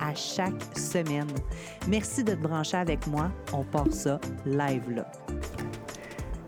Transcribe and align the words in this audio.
à 0.00 0.14
chaque 0.14 0.76
semaine. 0.76 1.26
Merci 1.88 2.22
de 2.22 2.34
te 2.34 2.40
brancher 2.40 2.76
avec 2.76 3.06
moi. 3.06 3.30
On 3.52 3.64
part 3.64 3.90
ça 3.90 4.20
live 4.46 4.90
là. 4.94 5.10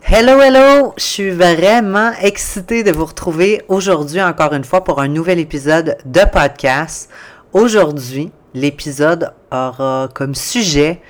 Hello, 0.05 0.39
hello! 0.39 0.93
Je 0.97 1.03
suis 1.03 1.29
vraiment 1.31 2.11
excitée 2.21 2.83
de 2.83 2.91
vous 2.91 3.05
retrouver 3.05 3.61
aujourd'hui 3.67 4.21
encore 4.21 4.53
une 4.53 4.63
fois 4.63 4.83
pour 4.83 5.01
un 5.01 5.07
nouvel 5.07 5.39
épisode 5.39 5.97
de 6.05 6.21
podcast. 6.31 7.09
Aujourd'hui, 7.51 8.31
l'épisode 8.53 9.33
aura 9.51 10.09
comme 10.13 10.35
sujet 10.35 11.01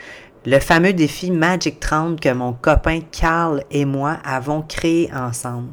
le 0.45 0.59
fameux 0.59 0.93
défi 0.93 1.31
Magic 1.31 1.79
30 1.79 2.19
que 2.19 2.33
mon 2.33 2.53
copain 2.53 2.99
Carl 3.11 3.63
et 3.71 3.85
moi 3.85 4.17
avons 4.25 4.61
créé 4.61 5.09
ensemble. 5.13 5.69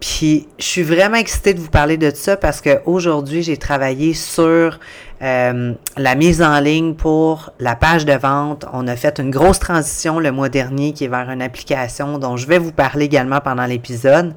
Puis 0.00 0.46
je 0.58 0.64
suis 0.64 0.82
vraiment 0.82 1.16
excitée 1.16 1.54
de 1.54 1.60
vous 1.60 1.70
parler 1.70 1.96
de 1.96 2.12
ça 2.14 2.36
parce 2.36 2.60
qu'aujourd'hui, 2.60 3.42
j'ai 3.42 3.56
travaillé 3.56 4.14
sur 4.14 4.78
euh, 5.22 5.72
la 5.96 6.14
mise 6.14 6.40
en 6.40 6.60
ligne 6.60 6.94
pour 6.94 7.50
la 7.58 7.74
page 7.74 8.04
de 8.04 8.12
vente. 8.12 8.64
On 8.72 8.86
a 8.86 8.94
fait 8.94 9.18
une 9.18 9.30
grosse 9.30 9.58
transition 9.58 10.20
le 10.20 10.30
mois 10.30 10.48
dernier 10.48 10.92
qui 10.92 11.04
est 11.04 11.08
vers 11.08 11.28
une 11.30 11.42
application 11.42 12.18
dont 12.18 12.36
je 12.36 12.46
vais 12.46 12.58
vous 12.58 12.70
parler 12.70 13.06
également 13.06 13.40
pendant 13.40 13.66
l'épisode. 13.66 14.34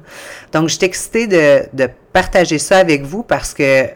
Donc, 0.52 0.68
je 0.68 0.76
suis 0.76 0.84
excitée 0.84 1.28
de, 1.28 1.64
de 1.72 1.88
partager 2.12 2.58
ça 2.58 2.78
avec 2.78 3.02
vous 3.04 3.22
parce 3.22 3.54
que 3.54 3.86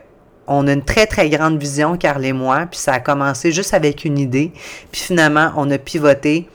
on 0.48 0.68
a 0.68 0.72
une 0.72 0.84
très, 0.84 1.06
très 1.06 1.28
grande 1.28 1.58
vision, 1.58 1.96
Carl 1.96 2.24
et 2.24 2.32
moi, 2.32 2.66
puis 2.70 2.78
ça 2.78 2.92
a 2.92 3.00
commencé 3.00 3.50
juste 3.50 3.74
avec 3.74 4.04
une 4.04 4.16
idée. 4.16 4.52
Puis 4.92 5.00
finalement, 5.00 5.50
on 5.56 5.68
a 5.72 5.78
pivoté 5.78 6.48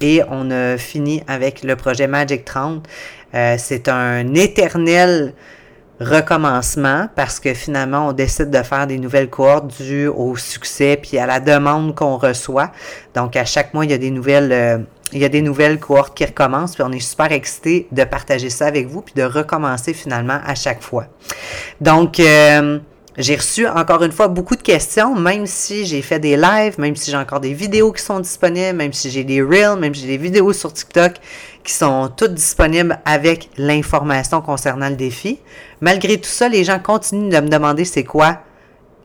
et 0.00 0.22
on 0.30 0.50
a 0.50 0.76
fini 0.76 1.22
avec 1.26 1.62
le 1.62 1.76
projet 1.76 2.06
Magic 2.06 2.44
30. 2.44 2.86
Euh, 3.34 3.56
c'est 3.58 3.88
un 3.88 4.34
éternel 4.34 5.34
recommencement 6.00 7.08
parce 7.14 7.40
que 7.40 7.54
finalement, 7.54 8.08
on 8.08 8.12
décide 8.12 8.50
de 8.50 8.62
faire 8.62 8.86
des 8.86 8.98
nouvelles 8.98 9.30
cohortes 9.30 9.80
dues 9.80 10.08
au 10.08 10.36
succès 10.36 10.98
puis 11.00 11.18
à 11.18 11.26
la 11.26 11.40
demande 11.40 11.94
qu'on 11.94 12.16
reçoit. 12.16 12.70
Donc, 13.14 13.36
à 13.36 13.44
chaque 13.44 13.72
mois, 13.72 13.84
il 13.84 13.90
y 13.90 13.94
a 13.94 13.98
des 13.98 14.10
nouvelles, 14.10 14.52
euh, 14.52 14.78
il 15.12 15.20
y 15.20 15.24
a 15.24 15.28
des 15.28 15.42
nouvelles 15.42 15.78
cohortes 15.78 16.16
qui 16.16 16.24
recommencent 16.24 16.74
puis 16.74 16.84
on 16.86 16.92
est 16.92 17.00
super 17.00 17.32
excités 17.32 17.88
de 17.92 18.04
partager 18.04 18.50
ça 18.50 18.66
avec 18.66 18.86
vous 18.88 19.00
puis 19.00 19.14
de 19.14 19.22
recommencer 19.22 19.94
finalement 19.94 20.38
à 20.44 20.54
chaque 20.54 20.82
fois. 20.82 21.06
Donc, 21.80 22.20
euh, 22.20 22.78
j'ai 23.18 23.36
reçu 23.36 23.66
encore 23.66 24.02
une 24.02 24.12
fois 24.12 24.28
beaucoup 24.28 24.56
de 24.56 24.62
questions, 24.62 25.14
même 25.14 25.46
si 25.46 25.86
j'ai 25.86 26.02
fait 26.02 26.18
des 26.18 26.36
lives, 26.36 26.78
même 26.78 26.94
si 26.96 27.10
j'ai 27.10 27.16
encore 27.16 27.40
des 27.40 27.54
vidéos 27.54 27.92
qui 27.92 28.02
sont 28.02 28.20
disponibles, 28.20 28.76
même 28.76 28.92
si 28.92 29.10
j'ai 29.10 29.24
des 29.24 29.40
reels, 29.40 29.78
même 29.78 29.94
si 29.94 30.02
j'ai 30.02 30.08
des 30.08 30.16
vidéos 30.18 30.52
sur 30.52 30.72
TikTok 30.72 31.14
qui 31.64 31.72
sont 31.72 32.10
toutes 32.14 32.34
disponibles 32.34 32.98
avec 33.04 33.48
l'information 33.56 34.42
concernant 34.42 34.90
le 34.90 34.96
défi. 34.96 35.40
Malgré 35.80 36.18
tout 36.18 36.28
ça, 36.28 36.48
les 36.48 36.62
gens 36.62 36.78
continuent 36.78 37.30
de 37.30 37.40
me 37.40 37.48
demander 37.48 37.84
c'est 37.84 38.04
quoi 38.04 38.40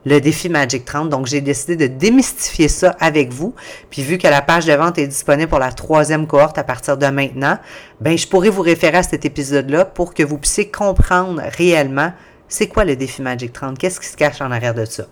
le 0.04 0.20
défi 0.20 0.48
Magic 0.48 0.84
30. 0.84 1.08
Donc, 1.08 1.26
j'ai 1.26 1.40
décidé 1.40 1.76
de 1.76 1.86
démystifier 1.86 2.68
ça 2.68 2.96
avec 3.00 3.32
vous. 3.32 3.54
Puis, 3.90 4.02
vu 4.02 4.18
que 4.18 4.26
la 4.26 4.42
page 4.42 4.66
de 4.66 4.72
vente 4.72 4.98
est 4.98 5.06
disponible 5.06 5.48
pour 5.48 5.58
la 5.58 5.72
troisième 5.72 6.26
cohorte 6.26 6.58
à 6.58 6.64
partir 6.64 6.96
de 6.96 7.06
maintenant, 7.06 7.58
ben, 8.00 8.18
je 8.18 8.26
pourrais 8.26 8.50
vous 8.50 8.62
référer 8.62 8.98
à 8.98 9.02
cet 9.02 9.24
épisode-là 9.24 9.84
pour 9.84 10.12
que 10.12 10.22
vous 10.22 10.38
puissiez 10.38 10.70
comprendre 10.70 11.40
réellement 11.56 12.12
c'est 12.52 12.68
quoi 12.68 12.84
le 12.84 12.96
défi 12.96 13.22
Magic 13.22 13.50
30? 13.50 13.78
Qu'est-ce 13.78 13.98
qui 13.98 14.06
se 14.06 14.16
cache 14.16 14.42
en 14.42 14.50
arrière 14.50 14.74
de 14.74 14.84
ça? 14.84 15.04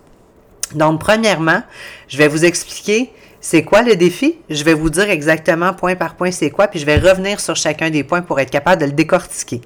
Donc, 0.75 0.99
premièrement, 0.99 1.63
je 2.07 2.17
vais 2.17 2.27
vous 2.27 2.45
expliquer 2.45 3.11
c'est 3.39 3.63
quoi 3.63 3.81
le 3.81 3.95
défi. 3.95 4.37
Je 4.47 4.63
vais 4.63 4.75
vous 4.75 4.91
dire 4.91 5.09
exactement 5.09 5.73
point 5.73 5.95
par 5.95 6.15
point 6.15 6.29
c'est 6.29 6.51
quoi, 6.51 6.67
puis 6.67 6.79
je 6.79 6.85
vais 6.85 6.97
revenir 6.97 7.39
sur 7.39 7.55
chacun 7.55 7.89
des 7.89 8.03
points 8.03 8.21
pour 8.21 8.39
être 8.39 8.51
capable 8.51 8.79
de 8.79 8.85
le 8.85 8.91
décortiquer. 8.91 9.61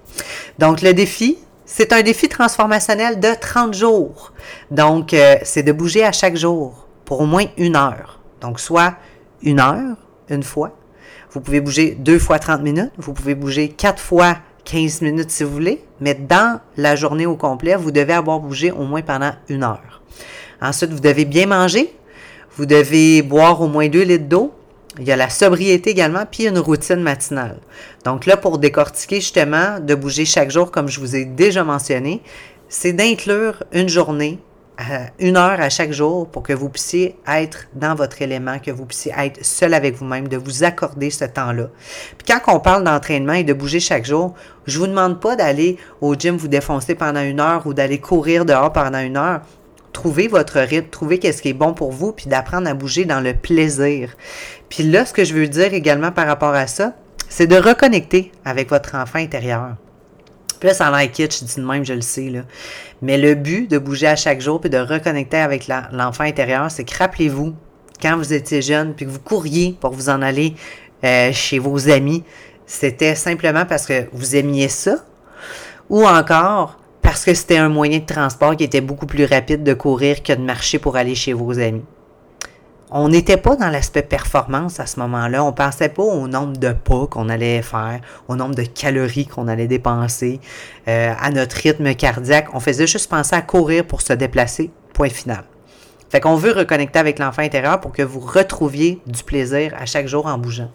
Donc, 0.58 0.82
le 0.82 0.94
défi, 0.94 1.38
c'est 1.66 1.92
un 1.92 2.02
défi 2.02 2.30
transformationnel 2.30 3.20
de 3.20 3.34
30 3.40 3.74
jours. 3.74 4.32
Donc, 4.72 5.14
euh, 5.14 5.36
c'est 5.44 5.64
de 5.64 5.74
bouger 5.74 6.06
à 6.06 6.14
chaque 6.14 6.38
jour 6.38 6.88
pour 7.04 7.20
au 7.20 7.26
moins 7.26 7.46
une 7.58 7.76
heure. 7.76 8.22
Donc, 8.40 8.62
soit 8.62 8.96
une 9.42 9.60
heure, 9.60 9.98
une 10.30 10.44
fois. 10.44 10.78
Vous 11.32 11.42
pouvez 11.42 11.60
bouger 11.60 11.98
deux 12.00 12.20
fois 12.20 12.40
30 12.40 12.62
minutes. 12.62 12.94
Vous 12.98 13.12
pouvez 13.12 13.36
bouger 13.36 13.68
quatre 13.68 14.02
fois 14.02 14.38
15 14.66 15.02
minutes 15.02 15.32
si 15.32 15.44
vous 15.44 15.52
voulez, 15.52 15.84
mais 16.02 16.16
dans 16.16 16.60
la 16.76 16.96
journée 16.96 17.26
au 17.26 17.36
complet, 17.36 17.76
vous 17.76 17.92
devez 17.92 18.14
avoir 18.14 18.40
bougé 18.40 18.72
au 18.72 18.84
moins 18.84 19.02
pendant 19.02 19.32
une 19.48 19.64
heure. 19.64 20.02
Ensuite, 20.62 20.92
vous 20.92 21.00
devez 21.00 21.26
bien 21.26 21.46
manger, 21.46 21.94
vous 22.58 22.66
devez 22.66 23.22
boire 23.22 23.62
au 23.62 23.68
moins 23.68 23.88
2 23.88 24.02
litres 24.02 24.26
d'eau. 24.26 24.54
Il 24.98 25.06
y 25.06 25.12
a 25.12 25.16
la 25.18 25.30
sobriété 25.30 25.90
également, 25.90 26.24
puis 26.30 26.48
une 26.48 26.58
routine 26.58 27.02
matinale. 27.02 27.60
Donc 28.06 28.26
là, 28.26 28.38
pour 28.38 28.58
décortiquer 28.58 29.18
justement, 29.18 29.80
de 29.80 29.94
bouger 29.94 30.26
chaque 30.26 30.52
jour, 30.52 30.72
comme 30.72 30.88
je 30.88 31.00
vous 31.00 31.16
ai 31.16 31.26
déjà 31.26 31.64
mentionné, 31.64 32.22
c'est 32.70 32.94
d'inclure 32.94 33.64
une 33.74 33.90
journée 33.90 34.40
une 35.20 35.38
heure 35.38 35.60
à 35.62 35.70
chaque 35.70 35.92
jour 35.92 36.28
pour 36.28 36.44
que 36.44 36.54
vous 36.54 36.70
puissiez 36.70 37.18
être 37.28 37.68
dans 37.74 37.96
votre 37.96 38.22
élément, 38.22 38.60
que 38.60 38.72
vous 38.72 38.86
puissiez 38.86 39.14
être 39.18 39.46
seul 39.46 39.74
avec 39.74 39.96
vous-même, 39.96 40.28
de 40.28 40.38
vous 40.38 40.64
accorder 40.64 41.10
ce 41.10 41.26
temps-là. 41.26 41.70
Puis 42.18 42.28
quand 42.28 42.54
on 42.54 42.60
parle 42.60 42.84
d'entraînement 42.84 43.34
et 43.34 43.44
de 43.44 43.54
bouger 43.54 43.80
chaque 43.80 44.06
jour, 44.06 44.34
je 44.66 44.78
vous 44.80 44.88
demande 44.88 45.22
pas 45.22 45.36
d'aller 45.36 45.78
au 46.02 46.16
gym 46.16 46.36
vous 46.36 46.48
défoncer 46.48 46.96
pendant 46.96 47.22
une 47.22 47.40
heure 47.40 47.66
ou 47.66 47.74
d'aller 47.74 48.00
courir 48.00 48.46
dehors 48.46 48.74
pendant 48.74 49.00
une 49.00 49.18
heure. 49.18 49.42
Trouvez 49.94 50.28
votre 50.28 50.60
rythme, 50.60 50.90
trouvez 50.90 51.20
qu'est-ce 51.20 51.42
qui 51.42 51.50
est 51.50 51.54
bon 51.54 51.74
pour 51.74 51.92
vous, 51.92 52.12
puis 52.12 52.28
d'apprendre 52.28 52.68
à 52.70 52.74
bouger 52.74 53.06
dans 53.06 53.22
le 53.22 53.34
plaisir. 53.34 54.14
Puis 54.68 54.84
là, 54.84 55.06
ce 55.06 55.14
que 55.14 55.24
je 55.24 55.34
veux 55.34 55.48
dire 55.48 55.74
également 55.74 56.12
par 56.12 56.28
rapport 56.28 56.54
à 56.54 56.68
ça, 56.68 56.94
c'est 57.30 57.48
de 57.48 57.56
reconnecter 57.56 58.32
avec 58.44 58.70
votre 58.70 58.96
enfant 58.96 59.20
intérieur. 59.20 59.76
Puis 60.60 60.70
là, 60.70 60.74
ça 60.74 60.88
a 60.88 61.04
je 61.04 61.46
dis 61.46 61.62
même, 61.62 61.86
je 61.86 61.94
le 61.94 62.02
sais, 62.02 62.30
là. 62.30 62.42
Mais 63.06 63.20
le 63.20 63.36
but 63.36 63.70
de 63.70 63.78
bouger 63.78 64.08
à 64.08 64.16
chaque 64.16 64.42
jour 64.42 64.60
puis 64.60 64.72
de 64.72 64.80
reconnecter 64.80 65.38
avec 65.38 65.68
l'enfant 65.92 66.24
intérieur, 66.24 66.72
c'est 66.72 66.84
que 66.86 66.98
rappelez-vous, 66.98 67.54
quand 68.02 68.18
vous 68.18 68.34
étiez 68.34 68.64
jeune 68.64 68.96
puis 68.96 69.06
que 69.06 69.12
vous 69.12 69.20
couriez 69.20 69.78
pour 69.80 69.92
vous 69.92 70.10
en 70.10 70.24
aller 70.24 70.56
euh, 71.04 71.32
chez 71.32 71.60
vos 71.60 71.88
amis, 71.88 72.24
c'était 72.66 73.14
simplement 73.14 73.64
parce 73.68 73.86
que 73.86 74.08
vous 74.12 74.36
aimiez 74.36 74.70
ça 74.70 75.06
ou 75.88 76.08
encore 76.08 76.80
parce 77.04 77.24
que 77.24 77.36
c'était 77.36 77.58
un 77.58 77.70
moyen 77.70 78.00
de 78.00 78.08
transport 78.08 78.56
qui 78.56 78.64
était 78.64 78.82
beaucoup 78.82 79.06
plus 79.06 79.26
rapide 79.26 79.62
de 79.62 79.76
courir 79.76 80.24
que 80.24 80.34
de 80.34 80.42
marcher 80.42 80.80
pour 80.80 80.96
aller 80.96 81.14
chez 81.14 81.34
vos 81.34 81.60
amis 81.60 81.86
on 82.98 83.10
n'était 83.10 83.36
pas 83.36 83.58
dans 83.58 83.68
l'aspect 83.68 84.04
performance 84.04 84.80
à 84.80 84.86
ce 84.86 85.02
moment-là. 85.02 85.44
On 85.44 85.52
pensait 85.52 85.90
pas 85.90 86.02
au 86.02 86.30
nombre 86.30 86.56
de 86.56 86.72
pas 86.72 87.08
qu'on 87.08 87.28
allait 87.28 87.62
faire, 87.62 88.00
au 88.30 88.38
nombre 88.38 88.56
de 88.56 88.64
calories 88.64 89.28
qu'on 89.28 89.50
allait 89.50 89.68
dépenser, 89.68 90.40
euh, 90.88 91.14
à 91.20 91.30
notre 91.30 91.58
rythme 91.58 91.94
cardiaque. 91.94 92.48
On 92.54 92.62
faisait 92.62 92.88
juste 92.88 93.10
penser 93.10 93.36
à 93.36 93.42
courir 93.42 93.84
pour 93.84 94.02
se 94.02 94.14
déplacer. 94.14 94.72
Point 94.94 95.10
final. 95.10 95.44
Fait 96.10 96.22
qu'on 96.22 96.36
veut 96.36 96.54
reconnecter 96.54 96.98
avec 96.98 97.20
l'enfant 97.20 97.42
intérieur 97.42 97.82
pour 97.82 97.92
que 97.92 98.02
vous 98.02 98.22
retrouviez 98.22 99.02
du 99.06 99.24
plaisir 99.24 99.74
à 99.78 99.86
chaque 99.86 100.08
jour 100.08 100.26
en 100.28 100.38
bougeant. 100.38 100.72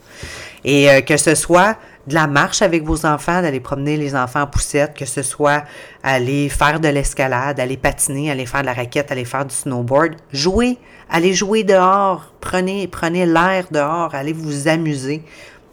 Et 0.62 0.90
euh, 0.90 1.00
que 1.00 1.16
ce 1.16 1.34
soit 1.34 1.78
de 2.06 2.14
la 2.14 2.26
marche 2.26 2.60
avec 2.60 2.82
vos 2.82 3.06
enfants, 3.06 3.40
d'aller 3.40 3.60
promener 3.60 3.96
les 3.96 4.14
enfants 4.14 4.42
en 4.42 4.46
poussette, 4.46 4.92
que 4.92 5.06
ce 5.06 5.22
soit 5.22 5.64
aller 6.02 6.50
faire 6.50 6.80
de 6.80 6.88
l'escalade, 6.88 7.58
aller 7.60 7.78
patiner, 7.78 8.30
aller 8.30 8.44
faire 8.44 8.60
de 8.60 8.66
la 8.66 8.74
raquette, 8.74 9.10
aller 9.10 9.24
faire 9.24 9.46
du 9.46 9.54
snowboard, 9.54 10.16
jouer, 10.32 10.76
allez 11.10 11.34
jouer 11.34 11.64
dehors, 11.64 12.32
prenez, 12.40 12.86
prenez 12.86 13.26
l'air 13.26 13.66
dehors, 13.70 14.14
allez 14.14 14.32
vous 14.32 14.68
amuser. 14.68 15.22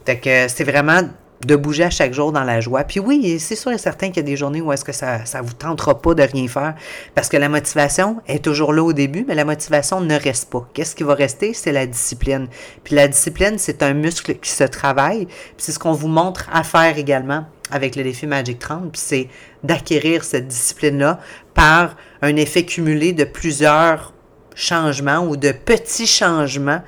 Fait 0.05 0.17
que 0.17 0.47
c'est 0.47 0.63
vraiment 0.63 1.01
de 1.45 1.55
bouger 1.55 1.83
à 1.83 1.89
chaque 1.89 2.13
jour 2.13 2.31
dans 2.31 2.43
la 2.43 2.61
joie. 2.61 2.83
Puis 2.83 2.99
oui, 2.99 3.39
c'est 3.39 3.55
sûr 3.55 3.71
et 3.71 3.77
certain 3.77 4.07
qu'il 4.07 4.17
y 4.17 4.19
a 4.21 4.23
des 4.23 4.35
journées 4.35 4.61
où 4.61 4.71
est-ce 4.71 4.83
que 4.83 4.91
ça 4.91 5.19
ne 5.19 5.41
vous 5.41 5.53
tentera 5.53 6.01
pas 6.01 6.15
de 6.15 6.23
rien 6.23 6.47
faire 6.47 6.73
parce 7.13 7.29
que 7.29 7.37
la 7.37 7.47
motivation 7.49 8.17
est 8.27 8.43
toujours 8.43 8.73
là 8.73 8.83
au 8.83 8.93
début, 8.93 9.23
mais 9.27 9.35
la 9.35 9.45
motivation 9.45 10.01
ne 10.01 10.15
reste 10.15 10.49
pas. 10.49 10.67
Qu'est-ce 10.73 10.95
qui 10.95 11.03
va 11.03 11.13
rester? 11.13 11.53
C'est 11.53 11.71
la 11.71 11.85
discipline. 11.85 12.47
Puis 12.83 12.95
la 12.95 13.07
discipline, 13.07 13.55
c'est 13.57 13.83
un 13.83 13.93
muscle 13.93 14.35
qui 14.35 14.49
se 14.49 14.63
travaille. 14.63 15.25
Puis 15.25 15.55
c'est 15.57 15.71
ce 15.71 15.79
qu'on 15.79 15.93
vous 15.93 16.07
montre 16.07 16.49
à 16.51 16.63
faire 16.63 16.97
également 16.97 17.45
avec 17.69 17.95
le 17.95 18.03
défi 18.03 18.25
Magic 18.27 18.59
30, 18.59 18.91
puis 18.93 19.01
c'est 19.03 19.27
d'acquérir 19.61 20.23
cette 20.23 20.47
discipline-là 20.47 21.19
par 21.53 21.97
un 22.21 22.35
effet 22.37 22.63
cumulé 22.63 23.11
de 23.11 23.25
plusieurs 23.25 24.13
changements 24.57 25.19
ou 25.19 25.37
de 25.37 25.51
petits 25.51 26.07
changements 26.07 26.81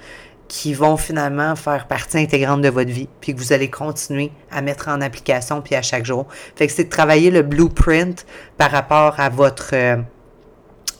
qui 0.47 0.73
vont 0.73 0.97
finalement 0.97 1.55
faire 1.55 1.87
partie 1.87 2.17
intégrante 2.17 2.61
de 2.61 2.69
votre 2.69 2.89
vie, 2.89 3.07
puis 3.21 3.35
que 3.35 3.39
vous 3.39 3.53
allez 3.53 3.69
continuer 3.69 4.31
à 4.51 4.63
mettre 4.63 4.87
en 4.87 4.99
application, 4.99 5.61
puis 5.61 5.75
à 5.75 5.83
chaque 5.83 6.05
jour. 6.05 6.25
Fait 6.55 6.65
que 6.65 6.73
c'est 6.73 6.85
de 6.85 6.89
travailler 6.89 7.29
le 7.29 7.43
blueprint 7.43 8.25
par 8.57 8.71
rapport 8.71 9.19
à 9.19 9.29
votre, 9.29 9.69
euh, 9.73 9.97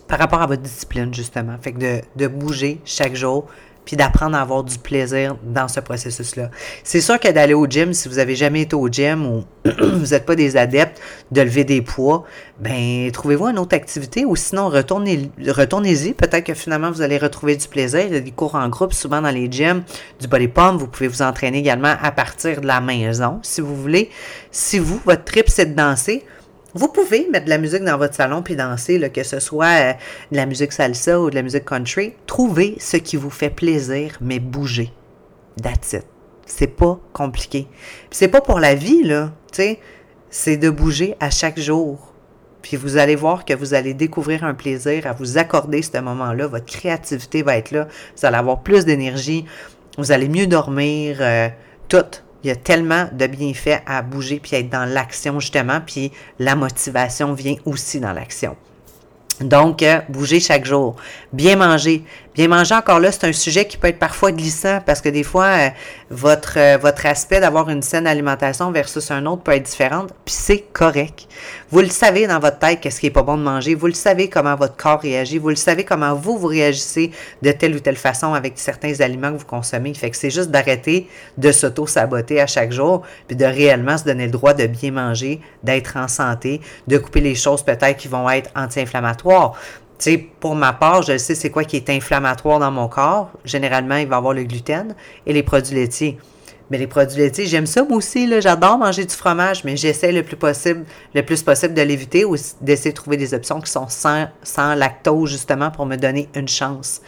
par 0.08 0.20
rapport 0.20 0.44
à 0.44 0.46
votre 0.46 0.62
discipline, 0.62 1.12
justement. 1.12 1.58
Fait 1.60 1.74
que 1.74 1.80
de, 1.80 2.02
de 2.16 2.28
bouger 2.28 2.80
chaque 2.86 3.16
jour, 3.16 3.48
puis 3.90 3.98
d'apprendre 3.98 4.38
à 4.38 4.42
avoir 4.42 4.64
du 4.64 4.78
plaisir 4.78 5.36
dans 5.44 5.68
ce 5.68 5.80
processus-là. 5.80 6.52
C'est 6.84 7.02
sûr 7.02 7.20
que 7.20 7.28
d'aller 7.30 7.56
au 7.56 7.66
gym, 7.66 7.92
si 7.92 8.08
vous 8.08 8.18
n'avez 8.18 8.36
jamais 8.36 8.62
été 8.62 8.76
au 8.76 8.88
gym 8.88 9.26
ou 9.26 9.44
vous 9.66 10.06
n'êtes 10.06 10.28
pas 10.28 10.36
des 10.36 10.58
adeptes 10.58 11.02
de 11.32 11.42
lever 11.42 11.64
des 11.64 11.82
poids, 11.82 12.24
ben 12.60 13.10
trouvez-vous 13.12 13.48
une 13.48 13.58
autre 13.58 13.76
activité 13.76 14.26
ou 14.26 14.36
sinon 14.36 14.70
retournez, 14.70 15.32
retournez-y. 15.44 16.14
Peut-être 16.14 16.44
que 16.44 16.54
finalement 16.54 16.92
vous 16.92 17.02
allez 17.02 17.18
retrouver 17.18 17.56
du 17.56 17.68
plaisir. 17.68 18.02
Il 18.02 18.14
y 18.14 18.18
a 18.18 18.20
des 18.20 18.30
cours 18.30 18.54
en 18.54 18.70
groupe 18.70 18.94
souvent 18.94 19.24
dans 19.24 19.32
les 19.32 19.52
gyms, 19.52 19.82
du 20.22 20.28
body 20.28 20.50
pump. 20.50 20.80
Vous 20.80 20.86
pouvez 20.86 21.08
vous 21.08 21.24
entraîner 21.24 21.58
également 21.58 21.96
à 22.00 22.12
partir 22.12 22.62
de 22.62 22.68
la 22.68 22.82
maison 22.82 23.40
si 23.42 23.60
vous 23.60 23.76
voulez. 23.76 24.12
Si 24.52 24.78
vous, 24.78 25.02
votre 25.04 25.24
trip 25.24 25.46
c'est 25.50 25.66
de 25.66 25.74
danser, 25.74 26.24
vous 26.76 26.88
pouvez 26.88 27.28
mettre 27.30 27.46
de 27.46 27.50
la 27.50 27.58
musique 27.58 27.84
dans 27.84 27.98
votre 27.98 28.14
salon 28.14 28.42
puis 28.44 28.56
danser, 28.56 29.10
que 29.10 29.24
ce 29.24 29.40
soit 29.40 29.66
euh, 29.66 29.94
de 30.32 30.38
la 30.38 30.46
musique 30.46 30.72
salsa 30.72 31.20
ou 31.20 31.30
de 31.30 31.36
la 31.36 31.42
musique 31.42 31.66
country. 31.66 32.14
Trouvez 32.28 32.76
ce 32.80 32.98
qui 32.98 33.18
vous 33.18 33.30
fait 33.30 33.50
plaisir, 33.50 34.18
mais 34.22 34.40
bougez. 34.40 34.92
That's 35.62 35.94
it. 35.94 36.06
C'est 36.46 36.68
pas 36.68 37.00
compliqué. 37.14 37.68
C'est 38.12 38.28
pas 38.28 38.42
pour 38.42 38.60
la 38.60 38.76
vie, 38.76 39.04
là. 39.04 39.32
C'est 40.32 40.58
de 40.58 40.70
bouger 40.70 41.16
à 41.20 41.30
chaque 41.30 41.60
jour. 41.60 42.14
Puis 42.62 42.78
vous 42.78 42.98
allez 42.98 43.16
voir 43.16 43.46
que 43.46 43.54
vous 43.54 43.74
allez 43.74 43.94
découvrir 43.94 44.44
un 44.44 44.54
plaisir 44.54 45.08
à 45.08 45.14
vous 45.14 45.38
accorder 45.38 45.82
ce 45.82 45.98
moment-là. 46.00 46.48
Votre 46.48 46.66
créativité 46.66 47.42
va 47.42 47.58
être 47.58 47.72
là. 47.72 47.88
Vous 48.18 48.26
allez 48.26 48.38
avoir 48.38 48.62
plus 48.62 48.86
d'énergie. 48.86 49.46
Vous 49.98 50.12
allez 50.12 50.30
mieux 50.30 50.48
dormir. 50.48 51.18
Euh, 51.20 51.50
tout. 51.88 52.22
Il 52.44 52.48
y 52.48 52.52
a 52.52 52.56
tellement 52.56 53.10
de 53.12 53.28
bienfaits 53.28 53.82
à 53.86 54.02
bouger 54.02 54.40
puis 54.40 54.56
à 54.56 54.60
être 54.60 54.70
dans 54.70 54.86
l'action 54.86 55.40
justement, 55.40 55.82
puis 55.86 56.12
la 56.40 56.56
motivation 56.56 57.34
vient 57.34 57.56
aussi 57.66 58.00
dans 58.00 58.14
l'action. 58.14 58.56
Donc, 59.42 59.84
euh, 59.84 60.02
bouger 60.10 60.40
chaque 60.40 60.66
jour. 60.66 60.96
Bien 61.32 61.56
manger. 61.56 62.04
Bien 62.36 62.48
manger, 62.48 62.76
encore 62.76 63.00
là, 63.00 63.12
c'est 63.12 63.26
un 63.26 63.34
sujet 63.34 63.66
qui 63.66 63.78
peut 63.78 63.88
être 63.88 63.98
parfois 63.98 64.32
glissant 64.32 64.82
parce 64.86 65.02
que 65.02 65.10
des 65.10 65.24
fois, 65.24 65.46
euh, 65.46 65.70
votre, 66.12 66.60
euh, 66.60 66.78
votre 66.78 67.08
aspect 67.08 67.40
d'avoir 67.40 67.70
une 67.70 67.82
saine 67.82 68.06
alimentation 68.06 68.72
versus 68.72 69.10
un 69.10 69.26
autre 69.26 69.42
peut 69.42 69.54
être 69.54 69.64
différent, 69.64 70.06
puis 70.26 70.36
c'est 70.36 70.60
correct. 70.72 71.28
Vous 71.72 71.82
le 71.82 71.90
savez 71.90 72.28
dans 72.28 72.40
votre 72.40 72.60
tête 72.60 72.82
qu'est-ce 72.82 73.00
qui 73.00 73.08
est 73.08 73.12
pas 73.12 73.24
bon 73.24 73.36
de 73.36 73.42
manger. 73.42 73.74
Vous 73.74 73.88
le 73.88 73.94
savez 73.94 74.30
comment 74.30 74.56
votre 74.56 74.76
corps 74.76 75.02
réagit. 75.02 75.40
Vous 75.40 75.50
le 75.50 75.56
savez 75.56 75.84
comment 75.84 76.14
vous, 76.14 76.38
vous 76.38 76.48
réagissez 76.48 77.12
de 77.42 77.52
telle 77.52 77.76
ou 77.76 77.80
telle 77.80 77.98
façon 77.98 78.34
avec 78.36 78.54
certains 78.58 79.02
aliments 79.02 79.34
que 79.34 79.38
vous 79.40 79.46
consommez. 79.46 79.94
Fait 79.96 80.12
que 80.12 80.18
c'est 80.18 80.30
juste 80.30 80.52
d'arrêter 80.52 81.08
de 81.38 81.52
s'auto-saboter 81.52 82.42
à 82.42 82.48
chaque 82.48 82.72
jour, 82.72 83.02
puis 83.28 83.36
de 83.36 83.46
réellement 83.46 83.98
se 83.98 84.04
donner 84.04 84.26
le 84.26 84.32
droit 84.32 84.54
de 84.54 84.68
bien 84.68 84.92
manger, 84.92 85.42
d'être 85.64 85.98
en 85.98 86.08
santé, 86.08 86.62
de 86.88 86.98
couper 87.00 87.22
les 87.22 87.36
choses 87.36 87.64
peut-être 87.64 87.98
qui 87.98 88.08
vont 88.08 88.30
être 88.30 88.52
anti-inflammatoires. 88.56 89.56
Sais, 90.00 90.18
pour 90.40 90.56
ma 90.56 90.72
part, 90.72 91.02
je 91.02 91.18
sais 91.18 91.36
c'est 91.36 91.50
quoi 91.50 91.66
qui 91.66 91.76
est 91.76 91.90
inflammatoire 91.90 92.60
dans 92.60 92.72
mon 92.72 92.88
corps. 92.88 93.32
Généralement, 93.44 93.98
il 93.98 94.08
va 94.08 94.16
avoir 94.16 94.34
le 94.34 94.44
gluten 94.44 94.96
et 95.26 95.34
les 95.34 95.44
produits 95.44 95.76
laitiers. 95.76 96.18
Mais 96.72 96.78
les 96.78 96.88
produits 96.88 97.18
laitiers, 97.18 97.48
j'aime 97.48 97.66
ça 97.66 97.84
moi 97.84 97.98
aussi. 97.98 98.30
J'adore 98.42 98.78
manger 98.78 99.04
du 99.04 99.14
fromage, 99.14 99.64
mais 99.66 99.76
j'essaie 99.76 100.14
le 100.14 100.24
plus 100.24 100.38
possible, 100.38 100.86
le 101.14 101.22
plus 101.22 101.44
possible 101.44 101.74
de 101.74 101.82
l'éviter 101.82 102.24
ou 102.24 102.36
d'essayer 102.62 102.92
de 102.92 102.96
trouver 102.96 103.18
des 103.18 103.34
options 103.34 103.60
qui 103.60 103.70
sont 103.72 103.90
sans, 103.90 104.28
sans 104.42 104.74
lactose, 104.74 105.32
justement, 105.32 105.70
pour 105.70 105.86
me 105.86 105.98
donner 105.98 106.30
une 106.34 106.48
chance. 106.48 107.02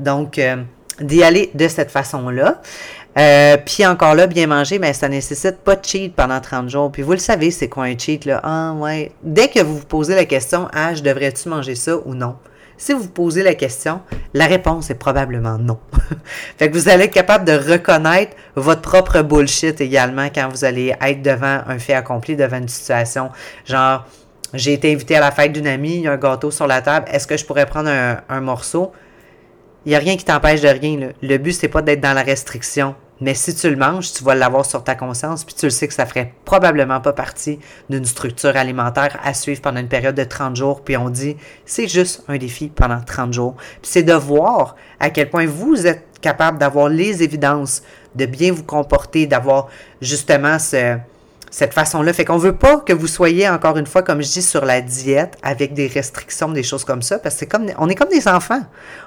Donc, 0.00 0.38
euh, 0.38 0.56
d'y 1.00 1.22
aller 1.22 1.50
de 1.54 1.68
cette 1.68 1.90
façon-là. 1.90 2.60
Euh, 3.18 3.56
puis 3.64 3.84
encore 3.84 4.14
là, 4.14 4.28
bien 4.28 4.46
manger, 4.46 4.78
mais 4.78 4.92
ça 4.92 5.08
nécessite 5.08 5.58
pas 5.58 5.74
de 5.74 5.84
cheat 5.84 6.14
pendant 6.14 6.40
30 6.40 6.68
jours. 6.68 6.92
Puis 6.92 7.02
vous 7.02 7.12
le 7.12 7.18
savez, 7.18 7.50
c'est 7.50 7.68
quoi 7.68 7.84
un 7.84 7.98
cheat, 7.98 8.24
là? 8.24 8.40
Ah 8.44 8.74
ouais. 8.74 9.10
Dès 9.22 9.48
que 9.48 9.60
vous 9.60 9.78
vous 9.78 9.86
posez 9.86 10.14
la 10.14 10.24
question, 10.24 10.68
ah, 10.72 10.94
je 10.94 11.02
devrais-tu 11.02 11.48
manger 11.48 11.74
ça 11.74 11.96
ou 12.04 12.14
non? 12.14 12.36
Si 12.76 12.92
vous 12.92 13.00
vous 13.00 13.08
posez 13.08 13.42
la 13.42 13.54
question, 13.54 14.02
la 14.34 14.46
réponse 14.46 14.88
est 14.90 14.94
probablement 14.94 15.58
non. 15.58 15.80
fait 16.58 16.70
que 16.70 16.74
vous 16.74 16.88
allez 16.88 17.06
être 17.06 17.12
capable 17.12 17.44
de 17.44 17.52
reconnaître 17.72 18.36
votre 18.54 18.82
propre 18.82 19.22
bullshit 19.22 19.80
également 19.80 20.28
quand 20.32 20.48
vous 20.48 20.64
allez 20.64 20.94
être 21.00 21.20
devant 21.20 21.62
un 21.66 21.80
fait 21.80 21.94
accompli, 21.94 22.36
devant 22.36 22.58
une 22.58 22.68
situation. 22.68 23.30
Genre, 23.64 24.06
j'ai 24.54 24.74
été 24.74 24.92
invité 24.92 25.16
à 25.16 25.20
la 25.20 25.32
fête 25.32 25.52
d'une 25.52 25.66
amie, 25.66 25.96
il 25.96 26.00
y 26.02 26.06
a 26.06 26.12
un 26.12 26.16
gâteau 26.18 26.52
sur 26.52 26.68
la 26.68 26.80
table, 26.82 27.06
est-ce 27.12 27.26
que 27.26 27.36
je 27.36 27.44
pourrais 27.44 27.66
prendre 27.66 27.88
un, 27.88 28.20
un 28.28 28.40
morceau? 28.40 28.92
Il 29.84 29.90
n'y 29.90 29.96
a 29.96 29.98
rien 29.98 30.16
qui 30.16 30.24
t'empêche 30.24 30.60
de 30.60 30.68
rien. 30.68 30.98
Là. 30.98 31.06
Le 31.20 31.38
but, 31.38 31.52
c'est 31.52 31.68
pas 31.68 31.82
d'être 31.82 32.00
dans 32.00 32.12
la 32.12 32.22
restriction. 32.22 32.94
Mais 33.20 33.34
si 33.34 33.54
tu 33.54 33.68
le 33.68 33.76
manges, 33.76 34.12
tu 34.12 34.22
vas 34.22 34.34
l'avoir 34.34 34.64
sur 34.64 34.84
ta 34.84 34.94
conscience, 34.94 35.44
puis 35.44 35.54
tu 35.54 35.66
le 35.66 35.70
sais 35.70 35.88
que 35.88 35.94
ça 35.94 36.06
ferait 36.06 36.32
probablement 36.44 37.00
pas 37.00 37.12
partie 37.12 37.58
d'une 37.90 38.04
structure 38.04 38.56
alimentaire 38.56 39.18
à 39.24 39.34
suivre 39.34 39.60
pendant 39.60 39.80
une 39.80 39.88
période 39.88 40.14
de 40.14 40.24
30 40.24 40.56
jours, 40.56 40.82
puis 40.82 40.96
on 40.96 41.10
dit 41.10 41.36
c'est 41.66 41.88
juste 41.88 42.22
un 42.28 42.36
défi 42.36 42.68
pendant 42.68 43.00
30 43.00 43.32
jours. 43.32 43.56
Puis 43.82 43.90
c'est 43.90 44.02
de 44.02 44.14
voir 44.14 44.76
à 45.00 45.10
quel 45.10 45.30
point 45.30 45.46
vous 45.46 45.86
êtes 45.86 46.04
capable 46.20 46.58
d'avoir 46.58 46.88
les 46.88 47.22
évidences, 47.22 47.82
de 48.14 48.26
bien 48.26 48.52
vous 48.52 48.64
comporter, 48.64 49.26
d'avoir 49.26 49.68
justement 50.00 50.58
ce, 50.58 50.96
cette 51.50 51.74
façon-là. 51.74 52.12
Fait 52.12 52.24
qu'on 52.24 52.38
veut 52.38 52.56
pas 52.56 52.78
que 52.78 52.92
vous 52.92 53.06
soyez, 53.06 53.48
encore 53.48 53.76
une 53.76 53.86
fois, 53.86 54.02
comme 54.02 54.22
je 54.22 54.28
dis, 54.28 54.42
sur 54.42 54.64
la 54.64 54.80
diète 54.80 55.36
avec 55.42 55.74
des 55.74 55.86
restrictions, 55.86 56.50
des 56.50 56.62
choses 56.62 56.84
comme 56.84 57.02
ça, 57.02 57.18
parce 57.18 57.34
que 57.34 57.40
c'est 57.40 57.46
comme, 57.46 57.66
on 57.78 57.88
est 57.88 57.94
comme 57.94 58.08
des 58.08 58.28
enfants. 58.28 58.62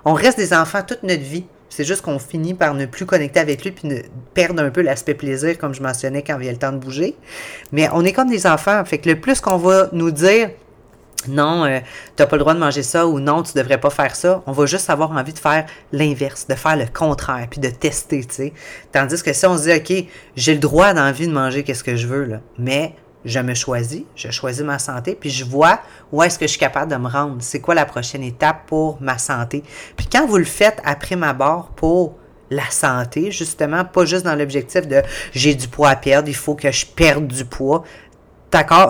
On 0.06 0.14
reste 0.14 0.38
des 0.38 0.54
enfants 0.54 0.82
toute 0.86 1.04
notre 1.04 1.24
vie. 1.24 1.46
C'est 1.72 1.86
juste 1.86 2.02
qu'on 2.02 2.20
finit 2.20 2.54
par 2.54 2.74
ne 2.74 2.86
plus 2.86 3.06
connecter 3.06 3.40
avec 3.40 3.64
lui 3.64 3.72
puis 3.72 3.90
perdre 4.34 4.62
un 4.62 4.70
peu 4.70 4.82
l'aspect 4.82 5.14
plaisir, 5.14 5.58
comme 5.58 5.74
je 5.74 5.82
mentionnais 5.82 6.22
quand 6.22 6.38
il 6.38 6.46
y 6.46 6.50
a 6.50 6.52
le 6.52 6.58
temps 6.58 6.74
de 6.74 6.78
bouger. 6.78 7.16
Mais 7.72 7.88
on 7.94 8.04
est 8.04 8.12
comme 8.12 8.30
des 8.30 8.46
enfants. 8.46 8.84
Fait 8.84 8.98
que 8.98 9.08
le 9.08 9.20
plus 9.20 9.40
qu'on 9.40 9.56
va 9.56 9.88
nous 9.94 10.12
dire, 10.12 10.50
non, 11.30 11.64
euh, 11.64 11.80
tu 12.18 12.26
pas 12.26 12.36
le 12.36 12.40
droit 12.40 12.54
de 12.54 12.60
manger 12.60 12.84
ça 12.84 13.08
ou 13.08 13.22
non, 13.22 13.42
tu 13.42 13.54
devrais 13.54 13.80
pas 13.80 13.90
faire 13.90 14.18
ça. 14.18 14.44
On 14.48 14.52
va 14.52 14.66
juste 14.66 14.90
avoir 14.90 15.12
envie 15.12 15.32
de 15.32 15.40
faire 15.40 15.66
l'inverse, 15.94 16.46
de 16.46 16.56
faire 16.56 16.76
le 16.76 16.88
contraire, 16.92 17.48
puis 17.50 17.62
de 17.62 17.70
tester, 17.70 18.26
tu 18.26 18.36
sais. 18.36 18.54
Tandis 18.92 19.24
que 19.24 19.32
si 19.32 19.46
on 19.46 19.58
se 19.58 19.64
dit, 19.64 19.74
OK, 19.74 20.06
j'ai 20.36 20.54
le 20.54 20.60
droit 20.60 20.94
d'envie 20.94 21.28
de 21.28 21.32
manger 21.34 21.64
qu'est-ce 21.64 21.86
que 21.86 21.96
je 21.96 22.08
veux, 22.08 22.26
là, 22.26 22.42
mais 22.58 22.96
je 23.26 23.40
me 23.40 23.54
choisis, 23.54 24.04
je 24.16 24.32
choisis 24.32 24.64
ma 24.64 24.80
santé, 24.80 25.16
puis 25.20 25.30
je 25.30 25.46
vois 25.46 25.80
où 26.12 26.24
est-ce 26.24 26.40
que 26.40 26.46
je 26.46 26.52
suis 26.52 26.60
capable 26.60 26.92
de 26.92 26.98
me 26.98 27.08
rendre. 27.08 27.38
C'est 27.40 27.62
quoi 27.62 27.76
la 27.76 27.86
prochaine 27.86 28.24
étape 28.24 28.66
pour 28.68 29.02
ma 29.02 29.18
santé? 29.18 29.64
Puis 29.96 30.08
quand 30.12 30.26
vous 30.26 30.38
le 30.38 30.46
faites 30.46 30.82
après 30.84 31.16
ma 31.16 31.34
barre 31.34 31.70
pour 31.76 32.16
la 32.50 32.70
santé, 32.70 33.32
justement, 33.32 33.86
pas 33.86 34.06
juste 34.06 34.26
dans 34.26 34.36
l'objectif 34.36 34.88
de 34.88 35.02
j'ai 35.32 35.56
du 35.56 35.68
poids 35.68 35.90
à 35.90 35.96
perdre, 35.96 36.28
il 36.28 36.36
faut 36.36 36.56
que 36.56 36.72
je 36.72 36.86
perde 36.86 37.28
du 37.28 37.46
poids 37.46 37.84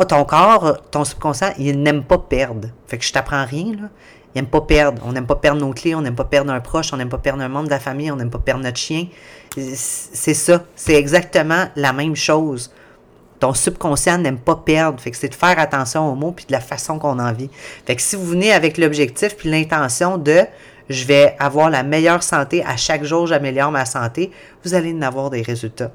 ton 0.07 0.25
corps, 0.25 0.81
ton 0.89 1.05
subconscient, 1.05 1.53
il 1.57 1.81
n'aime 1.81 2.03
pas 2.03 2.17
perdre. 2.17 2.69
Fait 2.87 2.97
que 2.97 3.05
je 3.05 3.13
t'apprends 3.13 3.45
rien, 3.45 3.73
là. 3.73 3.89
Il 4.33 4.41
n'aime 4.41 4.49
pas 4.49 4.61
perdre. 4.61 5.01
On 5.05 5.11
n'aime 5.11 5.27
pas 5.27 5.35
perdre 5.35 5.59
nos 5.59 5.73
clés, 5.73 5.93
on 5.93 6.01
n'aime 6.01 6.15
pas 6.15 6.23
perdre 6.23 6.53
un 6.53 6.61
proche, 6.61 6.93
on 6.93 6.97
n'aime 6.97 7.09
pas 7.09 7.17
perdre 7.17 7.43
un 7.43 7.49
membre 7.49 7.65
de 7.65 7.71
la 7.71 7.79
famille, 7.79 8.09
on 8.11 8.15
n'aime 8.15 8.29
pas 8.29 8.39
perdre 8.39 8.63
notre 8.63 8.77
chien. 8.77 9.07
C'est 9.55 10.33
ça. 10.33 10.63
C'est 10.75 10.93
exactement 10.93 11.67
la 11.75 11.91
même 11.91 12.15
chose. 12.15 12.71
Ton 13.41 13.55
subconscient 13.55 14.19
n'aime 14.19 14.37
pas 14.37 14.55
perdre. 14.55 15.01
Fait 15.01 15.09
que 15.09 15.17
c'est 15.17 15.27
de 15.27 15.35
faire 15.35 15.57
attention 15.57 16.09
aux 16.09 16.15
mots 16.15 16.31
puis 16.31 16.45
de 16.45 16.51
la 16.51 16.61
façon 16.61 16.99
qu'on 16.99 17.17
en 17.17 17.33
vit. 17.33 17.49
Fait 17.87 17.95
que 17.95 18.01
si 18.01 18.15
vous 18.15 18.25
venez 18.25 18.53
avec 18.53 18.77
l'objectif 18.77 19.35
puis 19.35 19.49
l'intention 19.49 20.17
de 20.19 20.45
je 20.89 21.05
vais 21.05 21.35
avoir 21.39 21.69
la 21.69 21.83
meilleure 21.83 22.21
santé, 22.21 22.63
à 22.65 22.77
chaque 22.77 23.03
jour 23.03 23.25
j'améliore 23.25 23.71
ma 23.71 23.85
santé, 23.85 24.29
vous 24.63 24.75
allez 24.75 24.93
en 24.93 25.01
avoir 25.01 25.31
des 25.31 25.41
résultats. 25.41 25.91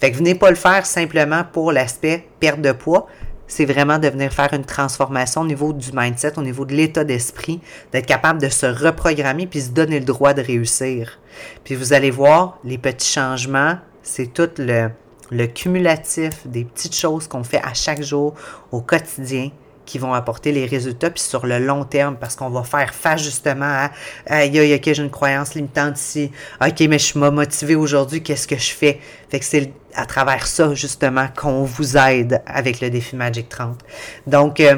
Fait 0.00 0.10
que 0.10 0.16
venez 0.16 0.34
pas 0.34 0.50
le 0.50 0.56
faire 0.56 0.86
simplement 0.86 1.44
pour 1.52 1.70
l'aspect 1.70 2.26
perte 2.40 2.60
de 2.60 2.72
poids, 2.72 3.06
c'est 3.46 3.64
vraiment 3.64 3.98
de 3.98 4.08
venir 4.08 4.32
faire 4.32 4.52
une 4.52 4.64
transformation 4.64 5.42
au 5.42 5.46
niveau 5.46 5.72
du 5.72 5.90
mindset, 5.94 6.36
au 6.36 6.42
niveau 6.42 6.64
de 6.64 6.74
l'état 6.74 7.04
d'esprit, 7.04 7.60
d'être 7.92 8.06
capable 8.06 8.40
de 8.40 8.48
se 8.48 8.66
reprogrammer 8.66 9.46
puis 9.46 9.60
se 9.60 9.70
donner 9.70 10.00
le 10.00 10.04
droit 10.04 10.34
de 10.34 10.42
réussir. 10.42 11.20
Puis 11.62 11.76
vous 11.76 11.92
allez 11.92 12.10
voir, 12.10 12.58
les 12.64 12.78
petits 12.78 13.10
changements, 13.10 13.76
c'est 14.02 14.32
tout 14.32 14.50
le, 14.58 14.88
le 15.30 15.46
cumulatif 15.46 16.46
des 16.46 16.64
petites 16.64 16.94
choses 16.94 17.28
qu'on 17.28 17.44
fait 17.44 17.62
à 17.62 17.74
chaque 17.74 18.02
jour, 18.02 18.34
au 18.72 18.80
quotidien, 18.80 19.50
qui 19.88 19.98
vont 19.98 20.12
apporter 20.12 20.52
les 20.52 20.66
résultats, 20.66 21.08
puis 21.10 21.22
sur 21.22 21.46
le 21.46 21.58
long 21.58 21.84
terme, 21.84 22.16
parce 22.20 22.36
qu'on 22.36 22.50
va 22.50 22.62
faire 22.62 22.94
face 22.94 23.22
justement 23.22 23.64
à 23.64 23.90
aïe, 24.26 24.74
ok, 24.74 24.82
j'ai 24.84 25.02
une 25.02 25.10
croyance 25.10 25.54
limitante 25.54 25.98
ici, 25.98 26.30
ok, 26.60 26.80
mais 26.80 26.98
je 26.98 27.04
suis 27.04 27.18
motivé 27.18 27.74
aujourd'hui, 27.74 28.22
qu'est-ce 28.22 28.46
que 28.46 28.56
je 28.56 28.70
fais? 28.70 29.00
Fait 29.30 29.38
que 29.38 29.46
c'est 29.46 29.72
à 29.94 30.04
travers 30.04 30.46
ça, 30.46 30.74
justement, 30.74 31.28
qu'on 31.34 31.64
vous 31.64 31.96
aide 31.96 32.42
avec 32.46 32.80
le 32.80 32.90
défi 32.90 33.16
Magic 33.16 33.48
30. 33.48 33.78
Donc, 34.26 34.60
euh, 34.60 34.76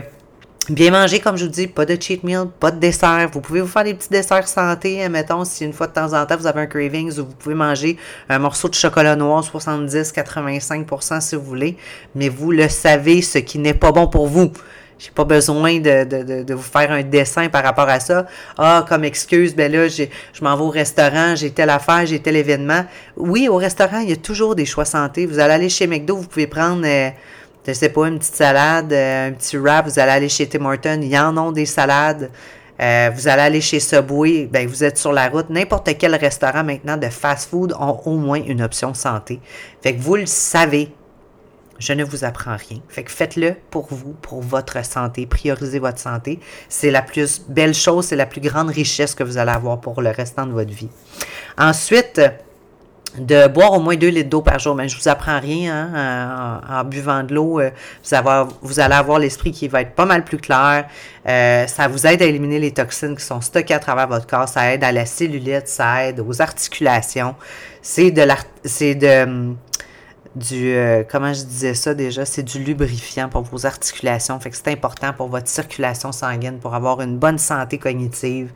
Bien 0.69 0.91
manger, 0.91 1.19
comme 1.21 1.37
je 1.37 1.47
vous 1.47 1.51
dis, 1.51 1.67
pas 1.67 1.87
de 1.87 2.01
cheat 2.01 2.23
meal, 2.23 2.47
pas 2.61 2.71
de 2.71 2.79
dessert. 2.79 3.29
Vous 3.33 3.41
pouvez 3.41 3.61
vous 3.61 3.67
faire 3.67 3.83
des 3.83 3.95
petits 3.95 4.11
desserts 4.11 4.47
santé, 4.47 5.09
mettons, 5.09 5.45
si 5.45 5.65
une 5.65 5.73
fois 5.73 5.87
de 5.87 5.93
temps 5.93 6.13
en 6.13 6.27
temps 6.27 6.37
vous 6.37 6.47
avez 6.47 6.61
un 6.61 6.67
cravings 6.67 7.11
ou 7.19 7.25
vous 7.25 7.35
pouvez 7.35 7.55
manger 7.55 7.97
un 8.29 8.39
morceau 8.39 8.69
de 8.69 8.75
chocolat 8.75 9.17
noir, 9.17 9.43
70-85% 9.43 11.21
si 11.23 11.35
vous 11.35 11.43
voulez, 11.43 11.77
mais 12.15 12.29
vous 12.29 12.53
le 12.53 12.69
savez, 12.69 13.23
ce 13.23 13.39
qui 13.39 13.59
n'est 13.59 13.75
pas 13.75 13.91
bon 13.91 14.07
pour 14.07 14.29
vous. 14.29 14.53
J'ai 15.01 15.11
pas 15.13 15.25
besoin 15.25 15.79
de, 15.79 16.05
de, 16.05 16.43
de, 16.43 16.55
vous 16.55 16.63
faire 16.63 16.93
un 16.93 17.03
dessin 17.03 17.49
par 17.49 17.65
rapport 17.65 17.89
à 17.89 18.01
ça. 18.01 18.27
Ah, 18.59 18.85
comme 18.87 19.03
excuse, 19.03 19.57
ben 19.57 19.73
là, 19.73 19.89
je 19.89 20.05
m'en 20.43 20.55
vais 20.55 20.63
au 20.63 20.69
restaurant, 20.69 21.35
j'ai 21.35 21.51
telle 21.51 21.71
affaire, 21.71 22.05
j'ai 22.05 22.21
tel 22.21 22.37
événement. 22.37 22.85
Oui, 23.17 23.49
au 23.49 23.57
restaurant, 23.57 24.01
il 24.01 24.11
y 24.11 24.13
a 24.13 24.17
toujours 24.17 24.55
des 24.55 24.67
choix 24.67 24.85
santé. 24.85 25.25
Vous 25.25 25.39
allez 25.39 25.55
aller 25.55 25.69
chez 25.71 25.87
McDo, 25.87 26.17
vous 26.17 26.29
pouvez 26.29 26.47
prendre, 26.47 26.83
euh, 26.85 27.09
je 27.73 27.79
sais 27.79 27.89
pas, 27.89 28.09
une 28.09 28.19
petite 28.19 28.35
salade, 28.35 28.93
euh, 28.93 29.29
un 29.29 29.33
petit 29.33 29.57
wrap. 29.57 29.87
Vous 29.87 29.99
allez 29.99 30.13
aller 30.13 30.29
chez 30.29 30.49
Tim 30.49 30.65
Hortons, 30.65 31.01
il 31.03 31.09
y 31.09 31.19
en 31.19 31.37
a 31.37 31.53
des 31.53 31.67
salades. 31.67 32.31
euh, 32.81 33.11
vous 33.15 33.29
allez 33.29 33.43
aller 33.43 33.61
chez 33.61 33.79
Subway, 33.79 34.47
ben, 34.51 34.67
vous 34.67 34.83
êtes 34.83 34.99
sur 34.99 35.13
la 35.13 35.29
route. 35.29 35.51
N'importe 35.51 35.91
quel 35.99 36.15
restaurant 36.15 36.65
maintenant 36.65 36.97
de 36.97 37.09
fast-food 37.09 37.75
ont 37.79 38.01
au 38.07 38.17
moins 38.17 38.43
une 38.43 38.63
option 38.63 38.95
santé. 38.95 39.41
Fait 39.83 39.95
que 39.95 40.01
vous 40.01 40.17
le 40.17 40.27
savez. 40.27 40.93
Je 41.79 41.95
ne 41.95 42.05
vous 42.05 42.25
apprends 42.25 42.57
rien. 42.57 42.79
Fait 42.89 43.05
que 43.05 43.11
faites-le 43.11 43.55
pour 43.71 43.87
vous, 43.91 44.15
pour 44.21 44.43
votre 44.43 44.85
santé. 44.85 45.25
Priorisez 45.27 45.79
votre 45.79 45.99
santé. 45.99 46.39
C'est 46.69 46.91
la 46.91 47.01
plus 47.01 47.43
belle 47.49 47.73
chose, 47.73 48.07
c'est 48.07 48.17
la 48.17 48.27
plus 48.27 48.43
grande 48.43 48.69
richesse 48.69 49.15
que 49.15 49.25
vous 49.25 49.39
allez 49.39 49.53
avoir 49.53 49.81
pour 49.81 50.03
le 50.03 50.11
restant 50.11 50.47
de 50.47 50.53
votre 50.53 50.73
vie. 50.73 50.91
Ensuite, 51.57 52.21
de 53.19 53.49
boire 53.49 53.73
au 53.73 53.81
moins 53.81 53.97
2 53.97 54.09
litres 54.09 54.29
d'eau 54.29 54.43
par 54.43 54.59
jour. 54.59 54.75
Mais 54.75 54.89
je 54.89 54.97
vous 54.97 55.09
apprends 55.09 55.41
rien 55.41 55.91
hein, 55.95 56.61
en, 56.69 56.85
buvant 56.85 57.23
de 57.23 57.35
l'eau. 57.35 57.61
Euh, 57.61 57.71
vous, 58.63 58.81
allez 58.81 58.95
avoir 58.95 59.19
l'esprit 59.19 59.53
qui 59.53 59.69
va 59.69 59.83
être 59.83 59.95
pas 59.95 60.07
mal 60.07 60.25
plus 60.25 60.39
clair. 60.39 60.87
Euh, 61.29 61.67
ça 61.67 61.89
vous 61.89 62.07
aide 62.07 62.23
à 62.23 62.27
éliminer 62.27 62.59
les 62.59 62.73
toxines 62.73 63.17
qui 63.17 63.25
sont 63.25 63.41
stockées 63.41 63.75
à 63.75 63.79
travers 63.79 64.09
votre 64.09 64.27
corps. 64.27 64.49
Ça 64.49 64.73
aide 64.73 64.85
à 64.85 64.93
la 64.93 65.07
cellulite, 65.07 65.69
ça 65.69 66.07
aide 66.07 66.21
aux 66.21 66.41
articulations. 66.41 67.35
C'est 67.83 68.11
de 68.11 68.23
c'est 68.65 68.95
de 68.95 69.23
hum, 69.25 69.57
du 70.37 70.75
euh, 70.75 71.03
comment 71.09 71.33
je 71.33 71.43
disais 71.43 71.75
ça 71.75 71.93
déjà, 71.93 72.25
c'est 72.25 72.45
du 72.45 72.63
lubrifiant 72.63 73.29
pour 73.29 73.43
vos 73.43 73.67
articulations. 73.67 74.39
Fait 74.39 74.51
que 74.51 74.57
c'est 74.57 74.69
important 74.69 75.13
pour 75.13 75.29
votre 75.29 75.49
circulation 75.49 76.13
sanguine, 76.13 76.59
pour 76.59 76.75
avoir 76.75 77.01
une 77.01 77.19
bonne 77.19 77.39
santé 77.39 77.79
cognitive 77.79 78.53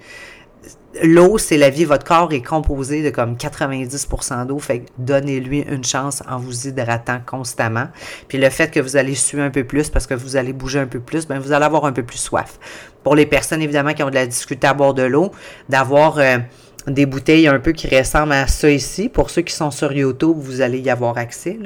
l'eau, 1.03 1.39
c'est 1.39 1.57
la 1.57 1.71
vie. 1.71 1.85
Votre 1.85 2.05
corps 2.05 2.33
est 2.33 2.43
composé 2.43 3.03
de 3.03 3.11
comme 3.11 3.37
90% 3.37 4.47
d'eau. 4.47 4.59
Fait 4.59 4.85
donnez-lui 4.99 5.65
une 5.69 5.85
chance 5.85 6.23
en 6.29 6.39
vous 6.39 6.69
hydratant 6.69 7.21
constamment. 7.27 7.89
Puis 8.29 8.39
le 8.39 8.51
fait 8.51 8.71
que 8.71 8.81
vous 8.81 8.97
allez 8.97 9.15
suer 9.15 9.43
un 9.43 9.51
peu 9.51 9.65
plus 9.65 9.91
parce 9.91 10.07
que 10.07 10.15
vous 10.15 10.37
allez 10.37 10.53
bouger 10.53 10.79
un 10.79 10.87
peu 10.87 11.01
plus, 11.01 11.27
ben 11.27 11.39
vous 11.39 11.53
allez 11.53 11.65
avoir 11.65 11.85
un 11.85 11.93
peu 11.93 12.03
plus 12.03 12.19
soif. 12.19 12.59
Pour 13.03 13.17
les 13.17 13.27
personnes, 13.27 13.63
évidemment, 13.63 13.93
qui 13.93 14.03
ont 14.03 14.11
de 14.11 14.15
la 14.15 14.27
difficulté 14.27 14.67
à 14.67 14.75
boire 14.75 14.95
de 14.95 15.03
l'eau, 15.03 15.31
d'avoir 15.69 16.19
euh, 16.19 16.39
des 16.87 17.07
bouteilles 17.07 17.49
un 17.49 17.59
peu 17.59 17.73
qui 17.73 17.95
ressemblent 17.95 18.33
à 18.33 18.47
ça 18.47 18.71
ici. 18.71 19.09
Pour 19.09 19.31
ceux 19.31 19.43
qui 19.43 19.55
sont 19.55 19.71
sur 19.71 19.93
YouTube, 19.93 20.37
vous 20.39 20.61
allez 20.61 20.81
y 20.81 20.91
avoir 20.91 21.19
accès. 21.19 21.59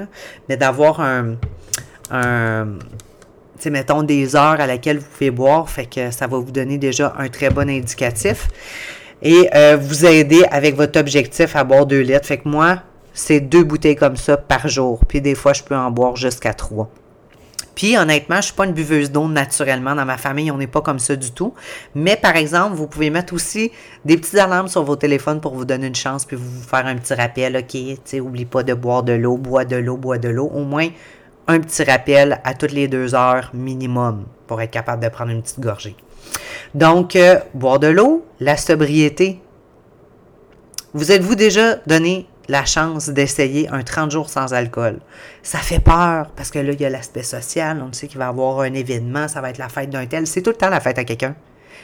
Mais 0.48 0.56
d'avoir 0.56 1.00
un, 1.00 1.36
un 2.10 2.68
mettons 3.66 4.02
des 4.02 4.36
heures 4.36 4.60
à 4.60 4.66
laquelle 4.66 4.98
vous 4.98 5.06
pouvez 5.12 5.30
boire, 5.30 5.68
fait 5.68 5.86
que 5.86 6.10
ça 6.10 6.26
va 6.26 6.38
vous 6.38 6.52
donner 6.52 6.78
déjà 6.78 7.14
un 7.18 7.28
très 7.28 7.50
bon 7.50 7.68
indicatif 7.68 8.48
et 9.22 9.48
euh, 9.54 9.76
vous 9.80 10.06
aider 10.06 10.44
avec 10.50 10.76
votre 10.76 10.98
objectif 10.98 11.56
à 11.56 11.64
boire 11.64 11.86
2 11.86 12.00
litres. 12.00 12.26
Fait 12.26 12.38
que 12.38 12.48
moi, 12.48 12.82
c'est 13.12 13.40
deux 13.40 13.64
bouteilles 13.64 13.96
comme 13.96 14.16
ça 14.16 14.36
par 14.36 14.68
jour. 14.68 15.04
Puis 15.06 15.20
des 15.20 15.34
fois, 15.34 15.52
je 15.52 15.62
peux 15.62 15.74
en 15.76 15.90
boire 15.90 16.16
jusqu'à 16.16 16.54
trois. 16.54 16.88
Puis 17.74 17.96
honnêtement, 17.96 18.36
je 18.36 18.38
ne 18.38 18.42
suis 18.42 18.54
pas 18.54 18.66
une 18.66 18.72
buveuse 18.72 19.12
d'eau 19.12 19.28
naturellement. 19.28 19.94
Dans 19.94 20.04
ma 20.04 20.16
famille, 20.16 20.50
on 20.50 20.56
n'est 20.56 20.66
pas 20.66 20.80
comme 20.80 20.98
ça 20.98 21.14
du 21.14 21.30
tout. 21.30 21.54
Mais 21.94 22.16
par 22.16 22.34
exemple, 22.34 22.74
vous 22.74 22.88
pouvez 22.88 23.08
mettre 23.08 23.34
aussi 23.34 23.70
des 24.04 24.16
petites 24.16 24.34
alarmes 24.34 24.66
sur 24.66 24.82
vos 24.82 24.96
téléphones 24.96 25.40
pour 25.40 25.54
vous 25.54 25.64
donner 25.64 25.86
une 25.86 25.94
chance, 25.94 26.24
puis 26.24 26.36
vous 26.36 26.62
faire 26.62 26.86
un 26.86 26.96
petit 26.96 27.14
rappel. 27.14 27.56
OK, 27.56 27.76
tu 28.04 28.20
oublie 28.20 28.46
pas 28.46 28.64
de 28.64 28.74
boire 28.74 29.04
de 29.04 29.12
l'eau, 29.12 29.36
bois 29.36 29.64
de 29.64 29.76
l'eau, 29.76 29.96
bois 29.96 30.18
de 30.18 30.28
l'eau. 30.28 30.50
Au 30.52 30.64
moins 30.64 30.88
un 31.46 31.60
petit 31.60 31.84
rappel 31.84 32.40
à 32.42 32.54
toutes 32.54 32.72
les 32.72 32.88
deux 32.88 33.14
heures 33.14 33.50
minimum 33.54 34.26
pour 34.48 34.60
être 34.60 34.72
capable 34.72 35.02
de 35.02 35.08
prendre 35.08 35.30
une 35.30 35.42
petite 35.42 35.60
gorgée. 35.60 35.96
Donc, 36.74 37.16
euh, 37.16 37.38
boire 37.54 37.78
de 37.78 37.86
l'eau, 37.86 38.24
la 38.40 38.56
sobriété. 38.56 39.40
Vous 40.94 41.12
êtes-vous 41.12 41.34
déjà 41.34 41.76
donné 41.86 42.26
la 42.48 42.64
chance 42.64 43.08
d'essayer 43.10 43.68
un 43.68 43.82
30 43.82 44.10
jours 44.10 44.28
sans 44.28 44.54
alcool? 44.54 45.00
Ça 45.42 45.58
fait 45.58 45.80
peur 45.80 46.30
parce 46.36 46.50
que 46.50 46.58
là, 46.58 46.72
il 46.72 46.80
y 46.80 46.84
a 46.84 46.90
l'aspect 46.90 47.22
social. 47.22 47.82
On 47.86 47.92
sait 47.92 48.06
qu'il 48.06 48.18
va 48.18 48.26
y 48.26 48.28
avoir 48.28 48.60
un 48.60 48.74
événement, 48.74 49.28
ça 49.28 49.40
va 49.40 49.50
être 49.50 49.58
la 49.58 49.68
fête 49.68 49.90
d'un 49.90 50.06
tel. 50.06 50.26
C'est 50.26 50.42
tout 50.42 50.50
le 50.50 50.56
temps 50.56 50.70
la 50.70 50.80
fête 50.80 50.98
à 50.98 51.04
quelqu'un. 51.04 51.34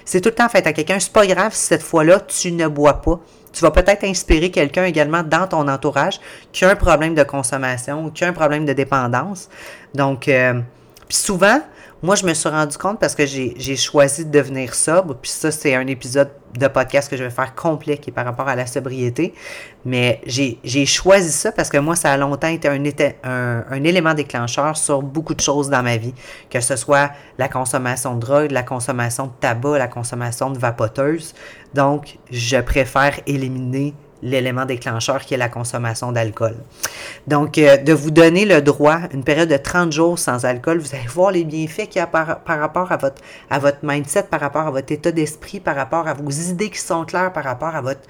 C'est 0.04 0.20
tout 0.20 0.28
le 0.28 0.34
temps 0.34 0.44
la 0.44 0.48
fête 0.50 0.66
à 0.66 0.72
quelqu'un. 0.72 0.98
C'est 0.98 1.12
pas 1.12 1.26
grave 1.26 1.54
si 1.54 1.66
cette 1.66 1.82
fois-là, 1.82 2.20
tu 2.20 2.52
ne 2.52 2.68
bois 2.68 3.00
pas. 3.00 3.20
Tu 3.52 3.62
vas 3.62 3.70
peut-être 3.70 4.04
inspirer 4.04 4.50
quelqu'un 4.50 4.84
également 4.84 5.22
dans 5.22 5.46
ton 5.46 5.68
entourage 5.68 6.20
qui 6.52 6.64
a 6.64 6.70
un 6.70 6.76
problème 6.76 7.14
de 7.14 7.22
consommation 7.22 8.04
ou 8.04 8.10
qui 8.10 8.24
a 8.24 8.28
un 8.28 8.32
problème 8.32 8.66
de 8.66 8.72
dépendance. 8.72 9.48
Donc, 9.94 10.28
euh, 10.28 10.60
souvent, 11.08 11.60
moi, 12.04 12.16
je 12.16 12.26
me 12.26 12.34
suis 12.34 12.50
rendu 12.50 12.76
compte 12.76 13.00
parce 13.00 13.14
que 13.14 13.24
j'ai 13.24 13.76
choisi 13.76 14.26
de 14.26 14.30
devenir 14.30 14.74
sobre, 14.74 15.14
puis 15.14 15.30
ça, 15.30 15.50
c'est 15.50 15.74
un 15.74 15.86
épisode 15.86 16.30
de 16.58 16.68
podcast 16.68 17.10
que 17.10 17.16
je 17.16 17.24
vais 17.24 17.30
faire 17.30 17.54
complet 17.54 17.96
qui 17.96 18.10
est 18.10 18.12
par 18.12 18.26
rapport 18.26 18.46
à 18.46 18.54
la 18.54 18.66
sobriété. 18.66 19.32
Mais 19.86 20.20
j'ai 20.26 20.84
choisi 20.84 21.32
ça 21.32 21.50
parce 21.50 21.70
que 21.70 21.78
moi, 21.78 21.96
ça 21.96 22.12
a 22.12 22.18
longtemps 22.18 22.48
été 22.48 22.68
un, 22.68 22.84
un, 23.24 23.64
un, 23.70 23.84
élément 23.84 24.12
déclencheur 24.12 24.76
sur 24.76 25.00
beaucoup 25.00 25.34
de 25.34 25.40
choses 25.40 25.70
dans 25.70 25.82
ma 25.82 25.96
vie, 25.96 26.12
que 26.50 26.60
ce 26.60 26.76
soit 26.76 27.10
la 27.38 27.48
consommation 27.48 28.16
de 28.16 28.20
drogue, 28.20 28.50
la 28.50 28.64
consommation 28.64 29.28
de 29.28 29.32
tabac, 29.40 29.78
la 29.78 29.88
consommation 29.88 30.50
de 30.50 30.58
vapoteuse. 30.58 31.34
Donc, 31.72 32.18
je 32.30 32.58
préfère 32.58 33.18
éliminer 33.26 33.94
l'élément 34.24 34.64
déclencheur 34.64 35.20
qui 35.24 35.34
est 35.34 35.36
la 35.36 35.48
consommation 35.48 36.10
d'alcool. 36.10 36.56
Donc, 37.28 37.58
euh, 37.58 37.76
de 37.76 37.92
vous 37.92 38.10
donner 38.10 38.46
le 38.46 38.62
droit, 38.62 39.00
une 39.12 39.22
période 39.22 39.48
de 39.48 39.56
30 39.56 39.92
jours 39.92 40.18
sans 40.18 40.44
alcool, 40.44 40.78
vous 40.78 40.94
allez 40.94 41.06
voir 41.06 41.30
les 41.30 41.44
bienfaits 41.44 41.88
qu'il 41.88 41.96
y 41.96 42.00
a 42.00 42.06
par, 42.06 42.40
rapport 42.46 42.90
à 42.90 42.96
votre, 42.96 43.78
mindset, 43.82 44.24
par 44.24 44.40
rapport 44.40 44.66
à 44.66 44.70
votre 44.70 44.90
état 44.90 45.12
d'esprit, 45.12 45.60
par 45.60 45.76
rapport 45.76 46.08
à 46.08 46.14
vos 46.14 46.30
idées 46.30 46.70
qui 46.70 46.80
sont 46.80 47.04
claires, 47.04 47.32
par 47.32 47.44
rapport 47.44 47.76
à 47.76 47.82
votre 47.82 48.00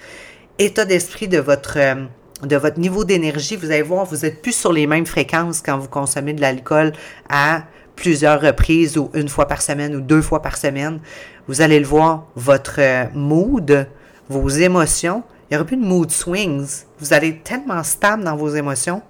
état 0.58 0.84
d'esprit 0.84 1.28
de 1.28 1.38
votre... 1.38 1.74
Euh, 1.76 2.06
de 2.42 2.56
votre 2.56 2.78
niveau 2.78 3.04
d'énergie, 3.04 3.56
vous 3.56 3.70
allez 3.70 3.80
voir, 3.80 4.04
vous 4.04 4.18
n'êtes 4.18 4.42
plus 4.42 4.54
sur 4.54 4.70
les 4.70 4.86
mêmes 4.86 5.06
fréquences 5.06 5.62
quand 5.62 5.78
vous 5.78 5.88
consommez 5.88 6.34
de 6.34 6.42
l'alcool 6.42 6.92
à 7.30 7.62
plusieurs 7.96 8.40
reprises 8.40 8.98
ou 8.98 9.08
une 9.14 9.28
fois 9.28 9.46
par 9.46 9.62
semaine 9.62 9.94
ou 9.94 10.00
deux 10.00 10.20
fois 10.20 10.42
par 10.42 10.58
semaine. 10.58 11.00
Vous 11.46 11.62
allez 11.62 11.78
le 11.78 11.86
voir, 11.86 12.26
votre 12.34 12.80
euh, 12.80 13.04
mood, 13.14 13.86
vos 14.28 14.48
émotions 14.48 15.22
il 15.54 15.58
n'y 15.58 15.60
aura 15.60 15.66
plus 15.66 15.76
de 15.76 15.84
mood 15.84 16.10
swings. 16.10 16.84
Vous 16.98 17.12
allez 17.12 17.38
tellement 17.38 17.84
stable 17.84 18.24
dans 18.24 18.34
vos 18.34 18.48
émotions. 18.48 19.02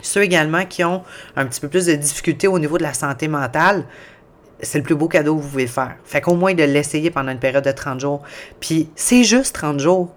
Ceux 0.00 0.22
également 0.22 0.64
qui 0.64 0.82
ont 0.84 1.02
un 1.36 1.44
petit 1.44 1.60
peu 1.60 1.68
plus 1.68 1.84
de 1.84 1.94
difficultés 1.94 2.48
au 2.48 2.58
niveau 2.58 2.78
de 2.78 2.82
la 2.82 2.94
santé 2.94 3.28
mentale, 3.28 3.84
c'est 4.60 4.78
le 4.78 4.84
plus 4.84 4.94
beau 4.94 5.06
cadeau 5.06 5.36
que 5.36 5.42
vous 5.42 5.48
pouvez 5.48 5.66
faire. 5.66 5.96
Fait 6.06 6.22
qu'au 6.22 6.34
moins 6.34 6.54
de 6.54 6.62
l'essayer 6.62 7.10
pendant 7.10 7.30
une 7.30 7.38
période 7.38 7.64
de 7.64 7.72
30 7.72 8.00
jours. 8.00 8.22
Puis 8.58 8.88
c'est 8.96 9.22
juste 9.22 9.54
30 9.54 9.78
jours. 9.78 10.08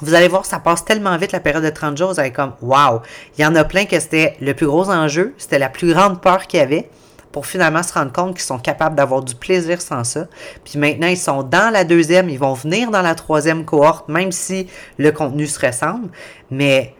Vous 0.00 0.14
allez 0.14 0.28
voir, 0.28 0.46
ça 0.46 0.58
passe 0.60 0.82
tellement 0.82 1.14
vite 1.18 1.32
la 1.32 1.40
période 1.40 1.62
de 1.62 1.68
30 1.68 1.98
jours, 1.98 2.14
vous 2.14 2.20
allez 2.20 2.32
comme 2.32 2.54
wow. 2.62 3.02
Il 3.36 3.42
y 3.42 3.44
en 3.44 3.54
a 3.56 3.64
plein 3.64 3.84
que 3.84 4.00
c'était 4.00 4.38
le 4.40 4.54
plus 4.54 4.66
gros 4.66 4.88
enjeu, 4.88 5.34
c'était 5.36 5.58
la 5.58 5.68
plus 5.68 5.92
grande 5.92 6.22
peur 6.22 6.46
qu'il 6.46 6.58
y 6.58 6.62
avait 6.62 6.88
pour 7.32 7.46
finalement 7.46 7.82
se 7.82 7.92
rendre 7.92 8.12
compte 8.12 8.34
qu'ils 8.34 8.44
sont 8.44 8.58
capables 8.58 8.96
d'avoir 8.96 9.22
du 9.22 9.34
plaisir 9.34 9.80
sans 9.80 10.04
ça. 10.04 10.26
Puis 10.64 10.78
maintenant, 10.78 11.06
ils 11.06 11.16
sont 11.16 11.42
dans 11.42 11.72
la 11.72 11.84
deuxième, 11.84 12.28
ils 12.28 12.38
vont 12.38 12.54
venir 12.54 12.90
dans 12.90 13.02
la 13.02 13.14
troisième 13.14 13.64
cohorte, 13.64 14.08
même 14.08 14.32
si 14.32 14.66
le 14.98 15.12
contenu 15.12 15.46
se 15.46 15.64
ressemble. 15.64 16.08
Mais 16.50 16.94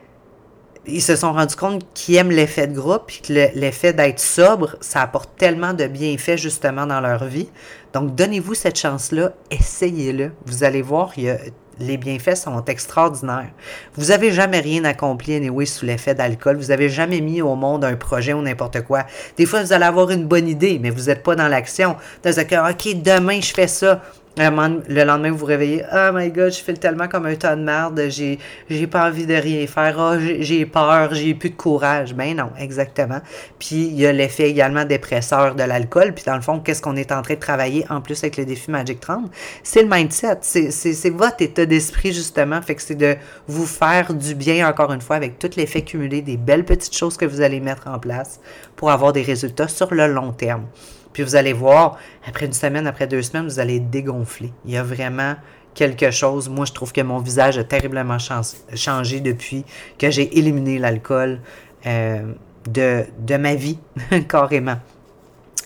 ils 0.86 1.02
se 1.02 1.16
sont 1.16 1.32
rendus 1.32 1.56
compte 1.56 1.84
qu'ils 1.94 2.16
aiment 2.16 2.30
l'effet 2.30 2.66
de 2.66 2.74
groupe, 2.74 3.04
puis 3.06 3.20
que 3.20 3.32
l'effet 3.32 3.92
d'être 3.92 4.20
sobre, 4.20 4.76
ça 4.80 5.02
apporte 5.02 5.36
tellement 5.36 5.74
de 5.74 5.86
bienfaits 5.86 6.36
justement 6.36 6.86
dans 6.86 7.00
leur 7.00 7.24
vie. 7.24 7.48
Donc, 7.92 8.14
donnez-vous 8.14 8.54
cette 8.54 8.78
chance-là, 8.78 9.32
essayez-le. 9.50 10.32
Vous 10.46 10.64
allez 10.64 10.82
voir, 10.82 11.12
il 11.16 11.24
y 11.24 11.30
a 11.30 11.38
les 11.80 11.96
bienfaits 11.96 12.36
sont 12.36 12.64
extraordinaires. 12.66 13.50
Vous 13.94 14.06
n'avez 14.06 14.30
jamais 14.30 14.60
rien 14.60 14.84
accompli, 14.84 15.34
anyway, 15.34 15.66
sous 15.66 15.86
l'effet 15.86 16.14
d'alcool. 16.14 16.56
Vous 16.56 16.68
n'avez 16.68 16.88
jamais 16.88 17.20
mis 17.20 17.42
au 17.42 17.56
monde 17.56 17.84
un 17.84 17.96
projet 17.96 18.32
ou 18.32 18.42
n'importe 18.42 18.82
quoi. 18.82 19.04
Des 19.36 19.46
fois, 19.46 19.62
vous 19.62 19.72
allez 19.72 19.86
avoir 19.86 20.10
une 20.10 20.26
bonne 20.26 20.46
idée, 20.46 20.78
mais 20.80 20.90
vous 20.90 21.04
n'êtes 21.04 21.22
pas 21.22 21.34
dans 21.34 21.48
l'action. 21.48 21.96
Vous 22.22 22.38
allez 22.38 22.46
dire, 22.46 22.64
OK, 22.68 23.02
demain, 23.02 23.40
je 23.40 23.52
fais 23.52 23.66
ça. 23.66 24.02
Le 24.40 25.04
lendemain, 25.04 25.30
vous 25.30 25.36
vous 25.36 25.44
réveillez. 25.44 25.84
Oh 25.92 26.10
my 26.14 26.30
god, 26.30 26.50
je 26.50 26.62
fais 26.62 26.72
tellement 26.72 27.08
comme 27.08 27.26
un 27.26 27.34
tas 27.34 27.56
de 27.56 27.60
merde. 27.60 28.00
J'ai, 28.08 28.38
j'ai 28.70 28.86
pas 28.86 29.06
envie 29.06 29.26
de 29.26 29.34
rien 29.34 29.66
faire. 29.66 29.96
Oh, 29.98 30.18
j'ai, 30.18 30.64
peur, 30.64 31.12
j'ai 31.12 31.34
plus 31.34 31.50
de 31.50 31.56
courage. 31.56 32.14
Ben 32.14 32.34
non, 32.34 32.50
exactement. 32.58 33.20
Puis 33.58 33.76
il 33.76 34.00
y 34.00 34.06
a 34.06 34.12
l'effet 34.12 34.48
également 34.48 34.86
dépresseur 34.86 35.54
de 35.54 35.62
l'alcool. 35.62 36.14
Puis 36.14 36.24
dans 36.24 36.36
le 36.36 36.40
fond, 36.40 36.58
qu'est-ce 36.58 36.80
qu'on 36.80 36.96
est 36.96 37.12
en 37.12 37.20
train 37.20 37.34
de 37.34 37.38
travailler 37.38 37.84
en 37.90 38.00
plus 38.00 38.18
avec 38.24 38.38
le 38.38 38.46
défi 38.46 38.70
Magic 38.70 38.98
30? 39.00 39.30
C'est 39.62 39.82
le 39.82 39.88
mindset. 39.90 40.38
C'est 40.40 41.10
votre 41.10 41.42
état 41.42 41.66
d'esprit, 41.66 42.14
justement. 42.14 42.62
Fait 42.62 42.76
que 42.76 42.82
c'est 42.82 42.94
de 42.94 43.16
vous 43.46 43.66
faire 43.66 44.14
du 44.14 44.34
bien, 44.34 44.66
encore 44.66 44.90
une 44.94 45.02
fois, 45.02 45.16
avec 45.16 45.38
tout 45.38 45.50
l'effet 45.56 45.82
cumulé 45.82 46.22
des 46.22 46.38
belles 46.38 46.64
petites 46.64 46.96
choses 46.96 47.18
que 47.18 47.26
vous 47.26 47.42
allez 47.42 47.60
mettre 47.60 47.88
en 47.88 47.98
place 47.98 48.40
pour 48.74 48.90
avoir 48.90 49.12
des 49.12 49.22
résultats 49.22 49.68
sur 49.68 49.92
le 49.92 50.06
long 50.06 50.32
terme. 50.32 50.64
Puis 51.12 51.22
vous 51.22 51.36
allez 51.36 51.52
voir, 51.52 51.98
après 52.26 52.46
une 52.46 52.52
semaine, 52.52 52.86
après 52.86 53.06
deux 53.06 53.22
semaines, 53.22 53.44
vous 53.44 53.58
allez 53.58 53.80
dégonfler. 53.80 54.52
Il 54.64 54.72
y 54.72 54.76
a 54.76 54.82
vraiment 54.82 55.34
quelque 55.74 56.10
chose. 56.10 56.48
Moi, 56.48 56.64
je 56.66 56.72
trouve 56.72 56.92
que 56.92 57.00
mon 57.00 57.18
visage 57.18 57.58
a 57.58 57.64
terriblement 57.64 58.18
changé 58.74 59.20
depuis 59.20 59.64
que 59.98 60.10
j'ai 60.10 60.38
éliminé 60.38 60.78
l'alcool 60.78 61.40
euh, 61.86 62.32
de, 62.68 63.04
de 63.18 63.36
ma 63.36 63.54
vie, 63.54 63.78
carrément. 64.28 64.76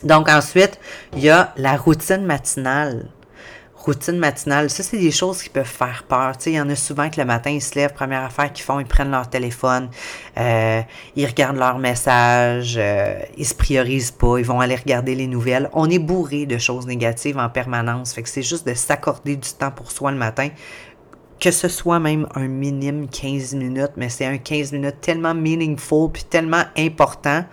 Donc 0.03 0.29
ensuite, 0.29 0.79
il 1.15 1.21
y 1.21 1.31
a 1.31 1.53
la 1.57 1.77
routine 1.77 2.25
matinale. 2.25 3.09
Routine 3.85 4.19
matinale, 4.19 4.71
ça, 4.71 4.83
c'est 4.83 4.99
des 4.99 5.11
choses 5.11 5.43
qui 5.43 5.51
peuvent 5.51 5.65
faire 5.65 6.05
peur. 6.09 6.33
Il 6.47 6.53
y 6.53 6.61
en 6.61 6.69
a 6.69 6.77
souvent 6.77 7.11
que 7.11 7.21
le 7.21 7.27
matin, 7.27 7.51
ils 7.51 7.63
se 7.63 7.75
lèvent, 7.75 7.93
première 7.93 8.23
affaire 8.23 8.53
qu'ils 8.53 8.65
font, 8.65 8.81
ils 8.81 8.87
prennent 8.87 9.11
leur 9.11 9.29
téléphone, 9.29 9.91
euh, 10.39 10.81
ils 11.17 11.27
regardent 11.27 11.59
leurs 11.59 11.79
messages, 11.79 12.77
euh, 12.79 13.19
ils 13.37 13.47
se 13.47 13.55
priorisent 13.55 14.11
pas, 14.11 14.39
ils 14.39 14.45
vont 14.45 14.61
aller 14.61 14.77
regarder 14.77 15.15
les 15.15 15.27
nouvelles. 15.27 15.69
On 15.73 15.91
est 15.91 15.99
bourré 15.99 16.47
de 16.47 16.59
choses 16.59 16.87
négatives 16.87 17.39
en 17.39 17.49
permanence. 17.49 18.13
Fait 18.13 18.23
que 18.23 18.29
c'est 18.29 18.43
juste 18.43 18.67
de 18.67 18.75
s'accorder 18.75 19.37
du 19.37 19.51
temps 19.51 19.71
pour 19.71 19.93
soi 19.93 20.11
le 20.11 20.19
matin 20.19 20.49
que 21.41 21.51
ce 21.51 21.69
soit 21.69 21.99
même 21.99 22.27
un 22.37 22.49
minimum 22.49 23.07
15 23.07 23.55
minutes, 23.57 23.93
mais 23.97 24.09
c'est 24.09 24.25
un 24.25 24.39
15 24.39 24.73
minutes 24.73 25.01
tellement 25.03 25.35
meaningful 25.35 26.11
puis 26.11 26.25
tellement 26.25 26.63
important 26.79 27.45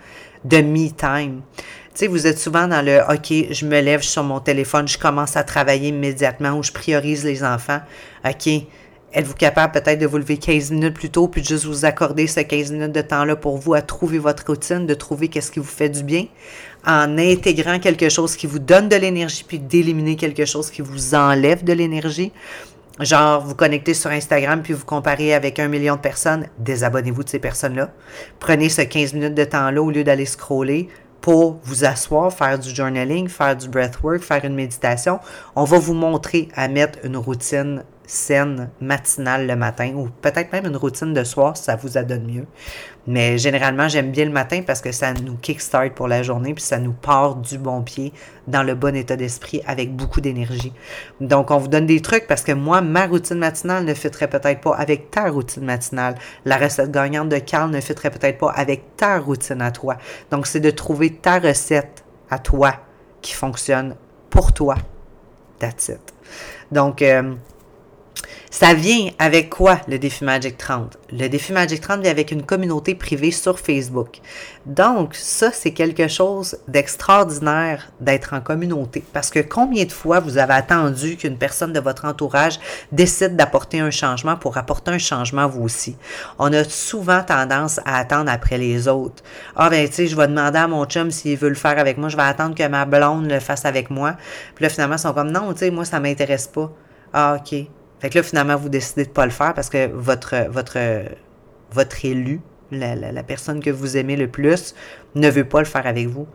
de 0.44 0.62
me 0.62 0.88
time. 0.88 1.42
Tu 1.56 1.64
sais, 1.94 2.06
vous 2.06 2.26
êtes 2.26 2.38
souvent 2.38 2.68
dans 2.68 2.82
le 2.82 3.00
OK, 3.08 3.52
je 3.52 3.66
me 3.66 3.80
lève 3.80 4.02
sur 4.02 4.22
mon 4.22 4.40
téléphone, 4.40 4.88
je 4.88 4.98
commence 4.98 5.36
à 5.36 5.44
travailler 5.44 5.88
immédiatement 5.88 6.52
ou 6.52 6.62
je 6.62 6.72
priorise 6.72 7.24
les 7.24 7.44
enfants. 7.44 7.80
OK, 8.24 8.48
êtes-vous 9.12 9.34
capable 9.34 9.72
peut-être 9.72 9.98
de 9.98 10.06
vous 10.06 10.18
lever 10.18 10.38
15 10.38 10.70
minutes 10.70 10.94
plus 10.94 11.10
tôt 11.10 11.28
puis 11.28 11.42
de 11.42 11.46
juste 11.46 11.64
vous 11.64 11.84
accorder 11.84 12.26
ces 12.26 12.46
15 12.46 12.72
minutes 12.72 12.92
de 12.92 13.02
temps-là 13.02 13.36
pour 13.36 13.58
vous 13.58 13.74
à 13.74 13.82
trouver 13.82 14.18
votre 14.18 14.46
routine, 14.46 14.86
de 14.86 14.94
trouver 14.94 15.28
qu'est-ce 15.28 15.50
qui 15.50 15.58
vous 15.58 15.66
fait 15.66 15.90
du 15.90 16.02
bien? 16.02 16.26
En 16.86 17.18
intégrant 17.18 17.78
quelque 17.78 18.08
chose 18.08 18.36
qui 18.36 18.46
vous 18.46 18.58
donne 18.58 18.88
de 18.88 18.96
l'énergie 18.96 19.44
puis 19.46 19.58
d'éliminer 19.58 20.16
quelque 20.16 20.44
chose 20.44 20.70
qui 20.70 20.82
vous 20.82 21.14
enlève 21.14 21.62
de 21.62 21.72
l'énergie? 21.72 22.32
Genre, 23.00 23.42
vous 23.44 23.54
connectez 23.54 23.94
sur 23.94 24.10
Instagram 24.10 24.62
puis 24.62 24.74
vous 24.74 24.84
comparez 24.84 25.34
avec 25.34 25.58
un 25.58 25.68
million 25.68 25.96
de 25.96 26.00
personnes, 26.00 26.46
désabonnez-vous 26.58 27.24
de 27.24 27.28
ces 27.28 27.38
personnes-là. 27.38 27.90
Prenez 28.38 28.68
ce 28.68 28.82
15 28.82 29.14
minutes 29.14 29.34
de 29.34 29.44
temps-là 29.44 29.82
au 29.82 29.90
lieu 29.90 30.04
d'aller 30.04 30.26
scroller 30.26 30.88
pour 31.22 31.60
vous 31.64 31.84
asseoir, 31.84 32.32
faire 32.32 32.58
du 32.58 32.68
journaling, 32.68 33.28
faire 33.28 33.56
du 33.56 33.68
breathwork, 33.68 34.20
faire 34.20 34.44
une 34.44 34.54
méditation. 34.54 35.20
On 35.56 35.64
va 35.64 35.78
vous 35.78 35.94
montrer 35.94 36.48
à 36.54 36.68
mettre 36.68 36.98
une 37.04 37.16
routine 37.16 37.84
saine 38.06 38.70
matinale 38.80 39.46
le 39.46 39.56
matin 39.56 39.92
ou 39.94 40.08
peut-être 40.20 40.52
même 40.52 40.66
une 40.66 40.76
routine 40.76 41.14
de 41.14 41.24
soir 41.24 41.56
si 41.56 41.64
ça 41.64 41.76
vous 41.76 41.96
adonne 41.96 42.26
mieux. 42.26 42.46
Mais 43.06 43.36
généralement, 43.36 43.88
j'aime 43.88 44.12
bien 44.12 44.24
le 44.24 44.30
matin 44.30 44.62
parce 44.64 44.80
que 44.80 44.92
ça 44.92 45.12
nous 45.12 45.36
kickstart 45.36 45.90
pour 45.94 46.06
la 46.06 46.22
journée 46.22 46.54
puis 46.54 46.62
ça 46.62 46.78
nous 46.78 46.92
part 46.92 47.36
du 47.36 47.58
bon 47.58 47.82
pied 47.82 48.12
dans 48.46 48.62
le 48.62 48.74
bon 48.74 48.94
état 48.94 49.16
d'esprit 49.16 49.60
avec 49.66 49.94
beaucoup 49.94 50.20
d'énergie. 50.20 50.72
Donc, 51.20 51.50
on 51.50 51.58
vous 51.58 51.68
donne 51.68 51.86
des 51.86 52.00
trucs 52.00 52.26
parce 52.26 52.42
que 52.42 52.52
moi, 52.52 52.80
ma 52.80 53.06
routine 53.06 53.38
matinale 53.38 53.84
ne 53.84 53.94
fitterait 53.94 54.28
peut-être 54.28 54.60
pas 54.60 54.76
avec 54.76 55.10
ta 55.10 55.28
routine 55.30 55.64
matinale. 55.64 56.14
La 56.44 56.58
recette 56.58 56.92
gagnante 56.92 57.28
de 57.28 57.38
Carl 57.38 57.70
ne 57.70 57.80
fitterait 57.80 58.10
peut-être 58.10 58.38
pas 58.38 58.50
avec 58.50 58.96
ta 58.96 59.18
routine 59.18 59.62
à 59.62 59.72
toi. 59.72 59.96
Donc, 60.30 60.46
c'est 60.46 60.60
de 60.60 60.70
trouver 60.70 61.10
ta 61.10 61.38
recette 61.40 62.04
à 62.30 62.38
toi 62.38 62.74
qui 63.20 63.32
fonctionne 63.32 63.96
pour 64.30 64.52
toi. 64.52 64.76
That's 65.58 65.88
it. 65.88 66.00
Donc, 66.70 67.02
euh, 67.02 67.34
ça 68.52 68.74
vient 68.74 69.08
avec 69.18 69.48
quoi 69.48 69.80
le 69.88 69.98
défi 69.98 70.24
Magic 70.24 70.58
30? 70.58 70.98
Le 71.10 71.26
défi 71.28 71.54
Magic 71.54 71.80
30 71.80 72.02
vient 72.02 72.10
avec 72.10 72.32
une 72.32 72.42
communauté 72.42 72.94
privée 72.94 73.30
sur 73.30 73.58
Facebook. 73.58 74.20
Donc, 74.66 75.14
ça, 75.14 75.50
c'est 75.52 75.70
quelque 75.70 76.06
chose 76.06 76.58
d'extraordinaire 76.68 77.90
d'être 78.00 78.34
en 78.34 78.42
communauté. 78.42 79.02
Parce 79.14 79.30
que 79.30 79.38
combien 79.38 79.86
de 79.86 79.90
fois 79.90 80.20
vous 80.20 80.36
avez 80.36 80.52
attendu 80.52 81.16
qu'une 81.16 81.38
personne 81.38 81.72
de 81.72 81.80
votre 81.80 82.04
entourage 82.04 82.60
décide 82.92 83.36
d'apporter 83.36 83.80
un 83.80 83.90
changement 83.90 84.36
pour 84.36 84.58
apporter 84.58 84.90
un 84.90 84.98
changement 84.98 85.48
vous 85.48 85.62
aussi? 85.62 85.96
On 86.38 86.52
a 86.52 86.62
souvent 86.62 87.22
tendance 87.22 87.80
à 87.86 87.96
attendre 87.96 88.30
après 88.30 88.58
les 88.58 88.86
autres. 88.86 89.22
Ah, 89.56 89.70
ben, 89.70 89.88
tu 89.88 89.94
sais, 89.94 90.06
je 90.08 90.14
vais 90.14 90.28
demander 90.28 90.58
à 90.58 90.68
mon 90.68 90.84
chum 90.84 91.10
s'il 91.10 91.38
veut 91.38 91.48
le 91.48 91.54
faire 91.54 91.78
avec 91.78 91.96
moi. 91.96 92.10
Je 92.10 92.18
vais 92.18 92.22
attendre 92.22 92.54
que 92.54 92.68
ma 92.68 92.84
blonde 92.84 93.30
le 93.30 93.40
fasse 93.40 93.64
avec 93.64 93.88
moi. 93.88 94.14
Puis 94.54 94.62
là, 94.62 94.68
finalement, 94.68 94.96
ils 94.96 94.98
sont 94.98 95.14
comme, 95.14 95.32
non, 95.32 95.54
tu 95.54 95.60
sais, 95.60 95.70
moi, 95.70 95.86
ça 95.86 96.00
m'intéresse 96.00 96.48
pas. 96.48 96.70
Ah, 97.14 97.38
OK. 97.40 97.66
Fait 98.02 98.10
que 98.10 98.18
là, 98.18 98.24
finalement, 98.24 98.56
vous 98.56 98.68
décidez 98.68 99.04
de 99.04 99.10
pas 99.10 99.24
le 99.26 99.30
faire 99.30 99.54
parce 99.54 99.68
que 99.68 99.86
votre, 99.86 100.34
votre, 100.50 100.76
votre 101.70 102.04
élu, 102.04 102.40
la, 102.72 103.22
personne 103.22 103.60
que 103.60 103.70
vous 103.70 103.96
aimez 103.96 104.16
le 104.16 104.26
plus, 104.26 104.74
ne 105.14 105.30
veut 105.30 105.44
pas 105.44 105.60
le 105.60 105.66
faire 105.66 105.86
avec 105.86 106.08
vous. 106.08 106.26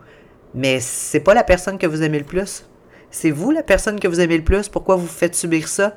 Mais 0.54 0.80
c'est 0.80 1.20
pas 1.20 1.34
la 1.34 1.44
personne 1.44 1.76
que 1.76 1.86
vous 1.86 2.02
aimez 2.02 2.20
le 2.20 2.24
plus. 2.24 2.64
C'est 3.10 3.30
vous 3.30 3.50
la 3.50 3.62
personne 3.62 4.00
que 4.00 4.08
vous 4.08 4.18
aimez 4.18 4.38
le 4.38 4.44
plus. 4.44 4.70
Pourquoi 4.70 4.96
vous 4.96 5.06
faites 5.06 5.34
subir 5.34 5.68
ça? 5.68 5.92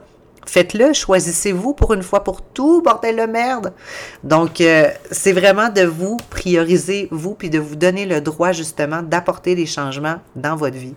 Faites-le, 0.46 0.92
choisissez-vous 0.92 1.74
pour 1.74 1.94
une 1.94 2.04
fois 2.04 2.26
pour 2.26 2.42
tout, 2.42 2.82
bordel 2.82 3.16
de 3.16 3.32
merde. 3.32 3.72
Donc, 4.26 4.60
euh, 4.60 4.90
c'est 5.10 5.32
vraiment 5.32 5.70
de 5.70 5.84
vous 5.84 6.18
prioriser, 6.30 7.08
vous, 7.12 7.34
puis 7.34 7.50
de 7.50 7.60
vous 7.60 7.78
donner 7.78 8.06
le 8.06 8.20
droit, 8.20 8.52
justement, 8.52 9.04
d'apporter 9.04 9.56
des 9.56 9.68
changements 9.68 10.18
dans 10.36 10.58
votre 10.58 10.76
vie. 10.76 10.96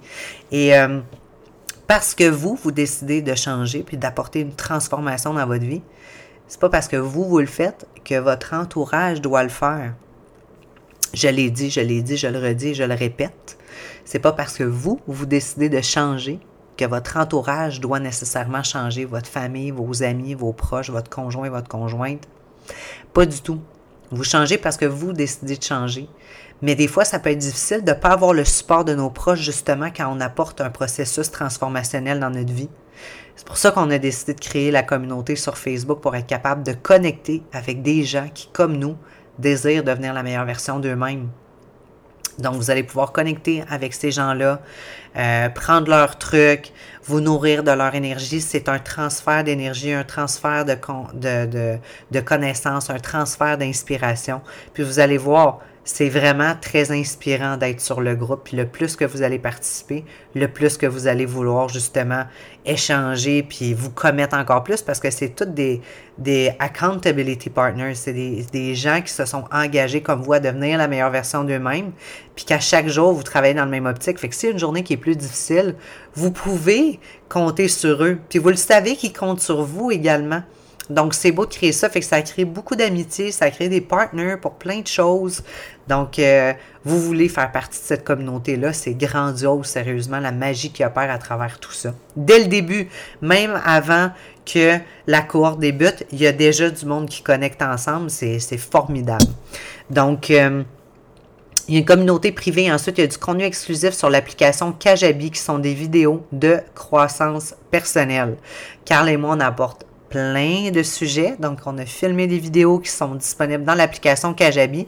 Et 0.51 0.77
euh, 0.77 0.99
parce 1.87 2.15
que 2.15 2.29
vous, 2.29 2.59
vous 2.63 2.73
décidez 2.73 3.23
de 3.23 3.35
changer 3.35 3.83
puis 3.83 3.97
d'apporter 3.97 4.41
une 4.41 4.55
transformation 4.55 5.35
dans 5.35 5.47
votre 5.47 5.65
vie, 5.65 5.83
c'est 6.47 6.61
pas 6.61 6.69
parce 6.69 6.89
que 6.89 6.97
vous, 6.97 7.25
vous 7.25 7.41
le 7.41 7.47
faites 7.47 7.87
que 8.05 8.19
votre 8.19 8.55
entourage 8.55 9.21
doit 9.21 9.43
le 9.43 9.49
faire. 9.49 9.95
Je 11.13 11.29
l'ai 11.29 11.51
dit, 11.51 11.71
je 11.71 11.81
l'ai 11.81 12.03
dit, 12.03 12.17
je 12.17 12.27
le 12.27 12.39
redis, 12.39 12.75
je 12.75 12.83
le 12.83 12.95
répète. 12.95 13.57
C'est 14.05 14.19
pas 14.19 14.33
parce 14.33 14.57
que 14.57 14.65
vous, 14.65 15.01
vous 15.07 15.27
décidez 15.27 15.69
de 15.69 15.81
changer 15.81 16.41
que 16.77 16.85
votre 16.85 17.17
entourage 17.17 17.81
doit 17.81 18.01
nécessairement 18.01 18.63
changer, 18.63 19.05
votre 19.05 19.29
famille, 19.29 19.71
vos 19.71 20.03
amis, 20.03 20.35
vos 20.35 20.53
proches, 20.53 20.91
votre 20.91 21.09
conjoint, 21.09 21.49
votre 21.51 21.69
conjointe. 21.69 22.27
Pas 23.13 23.27
du 23.27 23.41
tout. 23.41 23.61
Vous 24.11 24.25
changez 24.25 24.59
parce 24.59 24.77
que 24.77 24.85
vous 24.85 25.13
décidez 25.13 25.57
de 25.57 25.63
changer. 25.63 26.09
Mais 26.63 26.75
des 26.75 26.89
fois, 26.89 27.05
ça 27.05 27.19
peut 27.19 27.31
être 27.31 27.39
difficile 27.39 27.85
de 27.85 27.91
ne 27.91 27.97
pas 27.97 28.11
avoir 28.11 28.33
le 28.33 28.45
support 28.45 28.85
de 28.85 28.95
nos 28.95 29.11
proches, 29.11 29.41
justement, 29.41 29.89
quand 29.95 30.11
on 30.11 30.21
apporte 30.21 30.61
un 30.61 30.71
processus 30.71 31.31
transformationnel 31.31 32.21
dans 32.21 32.31
notre 32.31 32.53
vie. 32.53 32.71
C'est 33.37 33.47
pour 33.47 33.57
ça 33.57 33.73
qu'on 33.73 33.91
a 33.91 33.99
décidé 33.99 34.35
de 34.35 34.41
créer 34.41 34.71
la 34.71 34.83
communauté 34.83 35.37
sur 35.37 35.59
Facebook 35.59 36.01
pour 36.01 36.15
être 36.15 36.27
capable 36.27 36.63
de 36.63 36.73
connecter 36.73 37.43
avec 37.53 37.83
des 37.83 38.05
gens 38.05 38.29
qui, 38.33 38.49
comme 38.53 38.77
nous, 38.77 38.97
désirent 39.39 39.83
devenir 39.83 40.15
la 40.15 40.23
meilleure 40.23 40.45
version 40.45 40.79
d'eux-mêmes. 40.79 41.29
Donc, 42.39 42.55
vous 42.55 42.71
allez 42.71 42.83
pouvoir 42.83 43.13
connecter 43.13 43.63
avec 43.71 43.95
ces 43.95 44.11
gens-là, 44.11 44.61
euh, 45.17 45.49
prendre 45.51 45.89
leurs 45.89 46.19
trucs, 46.19 46.73
vous 47.05 47.21
nourrir 47.21 47.63
de 47.63 47.71
leur 47.71 47.95
énergie. 47.95 48.41
C'est 48.41 48.69
un 48.69 48.79
transfert 48.79 49.45
d'énergie, 49.45 49.93
un 49.93 50.03
transfert 50.03 50.65
de, 50.65 52.21
connaissances, 52.21 52.91
un 52.91 52.99
transfert 52.99 53.57
d'inspiration. 53.57 54.41
Puis 54.73 54.83
vous 54.83 54.99
allez 54.99 55.19
voir, 55.19 55.61
c'est 55.85 56.09
vraiment 56.09 56.55
très 56.59 56.91
inspirant 56.91 57.59
d'être 57.59 57.81
sur 57.81 58.01
le 58.01 58.17
groupe. 58.17 58.41
Puis 58.45 58.57
le 58.57 58.67
plus 58.67 58.97
que 58.97 59.05
vous 59.05 59.23
allez 59.23 59.39
participer, 59.39 60.05
le 60.35 60.49
plus 60.49 60.79
que 60.79 60.87
vous 60.87 61.07
allez 61.07 61.27
vouloir 61.27 61.69
justement 61.69 62.25
échanger 62.65 63.43
puis 63.43 63.75
vous 63.75 63.91
commettre 63.91 64.35
encore 64.35 64.65
plus 64.65 64.81
parce 64.81 64.99
que 64.99 65.11
c'est 65.11 65.31
toutes 65.31 65.53
des, 65.53 65.83
des 66.17 66.53
accountability 66.59 67.51
partners. 67.51 67.95
C'est 67.95 68.15
des, 68.15 68.47
des, 68.51 68.75
gens 68.75 69.03
qui 69.03 69.13
se 69.13 69.27
sont 69.27 69.45
engagés 69.53 70.01
comme 70.01 70.23
vous 70.23 70.33
à 70.33 70.41
devenir 70.41 70.79
la 70.79 70.89
meilleure 70.89 71.11
version 71.11 71.45
d'eux-mêmes. 71.45 71.93
Puis 72.35 72.47
qu'à 72.47 72.61
chaque 72.61 72.89
jour, 72.89 73.13
vous 73.13 73.23
travaillez 73.23 73.55
dans 73.55 73.67
le 73.67 73.71
même 73.71 73.87
optique. 73.87 74.19
Fait 74.19 74.31
que 74.31 74.35
si 74.35 74.49
une 74.49 74.59
journée 74.59 74.83
qui 74.83 74.95
est 74.95 74.99
plus 74.99 75.17
difficile, 75.17 75.75
vous 76.15 76.31
pouvez 76.31 76.99
compter 77.29 77.69
sur 77.69 78.03
eux. 78.03 78.19
Puis 78.31 78.39
vous 78.39 78.49
le 78.49 78.57
savez 78.57 78.97
qu'ils 78.97 79.13
comptent 79.13 79.41
sur 79.41 79.63
vous 79.63 79.91
également. 79.91 80.43
Donc, 80.91 81.15
c'est 81.15 81.33
beau 81.33 81.47
de 81.47 81.53
créer 81.53 81.73
ça, 81.73 81.89
fait 81.89 82.01
que 82.01 82.07
ça 82.07 82.21
crée 82.21 82.45
beaucoup 82.45 82.77
d'amitié, 82.77 83.33
ça 83.33 83.51
crée 83.51 83.69
des 83.69 83.81
partners 83.81 84.37
pour 84.41 84.55
plein 84.55 84.81
de 84.81 84.87
choses. 84.87 85.43
Donc, 85.89 86.19
euh, 86.19 86.53
vous 86.85 87.01
voulez 87.01 87.29
faire 87.29 87.51
partie 87.53 87.81
de 87.81 87.85
cette 87.85 88.05
communauté-là, 88.05 88.73
c'est 88.75 88.93
grandiose, 88.93 89.67
sérieusement, 89.67 90.21
la 90.21 90.33
magie 90.33 90.71
qui 90.71 90.85
opère 90.85 91.11
à 91.11 91.19
travers 91.19 91.59
tout 91.59 91.73
ça. 91.73 91.95
Dès 92.17 92.39
le 92.39 92.47
début, 92.47 92.89
même 93.23 93.59
avant 93.65 94.11
que 94.45 94.79
la 95.07 95.23
cohorte 95.23 95.59
débute, 95.59 96.05
il 96.13 96.21
y 96.21 96.27
a 96.27 96.33
déjà 96.33 96.69
du 96.69 96.85
monde 96.85 97.09
qui 97.09 97.23
connecte 97.23 97.63
ensemble, 97.63 98.11
c'est 98.11 98.59
formidable. 98.59 99.25
Donc, 99.89 100.31
euh, 100.31 100.63
il 101.67 101.75
y 101.75 101.77
a 101.79 101.81
une 101.81 101.87
communauté 101.87 102.31
privée. 102.31 102.71
Ensuite, 102.71 102.99
il 102.99 103.03
y 103.03 103.05
a 103.05 103.07
du 103.07 103.17
contenu 103.17 103.45
exclusif 103.45 103.95
sur 103.95 104.11
l'application 104.11 104.73
Kajabi 104.73 105.31
qui 105.31 105.41
sont 105.41 105.59
des 105.59 105.73
vidéos 105.73 106.27
de 106.31 106.59
croissance 106.75 107.55
personnelle. 107.71 108.37
Carl 108.85 109.09
et 109.09 109.17
moi, 109.17 109.35
on 109.35 109.41
apporte 109.41 109.87
plein 110.15 110.71
de 110.71 110.85
sujets. 110.85 111.35
Donc, 111.41 111.59
on 111.67 111.77
a 111.77 111.85
filmé 111.85 112.29
des 112.29 112.39
vidéos 112.39 112.79
qui 112.79 112.89
sont 112.89 113.17
disponibles 113.17 113.65
dans 113.65 113.75
l'application 113.75 114.33
Kajabi, 114.33 114.87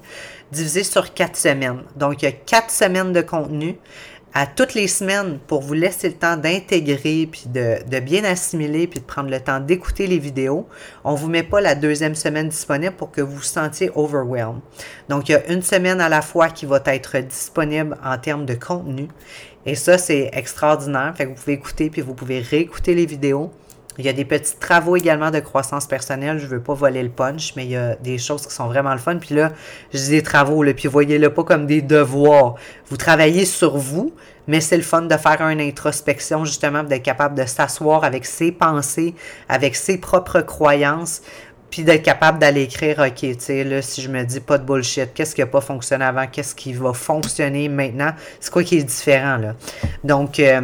divisées 0.53 0.85
sur 0.85 1.13
quatre 1.15 1.37
semaines. 1.37 1.83
Donc, 1.97 2.23
il 2.23 2.27
y 2.27 2.29
a 2.29 2.33
quatre 2.33 2.71
semaines 2.71 3.13
de 3.13 3.23
contenu 3.23 3.77
à 4.35 4.47
toutes 4.47 4.75
les 4.75 4.87
semaines 4.87 5.41
pour 5.49 5.63
vous 5.63 5.75
laisser 5.75 6.11
le 6.11 6.15
temps 6.15 6.37
d'intégrer, 6.37 7.27
puis 7.27 7.47
de, 7.47 7.99
bien 7.99 8.23
assimiler, 8.23 8.87
puis 8.87 9.01
de 9.01 9.05
prendre 9.05 9.29
le 9.29 9.41
temps 9.41 9.59
d'écouter 9.59 10.07
les 10.07 10.21
vidéos. 10.21 10.69
On 11.03 11.15
ne 11.15 11.17
vous 11.17 11.29
met 11.29 11.43
pas 11.43 11.61
la 11.61 11.75
deuxième 11.75 12.15
semaine 12.15 12.49
disponible 12.49 12.95
pour 12.95 13.11
que 13.11 13.21
vous 13.21 13.37
vous 13.37 13.43
sentiez 13.43 13.91
overwhelmed. 13.97 14.61
Donc, 15.09 15.29
il 15.29 15.33
y 15.33 15.35
a 15.35 15.53
une 15.53 15.63
semaine 15.63 16.01
à 16.01 16.09
la 16.09 16.23
fois 16.23 16.51
qui 16.51 16.67
va 16.67 16.81
être 16.87 17.19
disponible 17.19 17.99
en 18.05 18.17
termes 18.17 18.47
de 18.47 18.55
contenu. 18.55 19.09
Et 19.65 19.75
ça, 19.75 19.99
c'est 19.99 20.31
extraordinaire. 20.33 21.15
Fait 21.17 21.25
que 21.25 21.31
vous 21.31 21.35
pouvez 21.35 21.55
écouter, 21.55 21.91
puis 21.91 22.01
vous 22.01 22.15
pouvez 22.15 22.39
réécouter 22.39 22.95
les 22.95 23.07
vidéos. 23.07 23.51
Il 23.99 24.05
y 24.05 24.09
a 24.09 24.13
des 24.13 24.25
petits 24.25 24.57
travaux 24.57 24.97
également 24.97 25.31
de 25.31 25.41
croissance 25.41 25.87
personnelle. 25.87 26.39
Je 26.39 26.47
veux 26.47 26.61
pas 26.61 26.75
voler 26.75 27.03
le 27.03 27.09
punch, 27.09 27.55
mais 27.57 27.65
il 27.65 27.71
y 27.71 27.77
a 27.77 27.97
des 27.97 28.19
choses 28.19 28.47
qui 28.47 28.53
sont 28.53 28.67
vraiment 28.67 28.93
le 28.93 28.99
fun. 28.99 29.17
Puis 29.17 29.35
là, 29.35 29.53
je 29.93 29.99
dis 29.99 30.11
des 30.11 30.23
travaux, 30.23 30.63
là, 30.63 30.75
puis 30.75 30.89
voyez-le 30.89 31.33
pas 31.33 31.45
comme 31.45 31.67
des 31.67 31.83
devoirs. 31.83 32.57
Vous 32.91 32.97
travaillez 32.97 33.45
sur 33.45 33.79
vous, 33.79 34.13
mais 34.47 34.61
c'est 34.61 34.77
le 34.77 34.83
fun 34.83 35.03
de 35.03 35.17
faire 35.17 35.41
une 35.41 35.61
introspection 35.61 36.45
justement, 36.45 36.83
d'être 36.83 37.03
capable 37.03 37.37
de 37.37 37.47
s'asseoir 37.47 38.05
avec 38.05 38.27
ses 38.27 38.53
pensées, 38.53 39.15
avec 39.49 39.77
ses 39.77 39.99
propres 39.99 40.41
croyances, 40.41 41.23
puis 41.71 41.83
d'être 41.83 42.03
capable 42.03 42.39
d'aller 42.39 42.63
écrire, 42.63 43.01
OK, 43.01 43.15
tu 43.21 43.35
sais, 43.39 43.65
là, 43.65 43.83
si 43.83 44.01
je 44.01 44.09
me 44.09 44.23
dis 44.25 44.41
pas 44.41 44.59
de 44.59 44.65
bullshit, 44.65 45.13
qu'est-ce 45.15 45.35
qui 45.35 45.41
n'a 45.41 45.47
pas 45.47 45.61
fonctionné 45.61 46.05
avant, 46.05 46.27
qu'est-ce 46.27 46.55
qui 46.55 46.73
va 46.73 46.93
fonctionner 46.93 47.69
maintenant, 47.69 48.13
c'est 48.41 48.53
quoi 48.53 48.63
qui 48.63 48.79
est 48.79 48.85
différent, 48.85 49.37
là? 49.37 49.55
Donc, 50.05 50.39
euh, 50.39 50.63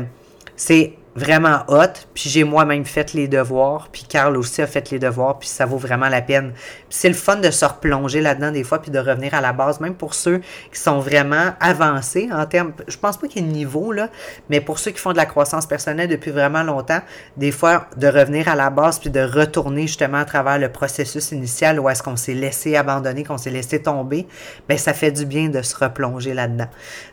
c'est 0.55 0.95
vraiment 1.15 1.65
hot. 1.69 1.93
Puis 2.15 2.31
j'ai 2.31 2.45
moi-même 2.45 2.85
fait 2.85 3.13
les 3.13 3.29
devoirs. 3.29 3.89
Puis 3.93 4.05
Carl 4.09 4.37
aussi 4.37 4.63
a 4.63 4.67
fait 4.67 4.91
les 4.91 4.99
devoirs. 4.99 5.39
Puis 5.39 5.49
ça 5.49 5.67
vaut 5.67 5.77
vraiment 5.77 6.09
la 6.09 6.23
peine. 6.23 6.53
C'est 6.89 7.09
le 7.09 7.15
fun 7.15 7.37
de 7.37 7.51
se 7.51 7.65
replonger 7.65 8.21
là-dedans 8.21 8.51
des 8.51 8.65
fois. 8.65 8.81
Puis 8.81 8.91
de 8.91 8.99
revenir 8.99 9.35
à 9.35 9.41
la 9.41 9.53
base. 9.53 9.81
Même 9.81 9.95
pour 9.95 10.15
ceux 10.15 10.39
qui 10.73 10.81
sont 10.81 11.01
vraiment 11.01 11.53
avancés 11.61 12.29
en 12.33 12.47
termes. 12.47 12.73
Je 12.89 12.97
pense 12.97 13.17
pas 13.17 13.29
qu'il 13.29 13.43
y 13.43 13.45
ait 13.45 13.49
de 13.49 13.53
niveau, 13.53 13.93
là. 13.93 14.09
Mais 14.49 14.61
pour 14.61 14.79
ceux 14.79 14.91
qui 14.91 14.99
font 14.99 15.13
de 15.13 15.17
la 15.17 15.27
croissance 15.27 15.67
personnelle 15.67 16.09
depuis 16.09 16.31
vraiment 16.31 16.63
longtemps, 16.63 17.01
des 17.37 17.53
fois, 17.53 17.87
de 17.97 18.07
revenir 18.07 18.49
à 18.49 18.55
la 18.55 18.71
base. 18.71 18.99
Puis 18.99 19.11
de 19.11 19.21
retourner 19.21 19.83
justement 19.83 20.19
à 20.19 20.25
travers 20.25 20.59
le 20.59 20.71
processus 20.71 21.33
initial 21.33 21.79
où 21.81 21.89
est-ce 21.89 22.03
qu'on 22.03 22.17
s'est 22.17 22.35
laissé 22.35 22.77
abandonner, 22.77 23.25
qu'on 23.25 23.39
s'est 23.39 23.51
laissé 23.51 23.83
tomber. 23.83 24.27
Bien, 24.69 24.79
ça 24.79 24.95
fait 24.95 25.13
du 25.13 25.27
bien 25.27 25.49
de 25.49 25.63
se 25.63 25.77
replonger 25.77 26.35
là-dedans. 26.35 26.69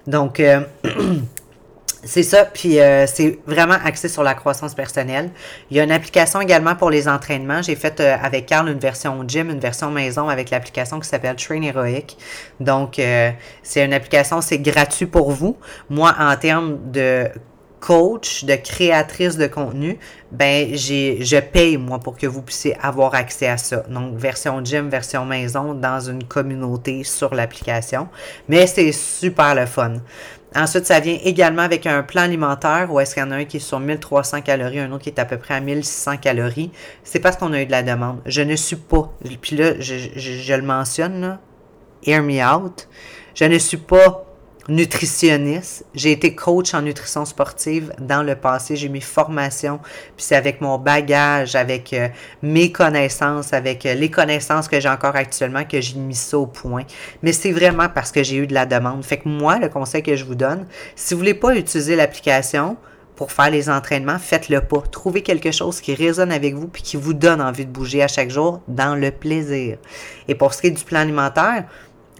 Donc, 0.08 0.40
euh, 0.40 0.62
C'est 2.04 2.24
ça, 2.24 2.46
puis 2.46 2.80
euh, 2.80 3.06
c'est 3.08 3.40
vraiment 3.46 3.76
axé 3.84 4.08
sur 4.08 4.24
la 4.24 4.34
croissance 4.34 4.74
personnelle. 4.74 5.32
Il 5.70 5.76
y 5.76 5.82
a 5.82 5.84
une 5.84 5.92
application 5.92 6.40
également 6.40 6.76
pour 6.76 6.90
les 6.90 7.10
entraînements. 7.10 7.62
J'ai 7.62 7.76
fait 7.76 8.00
euh, 8.00 8.16
avec 8.22 8.46
Carl 8.46 8.70
une 8.70 8.80
version 8.80 9.28
gym, 9.28 9.50
une 9.50 9.60
version 9.60 9.92
maison 9.92 10.30
avec 10.30 10.50
l'application 10.50 11.02
qui 11.02 11.10
s'appelle 11.10 11.36
Train 11.36 11.62
Heroic. 11.62 12.16
Donc, 12.62 13.00
euh, 13.00 13.32
c'est 13.64 13.84
une 13.84 13.94
application, 13.94 14.40
c'est 14.40 14.60
gratuit 14.60 15.08
pour 15.08 15.32
vous. 15.32 15.58
Moi, 15.90 16.16
en 16.18 16.36
termes 16.38 16.90
de 16.90 17.28
coach, 17.80 18.44
de 18.44 18.56
créatrice 18.56 19.38
de 19.38 19.48
contenu, 19.48 19.98
ben 20.32 20.70
j'ai 20.74 21.24
je 21.24 21.38
paye 21.38 21.78
moi 21.78 22.00
pour 22.00 22.18
que 22.18 22.28
vous 22.28 22.42
puissiez 22.42 22.78
avoir 22.82 23.16
accès 23.16 23.48
à 23.48 23.58
ça. 23.58 23.84
Donc 23.90 24.16
version 24.16 24.64
gym, 24.64 24.90
version 24.90 25.26
maison 25.26 25.74
dans 25.74 26.00
une 26.00 26.24
communauté 26.24 27.04
sur 27.04 27.34
l'application, 27.34 28.08
mais 28.48 28.68
c'est 28.68 28.92
super 28.92 29.56
le 29.56 29.66
fun. 29.66 29.94
Ensuite, 30.56 30.86
ça 30.86 31.00
vient 31.00 31.18
également 31.24 31.62
avec 31.62 31.86
un 31.86 32.02
plan 32.02 32.24
alimentaire 32.24 32.92
où 32.92 33.00
est-ce 33.00 33.14
qu'il 33.14 33.22
y 33.22 33.26
en 33.26 33.32
a 33.32 33.36
un 33.36 33.46
qui 33.46 33.58
est 33.58 33.60
sur 33.60 33.80
1300 33.80 34.42
calories, 34.42 34.80
un 34.80 34.92
autre 34.92 35.04
qui 35.04 35.10
est 35.10 35.20
à 35.20 35.26
peu 35.26 35.38
près 35.38 35.54
à 35.54 35.60
1600 35.60 36.18
calories. 36.18 36.72
C'est 37.04 37.20
parce 37.20 37.38
qu'on 37.38 37.54
a 37.54 37.62
eu 37.62 37.66
de 37.66 37.72
la 37.72 37.84
demande. 37.84 38.20
Je 38.26 38.42
ne 38.42 38.56
suis 38.56 38.76
pas, 38.76 39.12
puis 39.42 39.56
là, 39.56 39.80
je, 39.80 39.96
je 40.16 40.54
le 40.54 40.64
mentionne, 40.64 41.22
là, 41.22 41.40
hear 42.06 42.24
me 42.24 42.44
out, 42.44 42.88
je 43.36 43.46
ne 43.46 43.58
suis 43.60 43.78
pas 43.78 44.26
nutritionniste. 44.70 45.86
J'ai 45.94 46.12
été 46.12 46.36
coach 46.36 46.74
en 46.74 46.82
nutrition 46.82 47.26
sportive 47.26 47.94
dans 48.00 48.24
le 48.24 48.36
passé. 48.36 48.76
J'ai 48.76 48.90
mis 48.90 49.02
formation, 49.02 49.80
puis 50.16 50.26
c'est 50.26 50.36
avec 50.36 50.62
mon 50.62 50.78
bagage, 50.78 51.56
avec 51.56 51.94
euh, 51.94 52.08
mes 52.42 52.72
connaissances, 52.72 53.54
avec 53.54 53.86
euh, 53.86 53.94
les 53.94 54.10
connaissances 54.10 54.68
que 54.68 54.80
j'ai 54.80 54.90
encore 54.90 55.16
actuellement 55.16 55.64
que 55.64 55.82
j'ai 55.82 55.98
mis 55.98 56.16
ça 56.16 56.38
au 56.38 56.48
point. 56.48 56.84
Mais 57.24 57.34
c'est 57.34 57.52
vraiment 57.52 57.90
parce 57.90 58.12
que 58.12 58.24
j'ai 58.24 58.38
eu 58.38 58.48
de 58.48 58.54
la 58.54 58.66
demande. 58.66 59.04
Fait 59.04 59.18
que 59.18 59.28
moi, 59.28 59.60
le 59.60 59.70
conseil 59.70 60.04
que 60.04 60.16
je 60.16 60.24
vous 60.24 60.36
donne, 60.36 60.66
si 60.96 61.14
vous 61.14 61.20
voulez 61.20 61.34
pas 61.34 61.56
utiliser 61.56 61.96
l'application, 61.96 62.78
pour 63.20 63.34
faire 63.34 63.50
les 63.50 63.70
entraînements, 63.70 64.18
faites-le 64.18 64.62
pas. 64.62 64.82
Trouvez 64.90 65.24
quelque 65.24 65.52
chose 65.52 65.82
qui 65.82 65.94
résonne 65.94 66.32
avec 66.32 66.56
vous 66.56 66.70
puis 66.70 66.82
qui 66.82 66.96
vous 66.96 67.14
donne 67.14 67.42
envie 67.42 67.66
de 67.66 67.70
bouger 67.70 68.02
à 68.02 68.08
chaque 68.08 68.30
jour 68.30 68.62
dans 68.70 68.96
le 68.96 69.12
plaisir. 69.12 69.78
Et 70.30 70.36
pour 70.36 70.54
ce 70.54 70.62
qui 70.62 70.68
est 70.68 70.72
du 70.72 70.86
plan 70.86 71.02
alimentaire, 71.02 71.66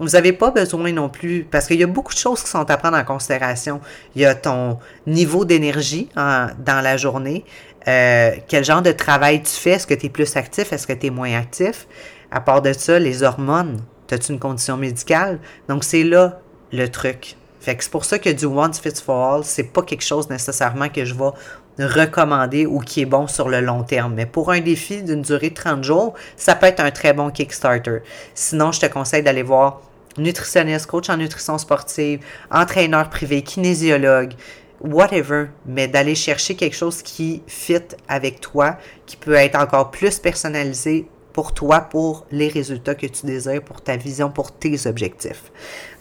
vous 0.00 0.08
n'avez 0.08 0.32
pas 0.32 0.50
besoin 0.50 0.92
non 0.92 1.08
plus, 1.08 1.46
parce 1.48 1.66
qu'il 1.66 1.78
y 1.78 1.84
a 1.84 1.86
beaucoup 1.86 2.12
de 2.12 2.18
choses 2.18 2.42
qui 2.42 2.48
sont 2.48 2.68
à 2.68 2.76
prendre 2.76 2.96
en 2.96 3.04
considération. 3.04 3.80
Il 4.14 4.22
y 4.22 4.24
a 4.24 4.34
ton 4.34 4.78
niveau 5.06 5.44
d'énergie 5.44 6.08
dans 6.16 6.82
la 6.82 6.96
journée, 6.96 7.44
euh, 7.88 8.32
quel 8.48 8.64
genre 8.64 8.82
de 8.82 8.92
travail 8.92 9.42
tu 9.42 9.52
fais, 9.52 9.70
est-ce 9.70 9.86
que 9.86 9.94
tu 9.94 10.06
es 10.06 10.08
plus 10.08 10.36
actif, 10.36 10.72
est-ce 10.72 10.86
que 10.86 10.92
tu 10.92 11.06
es 11.06 11.10
moins 11.10 11.34
actif? 11.38 11.86
À 12.30 12.40
part 12.40 12.62
de 12.62 12.72
ça, 12.72 12.98
les 12.98 13.22
hormones, 13.22 13.80
as-tu 14.10 14.32
une 14.32 14.38
condition 14.38 14.76
médicale? 14.76 15.38
Donc 15.68 15.84
c'est 15.84 16.04
là 16.04 16.40
le 16.72 16.88
truc. 16.88 17.36
Fait 17.60 17.76
que 17.76 17.84
c'est 17.84 17.90
pour 17.90 18.04
ça 18.04 18.18
que 18.18 18.30
du 18.30 18.46
One 18.46 18.72
Fits 18.72 19.02
for 19.04 19.34
All, 19.34 19.44
c'est 19.44 19.64
pas 19.64 19.82
quelque 19.82 20.04
chose 20.04 20.30
nécessairement 20.30 20.88
que 20.88 21.04
je 21.04 21.14
vais 21.14 21.30
recommander 21.78 22.66
ou 22.66 22.80
qui 22.80 23.02
est 23.02 23.06
bon 23.06 23.26
sur 23.26 23.48
le 23.48 23.60
long 23.60 23.82
terme. 23.82 24.14
Mais 24.14 24.26
pour 24.26 24.50
un 24.50 24.60
défi 24.60 25.02
d'une 25.02 25.22
durée 25.22 25.50
de 25.50 25.54
30 25.54 25.84
jours, 25.84 26.14
ça 26.36 26.54
peut 26.54 26.66
être 26.66 26.80
un 26.80 26.90
très 26.90 27.12
bon 27.12 27.30
Kickstarter. 27.30 27.98
Sinon, 28.34 28.72
je 28.72 28.80
te 28.80 28.86
conseille 28.86 29.22
d'aller 29.22 29.42
voir 29.42 29.82
nutritionniste, 30.18 30.86
coach 30.86 31.08
en 31.08 31.16
nutrition 31.16 31.58
sportive, 31.58 32.20
entraîneur 32.50 33.08
privé, 33.10 33.42
kinésiologue, 33.42 34.32
whatever, 34.80 35.46
mais 35.66 35.88
d'aller 35.88 36.14
chercher 36.14 36.54
quelque 36.54 36.76
chose 36.76 37.02
qui 37.02 37.42
fit 37.46 37.76
avec 38.08 38.40
toi, 38.40 38.76
qui 39.06 39.16
peut 39.16 39.34
être 39.34 39.56
encore 39.56 39.90
plus 39.90 40.18
personnalisé 40.18 41.06
pour 41.32 41.52
toi, 41.52 41.80
pour 41.80 42.26
les 42.30 42.48
résultats 42.48 42.94
que 42.94 43.06
tu 43.06 43.26
désires, 43.26 43.62
pour 43.62 43.82
ta 43.82 43.96
vision, 43.96 44.30
pour 44.30 44.52
tes 44.52 44.86
objectifs. 44.86 45.52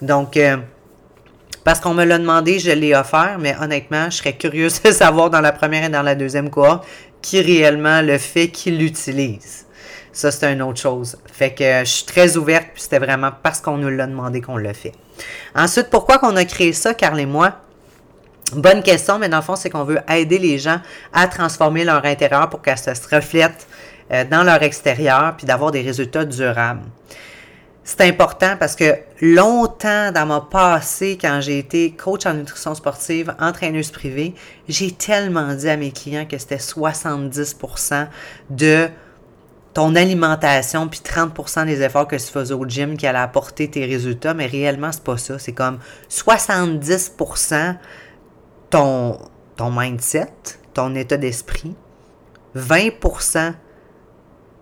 Donc, 0.02 0.38
euh, 0.38 0.58
parce 1.64 1.80
qu'on 1.80 1.94
me 1.94 2.04
l'a 2.04 2.18
demandé, 2.18 2.58
je 2.58 2.72
l'ai 2.72 2.96
offert, 2.96 3.38
mais 3.40 3.56
honnêtement, 3.62 4.10
je 4.10 4.18
serais 4.18 4.34
curieuse 4.34 4.82
de 4.84 4.92
savoir 4.92 5.30
dans 5.30 5.42
la 5.42 5.52
première 5.52 5.84
et 5.84 5.90
dans 5.90 6.02
la 6.02 6.16
deuxième 6.16 6.50
cohorte 6.50 6.86
qui 7.22 7.42
réellement 7.42 8.02
le 8.02 8.18
fait, 8.18 8.48
qui 8.48 8.72
l'utilise. 8.72 9.66
Ça, 10.12 10.32
c'est 10.32 10.52
une 10.52 10.62
autre 10.62 10.80
chose. 10.80 11.18
Fait 11.32 11.54
que 11.54 11.80
je 11.80 11.90
suis 11.90 12.06
très 12.06 12.38
ouverte, 12.38 12.68
puis 12.74 12.82
c'était 12.82 13.00
vraiment 13.00 13.32
parce 13.44 13.62
qu'on 13.62 13.78
nous 13.78 13.90
l'a 13.90 14.08
demandé 14.08 14.42
qu'on 14.42 14.58
l'a 14.58 14.74
fait. 14.74 14.94
Ensuite, 15.56 15.90
pourquoi 15.90 16.18
qu'on 16.18 16.36
a 16.36 16.46
créé 16.46 16.74
ça, 16.74 16.94
Carl 16.94 17.20
et 17.20 17.26
moi? 17.26 17.56
Bonne 18.54 18.82
question, 18.82 19.20
mais 19.20 19.30
dans 19.30 19.38
le 19.38 19.44
fond, 19.44 19.56
c'est 19.56 19.70
qu'on 19.70 19.84
veut 19.84 20.00
aider 20.08 20.40
les 20.40 20.58
gens 20.58 20.80
à 21.14 21.28
transformer 21.28 21.84
leur 21.84 22.04
intérieur 22.06 22.50
pour 22.50 22.62
que 22.62 22.76
ça 22.76 22.96
se 22.96 23.16
reflète 23.16 23.68
euh, 24.12 24.24
dans 24.26 24.44
leur 24.44 24.64
extérieur, 24.64 25.36
puis 25.38 25.46
d'avoir 25.46 25.72
des 25.72 25.82
résultats 25.82 26.26
durables. 26.26 26.82
C'est 27.84 28.02
important 28.02 28.56
parce 28.60 28.76
que 28.76 28.98
longtemps 29.20 30.12
dans 30.12 30.28
mon 30.28 30.42
passé, 30.42 31.18
quand 31.20 31.42
j'ai 31.42 31.58
été 31.58 31.92
coach 31.92 32.26
en 32.28 32.36
nutrition 32.36 32.76
sportive, 32.76 33.34
entraîneuse 33.40 33.90
privée, 33.90 34.36
j'ai 34.68 34.92
tellement 34.92 35.54
dit 35.56 35.68
à 35.68 35.76
mes 35.76 35.92
clients 35.92 36.26
que 36.26 36.38
c'était 36.38 36.58
70% 36.58 38.08
de 38.52 38.90
ton 39.74 39.96
alimentation, 39.96 40.88
puis 40.88 41.00
30% 41.04 41.66
des 41.66 41.82
efforts 41.82 42.08
que 42.08 42.16
tu 42.16 42.26
faisais 42.26 42.54
au 42.54 42.68
gym 42.68 42.98
qui 42.98 43.06
allaient 43.06 43.20
apporter 43.20 43.70
tes 43.70 43.86
résultats, 43.86 44.34
mais 44.34 44.48
réellement, 44.48 44.92
c'est 44.92 45.04
pas 45.04 45.18
ça. 45.18 45.38
C'est 45.38 45.54
comme 45.54 45.80
70% 46.10 47.76
ton, 48.70 49.20
ton 49.56 49.72
mindset, 49.72 50.34
ton 50.74 50.96
état 50.96 51.18
d'esprit, 51.18 51.76
20% 52.56 53.54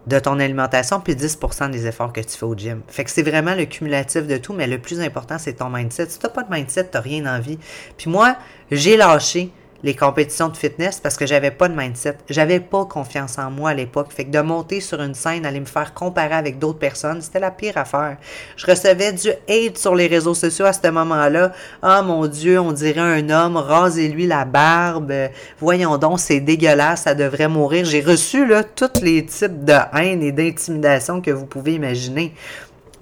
de 0.07 0.19
ton 0.19 0.39
alimentation, 0.39 1.01
puis 1.01 1.13
10% 1.15 1.69
des 1.69 1.85
efforts 1.85 2.13
que 2.13 2.21
tu 2.21 2.37
fais 2.37 2.45
au 2.45 2.55
gym. 2.55 2.81
Fait 2.87 3.03
que 3.03 3.11
c'est 3.11 3.23
vraiment 3.23 3.55
le 3.55 3.65
cumulatif 3.65 4.25
de 4.25 4.37
tout, 4.37 4.53
mais 4.53 4.67
le 4.67 4.79
plus 4.79 5.01
important, 5.01 5.37
c'est 5.37 5.53
ton 5.53 5.69
mindset. 5.69 6.09
Si 6.09 6.19
tu 6.19 6.25
n'as 6.25 6.31
pas 6.31 6.43
de 6.43 6.53
mindset, 6.53 6.85
tu 6.85 6.91
n'as 6.93 7.01
rien 7.01 7.25
envie. 7.25 7.59
Puis 7.97 8.09
moi, 8.09 8.37
j'ai 8.71 8.95
lâché 8.95 9.51
les 9.87 9.95
compétitions 9.95 10.49
de 10.49 10.57
fitness 10.57 10.99
parce 10.99 11.15
que 11.15 11.25
j'avais 11.25 11.49
pas 11.49 11.69
de 11.69 11.73
mindset. 11.75 12.17
J'avais 12.29 12.59
pas 12.59 12.83
confiance 12.83 13.37
en 13.37 13.49
moi 13.49 13.69
à 13.69 13.73
l'époque. 13.73 14.11
Fait 14.11 14.25
que 14.25 14.31
de 14.31 14.41
monter 14.41 14.81
sur 14.81 15.01
une 15.01 15.13
scène, 15.13 15.45
aller 15.45 15.61
me 15.61 15.65
faire 15.65 15.93
comparer 15.93 16.33
avec 16.33 16.59
d'autres 16.59 16.77
personnes, 16.77 17.21
c'était 17.21 17.39
la 17.39 17.51
pire 17.51 17.77
affaire. 17.77 18.17
Je 18.57 18.65
recevais 18.65 19.13
du 19.13 19.29
hate 19.47 19.77
sur 19.77 19.95
les 19.95 20.07
réseaux 20.07 20.33
sociaux 20.33 20.65
à 20.65 20.73
ce 20.73 20.89
moment-là. 20.89 21.53
Ah 21.81 22.01
mon 22.01 22.27
Dieu, 22.27 22.59
on 22.59 22.73
dirait 22.73 22.99
un 22.99 23.29
homme, 23.29 23.55
rasez-lui 23.55 24.27
la 24.27 24.43
barbe. 24.43 25.13
Voyons 25.61 25.97
donc, 25.97 26.19
c'est 26.19 26.41
dégueulasse, 26.41 27.03
ça 27.03 27.15
devrait 27.15 27.47
mourir. 27.47 27.85
J'ai 27.85 28.01
reçu 28.01 28.45
là 28.45 28.65
tous 28.65 29.01
les 29.01 29.25
types 29.25 29.63
de 29.63 29.77
haine 29.97 30.21
et 30.21 30.33
d'intimidation 30.33 31.21
que 31.21 31.31
vous 31.31 31.45
pouvez 31.45 31.75
imaginer. 31.75 32.33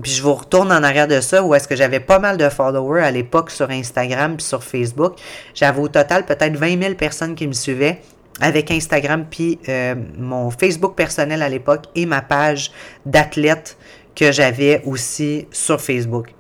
Puis 0.01 0.11
je 0.11 0.21
vous 0.21 0.33
retourne 0.33 0.71
en 0.71 0.83
arrière 0.83 1.07
de 1.07 1.21
ça, 1.21 1.43
où 1.43 1.55
est-ce 1.55 1.67
que 1.67 1.75
j'avais 1.75 1.99
pas 1.99 2.19
mal 2.19 2.37
de 2.37 2.49
followers 2.49 3.01
à 3.01 3.11
l'époque 3.11 3.49
sur 3.49 3.69
Instagram 3.69 4.35
puis 4.35 4.45
sur 4.45 4.63
Facebook. 4.63 5.15
J'avais 5.53 5.79
au 5.79 5.87
total 5.87 6.25
peut-être 6.25 6.55
20 6.55 6.81
000 6.81 6.95
personnes 6.95 7.35
qui 7.35 7.47
me 7.47 7.53
suivaient 7.53 8.01
avec 8.41 8.71
Instagram 8.71 9.25
puis 9.29 9.59
euh, 9.69 9.95
mon 10.17 10.51
Facebook 10.51 10.95
personnel 10.95 11.41
à 11.41 11.47
l'époque 11.47 11.85
et 11.95 12.05
ma 12.05 12.21
page 12.21 12.71
d'athlète 13.05 13.77
que 14.15 14.31
j'avais 14.31 14.81
aussi 14.85 15.47
sur 15.51 15.79
Facebook. 15.79 16.33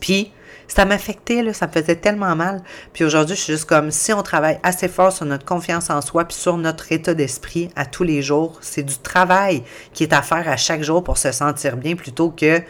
Puis 0.00 0.32
ça 0.68 0.84
m'affectait, 0.84 1.42
là, 1.42 1.52
ça 1.52 1.66
me 1.66 1.72
faisait 1.72 1.96
tellement 1.96 2.34
mal. 2.36 2.62
Puis 2.92 3.04
aujourd'hui, 3.04 3.36
je 3.36 3.40
suis 3.40 3.52
juste 3.52 3.66
comme 3.66 3.90
si 3.90 4.12
on 4.12 4.22
travaille 4.22 4.58
assez 4.62 4.88
fort 4.88 5.12
sur 5.12 5.26
notre 5.26 5.44
confiance 5.44 5.90
en 5.90 6.00
soi 6.00 6.24
puis 6.24 6.36
sur 6.36 6.56
notre 6.56 6.90
état 6.92 7.14
d'esprit 7.14 7.70
à 7.76 7.86
tous 7.86 8.02
les 8.02 8.22
jours. 8.22 8.58
C'est 8.60 8.82
du 8.82 8.98
travail 8.98 9.62
qui 9.92 10.02
est 10.02 10.12
à 10.12 10.22
faire 10.22 10.48
à 10.48 10.56
chaque 10.56 10.82
jour 10.82 11.02
pour 11.04 11.18
se 11.18 11.32
sentir 11.32 11.76
bien 11.76 11.94
plutôt 11.94 12.30
que 12.30 12.60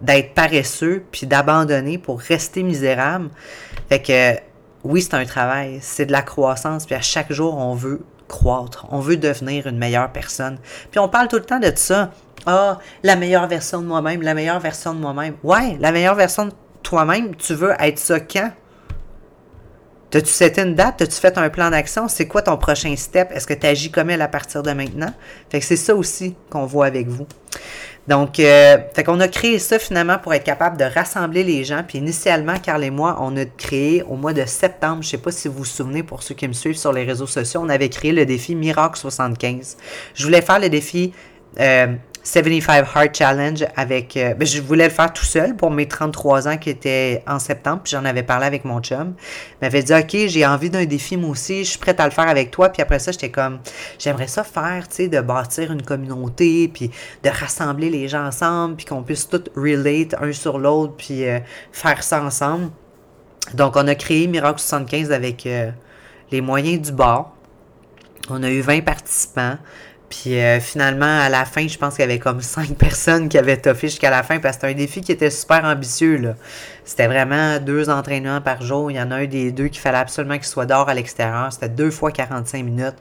d'être 0.00 0.34
paresseux 0.34 1.04
puis 1.10 1.26
d'abandonner 1.26 1.98
pour 1.98 2.20
rester 2.20 2.62
misérable. 2.62 3.30
Fait 3.88 4.02
que 4.02 4.40
oui, 4.84 5.02
c'est 5.02 5.14
un 5.14 5.24
travail, 5.24 5.78
c'est 5.82 6.06
de 6.06 6.12
la 6.12 6.22
croissance, 6.22 6.86
puis 6.86 6.94
à 6.94 7.00
chaque 7.00 7.32
jour, 7.32 7.56
on 7.56 7.74
veut 7.74 8.00
croître, 8.28 8.86
on 8.90 9.00
veut 9.00 9.16
devenir 9.16 9.66
une 9.66 9.78
meilleure 9.78 10.12
personne. 10.12 10.58
Puis 10.90 11.00
on 11.00 11.08
parle 11.08 11.28
tout 11.28 11.36
le 11.36 11.44
temps 11.44 11.58
de 11.58 11.72
ça. 11.74 12.12
Ah, 12.46 12.78
la 13.02 13.16
meilleure 13.16 13.48
version 13.48 13.80
de 13.80 13.86
moi-même, 13.86 14.22
la 14.22 14.34
meilleure 14.34 14.60
version 14.60 14.94
de 14.94 15.00
moi-même. 15.00 15.34
Ouais, 15.42 15.76
la 15.80 15.90
meilleure 15.90 16.14
version 16.14 16.46
de 16.46 16.52
toi-même, 16.82 17.34
tu 17.36 17.54
veux 17.54 17.74
être 17.78 17.98
ça 17.98 18.20
quand? 18.20 18.50
T'as-tu 20.10 20.30
set 20.30 20.58
une 20.58 20.74
date? 20.74 20.96
T'as-tu 20.98 21.16
fait 21.16 21.36
un 21.36 21.50
plan 21.50 21.70
d'action? 21.70 22.08
C'est 22.08 22.26
quoi 22.26 22.40
ton 22.40 22.56
prochain 22.56 22.96
step? 22.96 23.30
Est-ce 23.30 23.46
que 23.46 23.52
tu 23.52 23.66
agis 23.66 23.90
comme 23.90 24.08
elle 24.08 24.22
à 24.22 24.28
partir 24.28 24.62
de 24.62 24.72
maintenant? 24.72 25.12
Fait 25.50 25.60
que 25.60 25.66
c'est 25.66 25.76
ça 25.76 25.94
aussi 25.94 26.34
qu'on 26.48 26.64
voit 26.64 26.86
avec 26.86 27.08
vous. 27.08 27.26
Donc, 28.08 28.40
euh, 28.40 28.78
fait 28.94 29.04
qu'on 29.04 29.20
a 29.20 29.28
créé 29.28 29.58
ça 29.58 29.78
finalement 29.78 30.18
pour 30.18 30.32
être 30.32 30.44
capable 30.44 30.78
de 30.78 30.84
rassembler 30.84 31.44
les 31.44 31.62
gens. 31.62 31.82
Puis 31.86 31.98
initialement, 31.98 32.58
Carl 32.58 32.82
et 32.82 32.90
moi, 32.90 33.18
on 33.20 33.36
a 33.36 33.44
créé 33.44 34.02
au 34.02 34.14
mois 34.16 34.32
de 34.32 34.46
septembre, 34.46 35.02
je 35.02 35.10
sais 35.10 35.18
pas 35.18 35.30
si 35.30 35.46
vous 35.46 35.58
vous 35.58 35.64
souvenez 35.66 36.02
pour 36.02 36.22
ceux 36.22 36.34
qui 36.34 36.48
me 36.48 36.54
suivent 36.54 36.78
sur 36.78 36.94
les 36.94 37.04
réseaux 37.04 37.26
sociaux, 37.26 37.60
on 37.62 37.68
avait 37.68 37.90
créé 37.90 38.12
le 38.12 38.24
défi 38.24 38.54
Miracle 38.54 38.98
75. 38.98 39.76
Je 40.14 40.24
voulais 40.24 40.40
faire 40.40 40.58
le 40.58 40.70
défi 40.70 41.12
euh, 41.60 41.88
75 42.28 42.84
Heart 42.94 43.16
Challenge 43.16 43.64
avec. 43.74 44.14
Euh, 44.18 44.34
ben, 44.34 44.46
je 44.46 44.60
voulais 44.60 44.84
le 44.84 44.90
faire 44.90 45.10
tout 45.10 45.24
seul 45.24 45.56
pour 45.56 45.70
mes 45.70 45.88
33 45.88 46.46
ans 46.46 46.58
qui 46.58 46.68
étaient 46.68 47.22
en 47.26 47.38
septembre, 47.38 47.80
puis 47.82 47.92
j'en 47.92 48.04
avais 48.04 48.22
parlé 48.22 48.44
avec 48.44 48.66
mon 48.66 48.80
chum. 48.80 49.14
Il 49.52 49.56
m'avait 49.62 49.82
dit 49.82 49.94
Ok, 49.94 50.14
j'ai 50.26 50.44
envie 50.44 50.68
d'un 50.68 50.84
défi, 50.84 51.16
moi 51.16 51.30
aussi, 51.30 51.64
je 51.64 51.70
suis 51.70 51.78
prête 51.78 51.98
à 52.00 52.04
le 52.04 52.10
faire 52.10 52.28
avec 52.28 52.50
toi. 52.50 52.68
Puis 52.68 52.82
après 52.82 52.98
ça, 52.98 53.12
j'étais 53.12 53.30
comme 53.30 53.60
J'aimerais 53.98 54.26
ça 54.26 54.44
faire, 54.44 54.86
tu 54.88 54.96
sais, 54.96 55.08
de 55.08 55.20
bâtir 55.22 55.72
une 55.72 55.82
communauté, 55.82 56.68
puis 56.68 56.90
de 57.24 57.30
rassembler 57.30 57.88
les 57.88 58.08
gens 58.08 58.26
ensemble, 58.26 58.76
puis 58.76 58.84
qu'on 58.84 59.02
puisse 59.02 59.26
tous 59.26 59.44
relate 59.56 60.14
un 60.20 60.32
sur 60.32 60.58
l'autre, 60.58 60.94
puis 60.98 61.26
euh, 61.26 61.38
faire 61.72 62.02
ça 62.02 62.22
ensemble. 62.22 62.70
Donc, 63.54 63.74
on 63.76 63.88
a 63.88 63.94
créé 63.94 64.26
Miracle 64.26 64.60
75 64.60 65.12
avec 65.12 65.46
euh, 65.46 65.70
les 66.30 66.42
moyens 66.42 66.82
du 66.88 66.92
bord. 66.92 67.34
On 68.28 68.42
a 68.42 68.50
eu 68.50 68.60
20 68.60 68.82
participants. 68.84 69.56
Puis 70.08 70.38
euh, 70.38 70.58
finalement, 70.60 71.20
à 71.20 71.28
la 71.28 71.44
fin, 71.44 71.68
je 71.68 71.76
pense 71.76 71.94
qu'il 71.94 72.02
y 72.02 72.04
avait 72.04 72.18
comme 72.18 72.40
cinq 72.40 72.74
personnes 72.78 73.28
qui 73.28 73.38
avaient 73.38 73.56
toffé 73.56 73.88
jusqu'à 73.88 74.10
la 74.10 74.22
fin 74.22 74.38
parce 74.38 74.56
que 74.56 74.62
c'était 74.62 74.74
un 74.74 74.76
défi 74.76 75.00
qui 75.00 75.12
était 75.12 75.30
super 75.30 75.64
ambitieux. 75.64 76.34
C'était 76.84 77.06
vraiment 77.06 77.58
deux 77.58 77.90
entraînements 77.90 78.40
par 78.40 78.62
jour. 78.62 78.90
Il 78.90 78.96
y 78.96 79.00
en 79.00 79.10
a 79.10 79.16
un 79.16 79.26
des 79.26 79.52
deux 79.52 79.68
qui 79.68 79.78
fallait 79.78 79.98
absolument 79.98 80.36
qu'il 80.36 80.46
soit 80.46 80.66
dehors 80.66 80.88
à 80.88 80.94
l'extérieur. 80.94 81.52
C'était 81.52 81.68
deux 81.68 81.90
fois 81.90 82.10
45 82.10 82.64
minutes. 82.64 82.96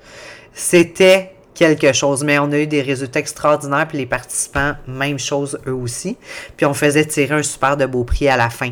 C'était 0.54 1.34
quelque 1.58 1.92
chose, 1.92 2.24
mais 2.24 2.38
on 2.38 2.52
a 2.52 2.60
eu 2.60 2.68
des 2.68 2.82
résultats 2.82 3.20
extraordinaires, 3.20 3.88
puis 3.88 3.98
les 3.98 4.06
participants, 4.06 4.74
même 4.88 5.18
chose 5.18 5.60
eux 5.66 5.74
aussi. 5.74 6.16
Puis 6.56 6.66
on 6.66 6.74
faisait 6.74 7.06
tirer 7.06 7.36
un 7.36 7.44
super 7.44 7.78
de 7.78 7.86
beau 7.86 8.04
prix 8.04 8.28
à 8.28 8.38
la 8.38 8.50
fin. 8.50 8.70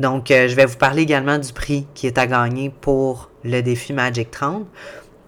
Donc, 0.00 0.30
euh, 0.30 0.48
je 0.48 0.56
vais 0.56 0.66
vous 0.66 0.76
parler 0.76 1.02
également 1.02 1.38
du 1.38 1.52
prix 1.52 1.86
qui 1.94 2.06
est 2.06 2.18
à 2.18 2.26
gagner 2.26 2.72
pour 2.80 3.30
le 3.44 3.60
défi 3.60 3.92
Magic 3.92 4.30
30. 4.30 4.66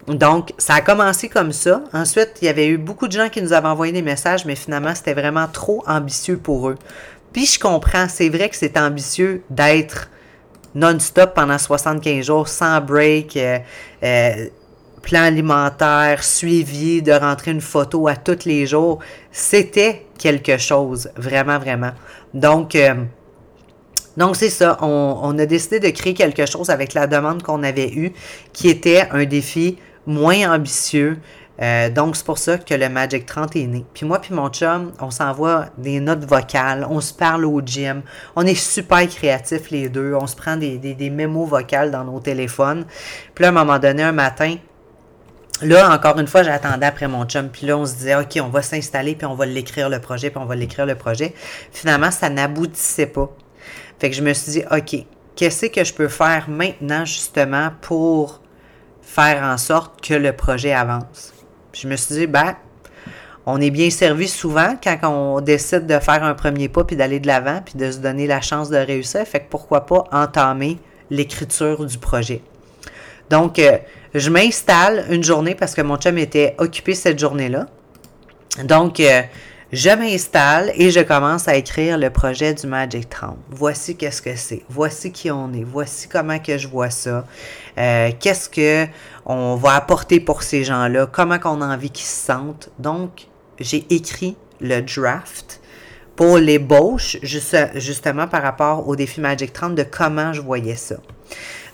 Donc, 0.08 0.52
ça 0.58 0.74
a 0.74 0.80
commencé 0.80 1.28
comme 1.28 1.52
ça. 1.52 1.82
Ensuite, 1.92 2.38
il 2.42 2.46
y 2.46 2.48
avait 2.48 2.68
eu 2.68 2.78
beaucoup 2.78 3.06
de 3.06 3.12
gens 3.12 3.28
qui 3.28 3.42
nous 3.42 3.52
avaient 3.52 3.68
envoyé 3.68 3.92
des 3.92 4.02
messages, 4.02 4.44
mais 4.44 4.56
finalement, 4.56 4.94
c'était 4.94 5.14
vraiment 5.14 5.46
trop 5.46 5.84
ambitieux 5.86 6.38
pour 6.38 6.68
eux. 6.68 6.76
Puis 7.32 7.46
je 7.46 7.58
comprends, 7.58 8.08
c'est 8.08 8.28
vrai 8.28 8.48
que 8.48 8.56
c'est 8.56 8.76
ambitieux 8.76 9.42
d'être 9.50 10.08
non-stop 10.74 11.34
pendant 11.34 11.58
75 11.58 12.24
jours, 12.24 12.48
sans 12.48 12.80
break, 12.80 13.36
euh, 13.36 13.58
euh, 14.02 14.46
plan 15.02 15.22
alimentaire, 15.22 16.22
suivi, 16.24 17.02
de 17.02 17.12
rentrer 17.12 17.52
une 17.52 17.60
photo 17.60 18.08
à 18.08 18.16
tous 18.16 18.44
les 18.44 18.66
jours. 18.66 18.98
C'était 19.30 20.06
quelque 20.18 20.58
chose, 20.58 21.10
vraiment, 21.16 21.58
vraiment. 21.58 21.92
Donc, 22.34 22.74
euh, 22.74 22.94
donc 24.16 24.36
c'est 24.36 24.50
ça, 24.50 24.76
on, 24.80 25.20
on, 25.22 25.38
a 25.38 25.46
décidé 25.46 25.80
de 25.80 25.88
créer 25.90 26.14
quelque 26.14 26.46
chose 26.46 26.68
avec 26.68 26.94
la 26.94 27.06
demande 27.06 27.42
qu'on 27.42 27.62
avait 27.62 27.90
eue, 27.90 28.12
qui 28.52 28.68
était 28.68 29.08
un 29.12 29.24
défi 29.24 29.78
moins 30.10 30.54
ambitieux. 30.54 31.18
Euh, 31.62 31.90
donc, 31.90 32.16
c'est 32.16 32.24
pour 32.24 32.38
ça 32.38 32.56
que 32.56 32.74
le 32.74 32.88
Magic 32.88 33.26
30 33.26 33.56
est 33.56 33.66
né. 33.66 33.84
Puis 33.92 34.06
moi, 34.06 34.18
puis 34.18 34.32
mon 34.32 34.48
chum, 34.48 34.92
on 34.98 35.10
s'envoie 35.10 35.66
des 35.76 36.00
notes 36.00 36.24
vocales, 36.24 36.86
on 36.88 37.00
se 37.00 37.12
parle 37.12 37.44
au 37.44 37.60
gym, 37.60 38.02
on 38.34 38.46
est 38.46 38.54
super 38.54 39.06
créatifs 39.08 39.70
les 39.70 39.90
deux, 39.90 40.14
on 40.14 40.26
se 40.26 40.34
prend 40.34 40.56
des, 40.56 40.78
des, 40.78 41.10
mémos 41.10 41.46
vocales 41.46 41.90
dans 41.90 42.04
nos 42.04 42.18
téléphones. 42.18 42.86
Puis 43.34 43.42
là, 43.42 43.48
à 43.48 43.50
un 43.50 43.54
moment 43.54 43.78
donné, 43.78 44.02
un 44.02 44.12
matin, 44.12 44.56
Là, 45.62 45.94
encore 45.94 46.18
une 46.18 46.26
fois, 46.26 46.42
j'attendais 46.42 46.86
après 46.86 47.06
mon 47.06 47.26
chum. 47.26 47.50
Puis 47.50 47.66
là, 47.66 47.76
on 47.76 47.84
se 47.84 47.92
disait, 47.92 48.14
OK, 48.14 48.38
on 48.42 48.48
va 48.48 48.62
s'installer, 48.62 49.14
puis 49.14 49.26
on 49.26 49.34
va 49.34 49.44
l'écrire 49.44 49.90
le 49.90 50.00
projet, 50.00 50.30
puis 50.30 50.40
on 50.42 50.46
va 50.46 50.56
l'écrire 50.56 50.86
le 50.86 50.94
projet. 50.94 51.34
Finalement, 51.70 52.10
ça 52.10 52.30
n'aboutissait 52.30 53.04
pas. 53.04 53.30
Fait 53.98 54.08
que 54.08 54.16
je 54.16 54.22
me 54.22 54.32
suis 54.32 54.52
dit, 54.52 54.62
OK, 54.70 55.04
qu'est-ce 55.36 55.66
que 55.66 55.84
je 55.84 55.92
peux 55.92 56.08
faire 56.08 56.48
maintenant, 56.48 57.04
justement, 57.04 57.72
pour 57.82 58.40
faire 59.10 59.42
en 59.42 59.58
sorte 59.58 60.00
que 60.06 60.14
le 60.14 60.32
projet 60.32 60.72
avance. 60.72 61.32
je 61.72 61.88
me 61.88 61.96
suis 61.96 62.14
dit, 62.14 62.26
ben, 62.28 62.54
on 63.44 63.60
est 63.60 63.70
bien 63.70 63.90
servi 63.90 64.28
souvent 64.28 64.76
quand 64.82 64.98
on 65.02 65.40
décide 65.40 65.86
de 65.86 65.98
faire 65.98 66.22
un 66.22 66.34
premier 66.34 66.68
pas 66.68 66.84
puis 66.84 66.94
d'aller 66.94 67.18
de 67.18 67.26
l'avant 67.26 67.60
puis 67.64 67.74
de 67.74 67.90
se 67.90 67.98
donner 67.98 68.28
la 68.28 68.40
chance 68.40 68.70
de 68.70 68.76
réussir. 68.76 69.26
Fait 69.26 69.40
que 69.40 69.48
pourquoi 69.50 69.86
pas 69.86 70.04
entamer 70.12 70.78
l'écriture 71.10 71.84
du 71.84 71.98
projet. 71.98 72.40
Donc, 73.30 73.58
euh, 73.58 73.78
je 74.14 74.30
m'installe 74.30 75.04
une 75.10 75.24
journée 75.24 75.56
parce 75.56 75.74
que 75.74 75.82
mon 75.82 75.96
chum 75.96 76.16
était 76.16 76.54
occupé 76.58 76.94
cette 76.94 77.18
journée-là. 77.18 77.66
Donc, 78.62 79.00
euh, 79.00 79.22
je 79.72 79.90
m'installe 79.90 80.72
et 80.74 80.90
je 80.90 80.98
commence 80.98 81.46
à 81.46 81.54
écrire 81.54 81.96
le 81.96 82.10
projet 82.10 82.54
du 82.54 82.66
Magic 82.66 83.08
30. 83.08 83.36
Voici 83.50 83.96
qu'est-ce 83.96 84.20
que 84.20 84.34
c'est. 84.34 84.62
Voici 84.68 85.12
qui 85.12 85.30
on 85.30 85.52
est. 85.52 85.62
Voici 85.62 86.08
comment 86.08 86.40
que 86.40 86.58
je 86.58 86.66
vois 86.66 86.90
ça. 86.90 87.24
Euh, 87.80 88.10
qu'est-ce 88.20 88.48
que 88.48 88.86
on 89.24 89.56
va 89.56 89.74
apporter 89.74 90.20
pour 90.20 90.42
ces 90.42 90.64
gens-là? 90.64 91.06
Comment 91.06 91.38
qu'on 91.38 91.62
a 91.62 91.66
envie 91.66 91.90
qu'ils 91.90 92.06
se 92.06 92.26
sentent? 92.26 92.68
Donc, 92.78 93.26
j'ai 93.58 93.86
écrit 93.90 94.36
le 94.60 94.80
draft 94.82 95.60
pour 96.14 96.36
l'ébauche, 96.36 97.16
justement 97.22 98.28
par 98.28 98.42
rapport 98.42 98.86
au 98.86 98.96
défi 98.96 99.20
Magic 99.20 99.52
30 99.52 99.74
de 99.74 99.82
comment 99.82 100.32
je 100.34 100.42
voyais 100.42 100.76
ça. 100.76 100.96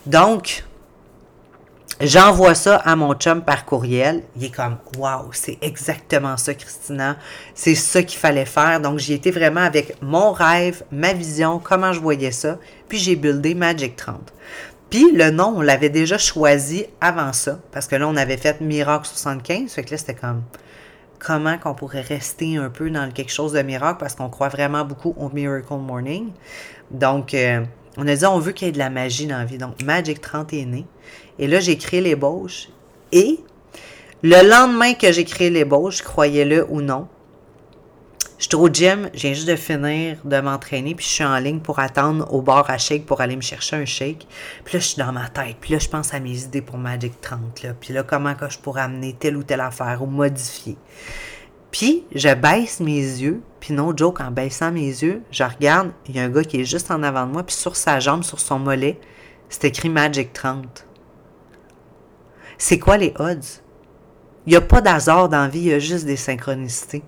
Donc, 0.06 0.64
J'envoie 1.98 2.54
ça 2.54 2.76
à 2.76 2.94
mon 2.94 3.14
chum 3.14 3.40
par 3.40 3.64
courriel. 3.64 4.22
Il 4.36 4.44
est 4.44 4.54
comme, 4.54 4.76
waouh, 4.98 5.30
c'est 5.32 5.56
exactement 5.62 6.36
ça, 6.36 6.52
Christina. 6.52 7.16
C'est 7.54 7.74
ça 7.74 8.02
qu'il 8.02 8.18
fallait 8.18 8.44
faire. 8.44 8.80
Donc, 8.80 8.98
j'y 8.98 9.14
étais 9.14 9.30
vraiment 9.30 9.62
avec 9.62 9.96
mon 10.02 10.32
rêve, 10.32 10.82
ma 10.92 11.14
vision, 11.14 11.58
comment 11.58 11.94
je 11.94 12.00
voyais 12.00 12.32
ça. 12.32 12.58
Puis, 12.86 12.98
j'ai 12.98 13.16
buildé 13.16 13.54
Magic 13.54 13.96
30. 13.96 14.20
Le 15.04 15.30
nom, 15.30 15.54
on 15.56 15.61
l'avait 15.61 15.90
déjà 15.90 16.16
choisi 16.16 16.87
avant 17.00 17.32
ça. 17.32 17.59
Parce 17.72 17.87
que 17.87 17.96
là, 17.96 18.09
on 18.09 18.16
avait 18.16 18.37
fait 18.37 18.61
Miracle 18.61 19.06
75. 19.06 19.72
Fait 19.72 19.82
que 19.82 19.90
là, 19.90 19.98
c'était 19.98 20.14
comme, 20.14 20.42
comment 21.18 21.59
qu'on 21.59 21.74
pourrait 21.74 22.02
rester 22.02 22.56
un 22.56 22.70
peu 22.70 22.90
dans 22.90 23.11
quelque 23.11 23.32
chose 23.32 23.52
de 23.52 23.62
miracle 23.62 23.98
parce 23.98 24.14
qu'on 24.14 24.28
croit 24.28 24.48
vraiment 24.48 24.85
beaucoup 24.85 25.14
au 25.18 25.28
Miracle 25.28 25.74
Morning. 25.74 26.30
Donc, 26.90 27.35
euh, 27.35 27.64
on 27.96 28.06
a 28.06 28.14
dit, 28.14 28.26
on 28.26 28.38
veut 28.38 28.52
qu'il 28.52 28.68
y 28.68 28.70
ait 28.70 28.72
de 28.72 28.78
la 28.78 28.90
magie 28.90 29.26
dans 29.26 29.38
la 29.38 29.44
vie. 29.44 29.59
Donc, 29.59 29.82
Magic 29.82 30.20
30 30.20 30.52
est 30.52 30.64
né. 30.64 30.87
Et 31.38 31.46
là, 31.46 31.61
j'ai 31.61 31.76
créé 31.76 32.00
l'ébauche. 32.00 32.68
Et 33.12 33.40
le 34.22 34.48
lendemain 34.48 34.94
que 34.94 35.12
j'ai 35.12 35.24
créé 35.24 35.50
l'ébauche, 35.50 36.02
croyez-le 36.02 36.66
ou 36.70 36.80
non, 36.80 37.09
je 38.38 38.44
suis 38.44 38.55
au 38.55 38.68
gym, 38.68 39.11
j'ai 39.14 39.35
juste 39.35 39.49
de 39.49 39.57
finir 39.57 40.18
de 40.25 40.40
m'entraîner, 40.40 40.94
puis 40.94 41.05
je 41.05 41.11
suis 41.11 41.25
en 41.25 41.38
ligne 41.38 41.61
pour 41.61 41.79
attendre 41.79 42.33
au 42.33 42.42
bar 42.42 42.68
à 42.70 42.79
shake 42.79 43.07
pour 43.07 43.20
aller 43.20 43.37
me 43.37 43.40
chercher 43.40 43.77
un 43.77 43.85
shake. 43.85 44.27
Puis 44.64 44.75
là, 44.75 44.81
je 44.81 44.87
suis 44.87 44.99
dans 44.99 45.12
ma 45.12 45.29
tête. 45.29 45.57
Puis 45.61 45.72
là, 45.72 45.79
je 45.79 45.88
pense 45.88 46.12
à 46.12 46.20
mes 46.20 46.42
idées 46.42 46.62
pour 46.62 46.79
Magic 46.79 47.20
30. 47.20 47.62
Là. 47.62 47.75
Puis 47.81 47.92
là, 47.92 48.03
comment 48.03 48.35
je 48.49 48.59
pourrais 48.59 48.83
amener 48.83 49.14
telle 49.14 49.37
ou 49.37 49.42
telle 49.42 49.61
affaire 49.61 50.03
ou 50.03 50.07
modifier. 50.07 50.77
Puis, 51.70 52.05
je 52.14 52.33
baisse 52.35 52.81
mes 52.81 53.01
yeux. 53.01 53.42
Puis, 53.61 53.75
no 53.75 53.92
joke, 53.94 54.20
en 54.20 54.31
baissant 54.31 54.72
mes 54.72 54.87
yeux, 54.87 55.22
je 55.31 55.42
regarde, 55.42 55.90
il 56.09 56.16
y 56.16 56.20
a 56.20 56.22
un 56.22 56.29
gars 56.29 56.44
qui 56.44 56.61
est 56.61 56.64
juste 56.64 56.90
en 56.90 57.03
avant 57.03 57.27
de 57.27 57.33
moi. 57.33 57.42
Puis, 57.42 57.57
sur 57.57 57.77
sa 57.77 58.01
jambe, 58.01 58.22
sur 58.22 58.40
son 58.40 58.59
mollet, 58.59 58.99
c'est 59.49 59.64
écrit 59.64 59.88
Magic 59.88 60.33
30 60.33 60.87
c'est 62.59 62.79
quoi 62.79 62.96
les 62.96 63.12
odds? 63.18 63.62
Il 64.46 64.51
n'y 64.51 64.57
a 64.57 64.61
pas 64.61 64.81
d'hasard 64.81 65.29
dans 65.29 65.49
vie, 65.49 65.61
il 65.61 65.66
y 65.66 65.72
a 65.72 65.79
juste 65.79 66.07
des 66.07 66.16
synchronicités. 66.16 67.03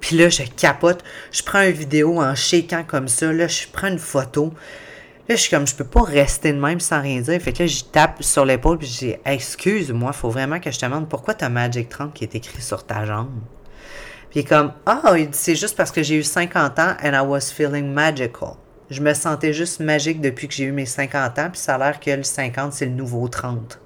Puis 0.00 0.16
là, 0.16 0.28
je 0.28 0.42
capote, 0.56 1.02
je 1.32 1.42
prends 1.42 1.62
une 1.62 1.72
vidéo 1.72 2.20
en 2.20 2.34
shaking 2.34 2.84
comme 2.84 3.08
ça, 3.08 3.32
là, 3.32 3.48
je 3.48 3.66
prends 3.72 3.88
une 3.88 3.98
photo. 3.98 4.52
Là, 5.28 5.34
je 5.34 5.40
suis 5.42 5.50
comme, 5.50 5.66
je 5.66 5.74
peux 5.74 5.84
pas 5.84 6.02
rester 6.02 6.52
de 6.52 6.58
même 6.58 6.80
sans 6.80 7.02
rien 7.02 7.20
dire. 7.20 7.40
Fait 7.40 7.52
que 7.52 7.64
là, 7.64 7.66
je 7.66 7.84
tape 7.84 8.22
sur 8.22 8.44
l'épaule, 8.44 8.78
puis 8.78 8.86
je 8.86 8.98
dis, 8.98 9.14
excuse-moi, 9.24 10.12
faut 10.12 10.30
vraiment 10.30 10.60
que 10.60 10.70
je 10.70 10.78
te 10.78 10.86
demande 10.86 11.08
pourquoi 11.08 11.34
tu 11.34 11.44
as 11.44 11.48
Magic 11.48 11.88
30 11.88 12.14
qui 12.14 12.24
est 12.24 12.34
écrit 12.34 12.62
sur 12.62 12.86
ta 12.86 13.04
jambe? 13.04 13.40
Puis 14.30 14.44
comme, 14.44 14.72
ah, 14.86 15.14
c'est 15.32 15.56
juste 15.56 15.76
parce 15.76 15.90
que 15.90 16.02
j'ai 16.02 16.16
eu 16.16 16.22
50 16.22 16.78
ans 16.78 16.94
and 17.02 17.12
I 17.12 17.26
was 17.26 17.52
feeling 17.52 17.92
magical. 17.92 18.54
Je 18.90 19.02
me 19.02 19.12
sentais 19.12 19.52
juste 19.52 19.80
magique 19.80 20.20
depuis 20.20 20.48
que 20.48 20.54
j'ai 20.54 20.64
eu 20.64 20.72
mes 20.72 20.86
50 20.86 21.38
ans, 21.38 21.48
puis 21.50 21.60
ça 21.60 21.74
a 21.74 21.78
l'air 21.78 22.00
que 22.00 22.10
le 22.10 22.22
50, 22.22 22.72
c'est 22.72 22.86
le 22.86 22.92
nouveau 22.92 23.28
30 23.28 23.78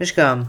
je 0.00 0.06
suis 0.06 0.14
comme, 0.14 0.46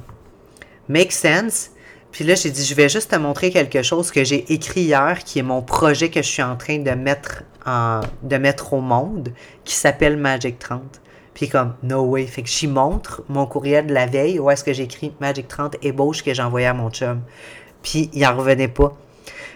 make 0.88 1.12
sense. 1.12 1.72
Puis 2.18 2.26
là, 2.26 2.34
j'ai 2.34 2.50
dit, 2.50 2.66
je 2.66 2.74
vais 2.74 2.90
juste 2.90 3.12
te 3.12 3.16
montrer 3.16 3.52
quelque 3.52 3.84
chose 3.84 4.10
que 4.10 4.24
j'ai 4.24 4.52
écrit 4.52 4.82
hier, 4.82 5.24
qui 5.24 5.38
est 5.38 5.44
mon 5.44 5.62
projet 5.62 6.10
que 6.10 6.24
je 6.24 6.28
suis 6.28 6.42
en 6.42 6.56
train 6.56 6.80
de 6.80 6.90
mettre, 6.90 7.44
en, 7.64 8.02
de 8.24 8.38
mettre 8.38 8.74
au 8.74 8.82
monde, 8.82 9.34
qui 9.64 9.76
s'appelle 9.76 10.18
Magic 10.18 10.58
30. 10.58 10.82
Puis 11.36 11.48
comme, 11.48 11.76
no 11.84 12.02
way. 12.06 12.26
Fait 12.26 12.42
que 12.42 12.50
j'y 12.50 12.66
montre 12.66 13.22
mon 13.30 13.46
courriel 13.46 13.86
de 13.86 13.94
la 13.94 14.08
veille, 14.08 14.40
où 14.40 14.50
est-ce 14.50 14.64
que 14.64 14.74
j'ai 14.74 14.86
écrit 14.86 15.14
Magic 15.22 15.48
30 15.48 15.76
ébauche 15.84 16.24
que 16.24 16.34
j'ai 16.34 16.42
envoyé 16.42 16.66
à 16.66 16.74
mon 16.74 16.90
chum. 16.90 17.22
Puis 17.84 18.10
il 18.14 18.26
en 18.26 18.36
revenait 18.36 18.68
pas. 18.68 18.98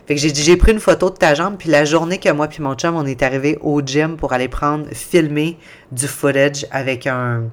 Fait 0.05 0.13
que 0.13 0.21
j'ai 0.21 0.31
dit, 0.31 0.43
j'ai 0.43 0.55
pris 0.55 0.71
une 0.71 0.79
photo 0.79 1.09
de 1.09 1.15
ta 1.15 1.33
jambe, 1.33 1.55
puis 1.57 1.69
la 1.69 1.83
journée 1.83 2.19
que 2.19 2.29
moi 2.29 2.47
puis 2.47 2.61
mon 2.61 2.75
chum, 2.75 2.95
on 2.95 3.07
est 3.07 3.23
arrivé 3.23 3.57
au 3.61 3.81
gym 3.81 4.17
pour 4.17 4.33
aller 4.33 4.49
prendre, 4.49 4.85
filmer 4.91 5.57
du 5.91 6.07
footage 6.07 6.67
avec 6.69 7.07
un 7.07 7.45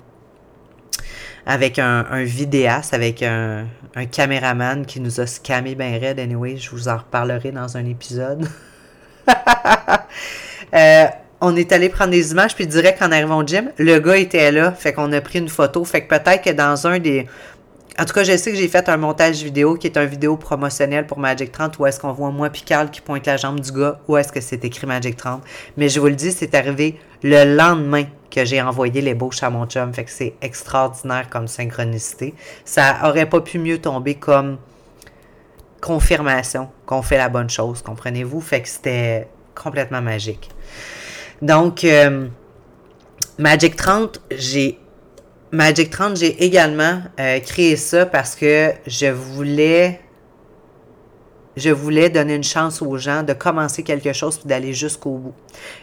avec 1.49 1.79
un, 1.79 2.05
vidéaste, 2.25 2.93
avec 2.93 3.23
un, 3.23 3.67
caméraman 4.13 4.85
qui 4.85 5.01
nous 5.01 5.19
a 5.19 5.27
scammé 5.27 5.75
bien 5.75 5.99
raide. 5.99 6.21
Anyway, 6.21 6.59
je 6.59 6.71
vous 6.71 6.89
en 6.89 6.99
reparlerai 6.99 7.53
dans 7.53 7.79
un 7.79 7.87
épisode. 7.87 8.47
euh, 10.75 11.07
on 11.41 11.57
est 11.57 11.73
allé 11.73 11.89
prendre 11.89 12.11
des 12.11 12.33
images, 12.33 12.55
puis 12.55 12.67
direct 12.67 13.01
en 13.01 13.11
arrivant 13.11 13.39
au 13.39 13.47
gym, 13.47 13.71
le 13.79 13.99
gars 13.99 14.19
était 14.19 14.53
là, 14.53 14.73
fait 14.73 14.93
qu'on 14.93 15.11
a 15.13 15.23
pris 15.23 15.39
une 15.39 15.49
photo. 15.49 15.85
Fait 15.87 16.03
que 16.03 16.09
peut-être 16.15 16.43
que 16.43 16.51
dans 16.51 16.87
un 16.87 16.99
des. 16.99 17.27
En 17.99 18.05
tout 18.05 18.13
cas, 18.13 18.25
je 18.25 18.37
sais 18.37 18.53
que 18.53 18.59
j'ai 18.59 18.69
fait 18.69 18.87
un 18.91 18.99
montage 18.99 19.43
vidéo 19.43 19.75
qui 19.77 19.87
est 19.87 19.97
un 19.97 20.05
vidéo 20.05 20.37
promotionnel 20.37 21.07
pour 21.07 21.19
Magic 21.19 21.51
30 21.51 21.79
où 21.79 21.87
est-ce 21.87 21.99
qu'on 21.99 22.13
voit 22.13 22.31
moi 22.31 22.51
Carl 22.51 22.91
qui 22.91 23.01
pointe 23.01 23.27
la 23.27 23.39
jambe 23.39 23.59
du 23.59 23.73
gars, 23.73 23.99
où 24.07 24.19
est-ce 24.19 24.31
que 24.31 24.43
c'est 24.43 24.65
écrit 24.67 24.87
Magic 24.87 25.17
30. 25.17 25.43
Mais 25.79 25.89
je 25.89 25.99
vous 25.99 26.07
le 26.09 26.15
dis, 26.15 26.31
c'est 26.31 26.55
arrivé 26.55 27.01
le 27.23 27.57
lendemain 27.57 28.05
que 28.31 28.45
j'ai 28.45 28.61
envoyé 28.61 29.01
les 29.01 29.03
l'ébauche 29.03 29.43
à 29.43 29.51
mon 29.51 29.67
chum. 29.67 29.93
Fait 29.93 30.05
que 30.05 30.11
c'est 30.11 30.35
extraordinaire 30.43 31.29
comme 31.31 31.49
synchronicité. 31.49 32.35
Ça 32.65 32.99
aurait 33.05 33.29
pas 33.29 33.41
pu 33.41 33.59
mieux 33.59 33.79
tomber 33.79 34.15
comme 34.15 34.59
confirmation 35.81 36.71
qu'on 36.87 37.03
fait 37.03 37.19
la 37.19 37.29
bonne 37.29 37.51
chose, 37.51 37.83
comprenez-vous? 37.83 38.41
Fait 38.41 38.63
que 38.63 38.69
c'était 38.69 39.29
complètement 39.55 40.03
magique. 40.03 40.51
Donc, 41.41 41.85
euh, 41.85 42.29
Magic 43.39 43.77
30, 43.77 44.21
j'ai 44.33 44.79
Magic 45.53 45.91
30, 45.91 46.17
j'ai 46.17 46.45
également 46.45 47.01
euh, 47.19 47.41
créé 47.41 47.77
ça 47.77 48.05
parce 48.05 48.35
que 48.35 48.73
je 48.87 49.07
voulais 49.07 50.01
je 51.59 51.71
voulais 51.71 52.09
donner 52.09 52.35
une 52.35 52.45
chance 52.45 52.81
aux 52.81 52.97
gens 52.97 53.23
de 53.23 53.33
commencer 53.33 53.83
quelque 53.83 54.13
chose 54.13 54.41
et 54.45 54.49
d'aller 54.49 54.73
jusqu'au 54.73 55.11
bout. 55.11 55.35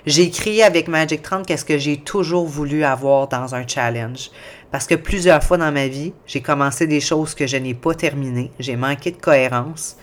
J'ai 0.06 0.30
créé 0.30 0.64
avec 0.64 0.88
Magic 0.88 1.22
30 1.22 1.46
qu'est-ce 1.46 1.66
que 1.66 1.78
j'ai 1.78 1.98
toujours 1.98 2.46
voulu 2.46 2.84
avoir 2.84 3.28
dans 3.28 3.54
un 3.54 3.68
challenge. 3.68 4.32
Parce 4.72 4.88
que 4.88 4.96
plusieurs 4.96 5.44
fois 5.44 5.58
dans 5.58 5.72
ma 5.72 5.88
vie, 5.88 6.14
j'ai 6.26 6.42
commencé 6.42 6.88
des 6.88 7.00
choses 7.00 7.36
que 7.36 7.48
je 7.48 7.58
n'ai 7.58 7.74
pas 7.74 7.94
terminées. 7.94 8.52
J'ai 8.60 8.76
manqué 8.76 9.12
de 9.12 9.18
cohérence. 9.18 9.98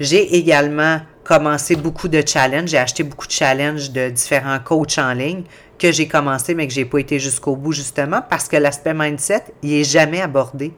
J'ai 0.00 0.36
également 0.36 1.00
commencé 1.24 1.76
beaucoup 1.76 2.08
de 2.08 2.22
challenges. 2.26 2.70
J'ai 2.70 2.78
acheté 2.78 3.02
beaucoup 3.02 3.26
de 3.26 3.32
challenges 3.32 3.90
de 3.90 4.10
différents 4.10 4.58
coachs 4.58 4.98
en 4.98 5.12
ligne 5.12 5.42
que 5.78 5.92
j'ai 5.92 6.08
commencé, 6.08 6.54
mais 6.54 6.66
que 6.66 6.72
j'ai 6.72 6.84
pas 6.84 6.98
été 6.98 7.18
jusqu'au 7.18 7.54
bout, 7.56 7.72
justement, 7.72 8.22
parce 8.28 8.48
que 8.48 8.56
l'aspect 8.56 8.94
mindset, 8.94 9.44
il 9.62 9.74
est 9.74 9.84
jamais 9.84 10.20
abordé. 10.20 10.72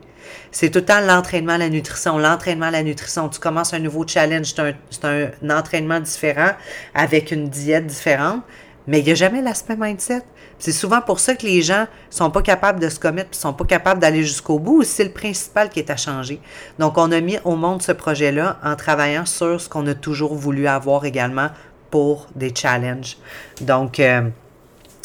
C'est 0.51 0.71
tout 0.71 0.81
le 0.81 0.85
temps 0.85 1.01
l'entraînement 1.01 1.57
la 1.57 1.69
nutrition, 1.69 2.19
l'entraînement 2.19 2.71
la 2.71 2.83
nutrition. 2.83 3.29
Tu 3.29 3.41
commences 3.41 3.75
un 3.75 3.79
nouveau 3.79 4.07
challenge, 4.07 4.55
c'est 4.91 5.05
un, 5.05 5.51
entraînement 5.51 6.01
différent 6.01 6.51
avec 6.95 7.31
une 7.31 7.49
diète 7.49 7.87
différente, 7.87 8.43
mais 8.87 9.01
il 9.01 9.05
n'y 9.05 9.13
a 9.13 9.15
jamais 9.15 9.43
l'aspect 9.43 9.77
mindset. 9.77 10.23
C'est 10.59 10.73
souvent 10.73 11.01
pour 11.01 11.21
ça 11.21 11.37
que 11.37 11.47
les 11.47 11.63
gens 11.63 11.87
sont 12.11 12.31
pas 12.31 12.43
capables 12.43 12.81
de 12.81 12.89
se 12.89 12.99
commettre, 12.99 13.37
sont 13.37 13.53
pas 13.53 13.65
capables 13.65 14.01
d'aller 14.01 14.25
jusqu'au 14.25 14.59
bout. 14.59 14.83
C'est 14.83 15.05
le 15.05 15.13
principal 15.13 15.69
qui 15.69 15.79
est 15.79 15.91
à 15.91 15.97
changer. 15.97 16.41
Donc, 16.79 16.99
on 16.99 17.13
a 17.13 17.21
mis 17.21 17.39
au 17.45 17.55
monde 17.55 17.81
ce 17.81 17.93
projet-là 17.93 18.59
en 18.65 18.75
travaillant 18.75 19.27
sur 19.27 19.61
ce 19.61 19.69
qu'on 19.69 19.87
a 19.87 19.95
toujours 19.95 20.35
voulu 20.35 20.67
avoir 20.67 21.05
également 21.05 21.51
pour 21.91 22.27
des 22.35 22.53
challenges. 22.55 23.19
Donc, 23.61 24.01
euh, 24.01 24.23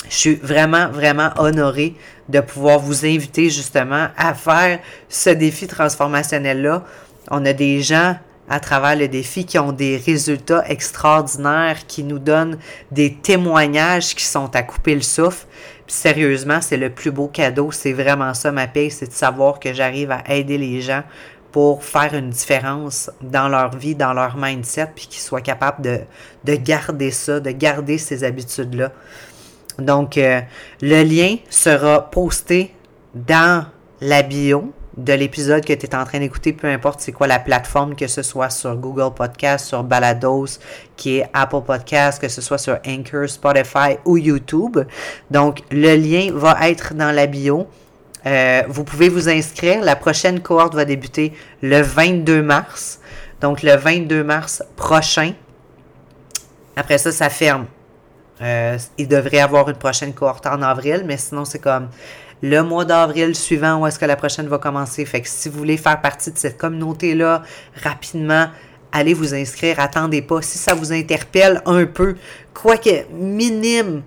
je 0.10 0.16
suis 0.16 0.36
vraiment, 0.36 0.90
vraiment 0.90 1.30
honorée 1.38 1.96
de 2.30 2.40
pouvoir 2.40 2.80
vous 2.80 3.06
inviter 3.06 3.50
justement 3.50 4.08
à 4.18 4.34
faire 4.34 4.80
ce 5.10 5.30
défi 5.30 5.68
transformationnel-là. 5.68 6.84
On 7.32 7.46
a 7.46 7.54
des 7.54 7.82
gens 7.82 8.16
à 8.50 8.60
travers 8.60 8.96
le 8.96 9.08
défi 9.08 9.46
qui 9.46 9.58
ont 9.58 9.72
des 9.72 9.98
résultats 9.98 10.64
extraordinaires, 10.68 11.88
qui 11.88 12.04
nous 12.04 12.20
donnent 12.20 12.58
des 12.92 13.14
témoignages 13.14 14.16
qui 14.16 14.26
sont 14.26 14.54
à 14.56 14.64
couper 14.64 14.96
le 14.96 15.02
souffle. 15.02 15.46
sérieusement, 15.88 16.60
c'est 16.62 16.78
le 16.78 16.90
plus 16.90 17.12
beau 17.12 17.28
cadeau. 17.28 17.72
C'est 17.72 17.94
vraiment 17.94 18.34
ça 18.34 18.52
ma 18.52 18.68
paix, 18.68 18.90
c'est 18.90 19.08
de 19.08 19.14
savoir 19.14 19.60
que 19.60 19.74
j'arrive 19.74 20.12
à 20.12 20.24
aider 20.30 20.58
les 20.58 20.82
gens 20.82 21.04
pour 21.52 21.84
faire 21.84 22.16
une 22.16 22.32
différence 22.32 23.12
dans 23.22 23.48
leur 23.48 23.78
vie, 23.78 23.94
dans 23.94 24.14
leur 24.14 24.36
mindset, 24.38 24.88
puis 24.96 25.06
qu'ils 25.06 25.22
soient 25.22 25.42
capables 25.42 25.84
de, 25.84 26.00
de 26.46 26.56
garder 26.56 27.12
ça, 27.12 27.40
de 27.40 27.52
garder 27.52 28.00
ces 28.00 28.24
habitudes-là. 28.24 28.92
Donc, 29.80 30.18
euh, 30.18 30.42
le 30.82 31.04
lien 31.04 31.38
sera 31.50 32.10
posté 32.10 32.74
dans 33.14 33.66
la 34.02 34.22
bio 34.22 34.74
de 34.98 35.14
l'épisode 35.14 35.66
que 35.66 35.74
tu 35.74 35.86
es 35.86 35.96
en 35.96 36.06
train 36.06 36.20
d'écouter, 36.20 36.54
peu 36.54 36.68
importe 36.68 37.00
c'est 37.00 37.12
quoi 37.12 37.26
la 37.26 37.40
plateforme, 37.40 37.96
que 37.96 38.08
ce 38.08 38.22
soit 38.22 38.50
sur 38.50 38.76
Google 38.76 39.14
Podcast, 39.16 39.66
sur 39.66 39.84
Balados, 39.84 40.60
qui 40.96 41.18
est 41.18 41.30
Apple 41.34 41.62
Podcast, 41.66 42.22
que 42.22 42.28
ce 42.28 42.42
soit 42.42 42.60
sur 42.60 42.78
Anchor, 42.86 43.28
Spotify 43.28 43.98
ou 44.06 44.18
YouTube. 44.18 44.78
Donc, 45.32 45.62
le 45.72 45.96
lien 45.96 46.32
va 46.34 46.70
être 46.70 46.94
dans 46.94 47.12
la 47.12 47.26
bio. 47.26 47.68
Euh, 48.26 48.62
vous 48.68 48.84
pouvez 48.84 49.10
vous 49.10 49.30
inscrire. 49.30 49.82
La 49.82 49.96
prochaine 49.96 50.42
cohorte 50.42 50.76
va 50.76 50.86
débuter 50.86 51.34
le 51.62 51.82
22 51.82 52.44
mars. 52.44 53.00
Donc, 53.42 53.64
le 53.64 53.76
22 53.76 54.24
mars 54.24 54.64
prochain. 54.76 55.34
Après 56.76 56.98
ça, 56.98 57.12
ça 57.12 57.30
ferme. 57.30 57.66
Euh, 58.44 58.78
il 58.98 59.08
devrait 59.08 59.40
avoir 59.40 59.70
une 59.70 59.78
prochaine 59.78 60.14
cohorte 60.14 60.46
en 60.46 60.62
avril, 60.62 61.04
mais 61.06 61.18
sinon, 61.18 61.46
c'est 61.46 61.60
comme 61.60 61.88
le 62.42 62.62
mois 62.62 62.84
d'avril 62.84 63.36
suivant 63.36 63.80
où 63.80 63.88
est-ce 63.88 63.98
que 63.98 64.06
la 64.06 64.18
prochaine 64.18 64.48
va 64.48 64.58
commencer. 64.58 65.06
Fait 65.06 65.22
que 65.22 65.30
si 65.30 65.48
vous 65.48 65.58
voulez 65.58 65.78
faire 65.78 66.02
partie 66.02 66.30
de 66.32 66.38
cette 66.38 66.58
communauté-là 66.58 67.44
rapidement, 67.82 68.48
allez 68.92 69.14
vous 69.14 69.34
inscrire, 69.34 69.80
attendez 69.80 70.22
pas. 70.22 70.42
Si 70.42 70.58
ça 70.58 70.74
vous 70.74 70.92
interpelle 70.92 71.62
un 71.66 71.86
peu, 71.86 72.16
quoique 72.54 73.06
minime, 73.14 74.04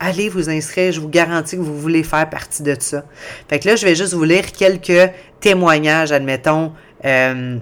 allez 0.00 0.28
vous 0.28 0.50
inscrire. 0.50 0.90
Je 0.90 1.00
vous 1.00 1.08
garantis 1.08 1.56
que 1.56 1.62
vous 1.62 1.78
voulez 1.78 2.02
faire 2.02 2.28
partie 2.28 2.64
de 2.64 2.76
ça. 2.78 3.04
Fait 3.48 3.60
que 3.60 3.68
là, 3.68 3.76
je 3.76 3.86
vais 3.86 3.94
juste 3.94 4.14
vous 4.14 4.24
lire 4.24 4.50
quelques 4.50 5.12
témoignages, 5.38 6.10
admettons, 6.10 6.72
euh, 7.04 7.58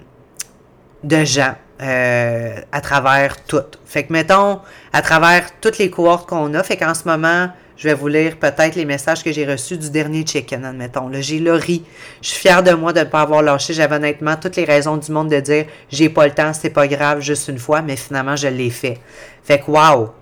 de 1.03 1.25
gens. 1.25 1.55
Euh, 1.85 2.61
à 2.73 2.81
travers 2.81 3.45
toutes. 3.45 3.79
Fait 3.85 4.05
que 4.05 4.13
mettons, 4.13 4.61
à 4.95 5.03
travers 5.03 5.49
toutes 5.61 5.77
les 5.77 5.91
cohortes 5.91 6.27
qu'on 6.27 6.55
a, 6.55 6.63
fait 6.63 6.79
qu'en 6.79 6.95
ce 6.95 7.07
moment, 7.07 7.51
je 7.77 7.89
vais 7.89 7.95
vous 7.95 8.09
lire 8.09 8.39
peut-être 8.39 8.75
les 8.75 8.87
messages 8.87 9.23
que 9.23 9.31
j'ai 9.33 9.45
reçus 9.45 9.77
du 9.77 9.91
dernier 9.91 10.25
chicken, 10.25 10.65
admettons. 10.65 11.11
J'ai 11.13 11.41
le 11.41 11.53
riz. 11.53 11.85
Je 12.23 12.29
suis 12.29 12.41
fière 12.41 12.63
de 12.63 12.73
moi 12.73 12.95
de 12.95 13.01
ne 13.01 13.05
pas 13.05 13.21
avoir 13.21 13.43
lâché. 13.43 13.75
J'avais 13.75 13.97
honnêtement 13.97 14.37
toutes 14.37 14.57
les 14.57 14.65
raisons 14.65 14.97
du 14.97 15.13
monde 15.13 15.29
de 15.29 15.41
dire 15.41 15.67
j'ai 15.91 16.09
pas 16.09 16.25
le 16.27 16.33
temps, 16.33 16.55
c'est 16.55 16.71
pas 16.71 16.89
grave, 16.89 17.21
juste 17.21 17.49
une 17.49 17.59
fois, 17.59 17.83
mais 17.83 17.97
finalement, 17.97 18.37
je 18.37 18.49
l'ai 18.49 18.71
fait. 18.71 18.99
Fait 19.43 19.59
que 19.59 19.71
wow! 19.71 20.15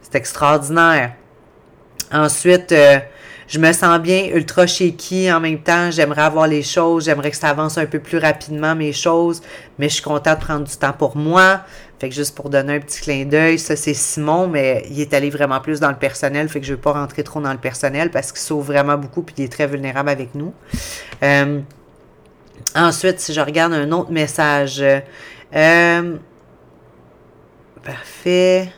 C'est 0.00 0.14
extraordinaire. 0.14 1.12
Ensuite, 2.10 2.72
euh, 2.72 2.98
je 3.50 3.58
me 3.58 3.72
sens 3.72 3.98
bien 3.98 4.28
ultra 4.32 4.64
shaky 4.64 5.30
en 5.32 5.40
même 5.40 5.58
temps. 5.58 5.90
J'aimerais 5.90 6.22
avoir 6.22 6.46
les 6.46 6.62
choses. 6.62 7.06
J'aimerais 7.06 7.32
que 7.32 7.36
ça 7.36 7.48
avance 7.48 7.78
un 7.78 7.86
peu 7.86 7.98
plus 7.98 8.18
rapidement, 8.18 8.76
mes 8.76 8.92
choses. 8.92 9.42
Mais 9.76 9.88
je 9.88 9.94
suis 9.94 10.02
contente 10.04 10.38
de 10.38 10.44
prendre 10.44 10.64
du 10.64 10.76
temps 10.76 10.92
pour 10.92 11.16
moi. 11.16 11.62
Fait 11.98 12.08
que 12.08 12.14
juste 12.14 12.36
pour 12.36 12.48
donner 12.48 12.76
un 12.76 12.80
petit 12.80 13.00
clin 13.00 13.24
d'œil, 13.24 13.58
ça 13.58 13.74
c'est 13.74 13.92
Simon, 13.92 14.46
mais 14.46 14.86
il 14.88 15.00
est 15.00 15.12
allé 15.14 15.30
vraiment 15.30 15.58
plus 15.58 15.80
dans 15.80 15.90
le 15.90 15.96
personnel. 15.96 16.48
Fait 16.48 16.60
que 16.60 16.66
je 16.66 16.70
ne 16.70 16.76
vais 16.76 16.82
pas 16.82 16.92
rentrer 16.92 17.24
trop 17.24 17.40
dans 17.40 17.50
le 17.50 17.58
personnel 17.58 18.12
parce 18.12 18.30
qu'il 18.30 18.40
sauve 18.40 18.66
vraiment 18.66 18.96
beaucoup 18.96 19.22
puis 19.22 19.34
il 19.38 19.44
est 19.44 19.52
très 19.52 19.66
vulnérable 19.66 20.10
avec 20.10 20.36
nous. 20.36 20.54
Euh, 21.24 21.58
ensuite, 22.76 23.18
si 23.18 23.34
je 23.34 23.40
regarde 23.40 23.72
un 23.72 23.90
autre 23.90 24.12
message. 24.12 24.80
Euh, 25.52 26.16
parfait. 27.82 28.72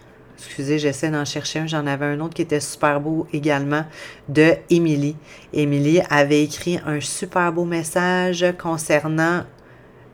Excusez, 0.53 0.79
j'essaie 0.79 1.09
d'en 1.09 1.25
chercher 1.25 1.61
un. 1.61 1.67
J'en 1.67 1.87
avais 1.87 2.05
un 2.05 2.21
autre 2.21 2.35
qui 2.35 2.43
était 2.43 2.61
super 2.61 3.01
beau 3.01 3.27
également 3.33 3.87
de 4.29 4.53
Émilie. 4.69 5.17
Émilie 5.55 6.03
avait 6.11 6.43
écrit 6.45 6.79
un 6.85 7.01
super 7.01 7.51
beau 7.55 7.65
message 7.65 8.45
concernant. 8.63 9.45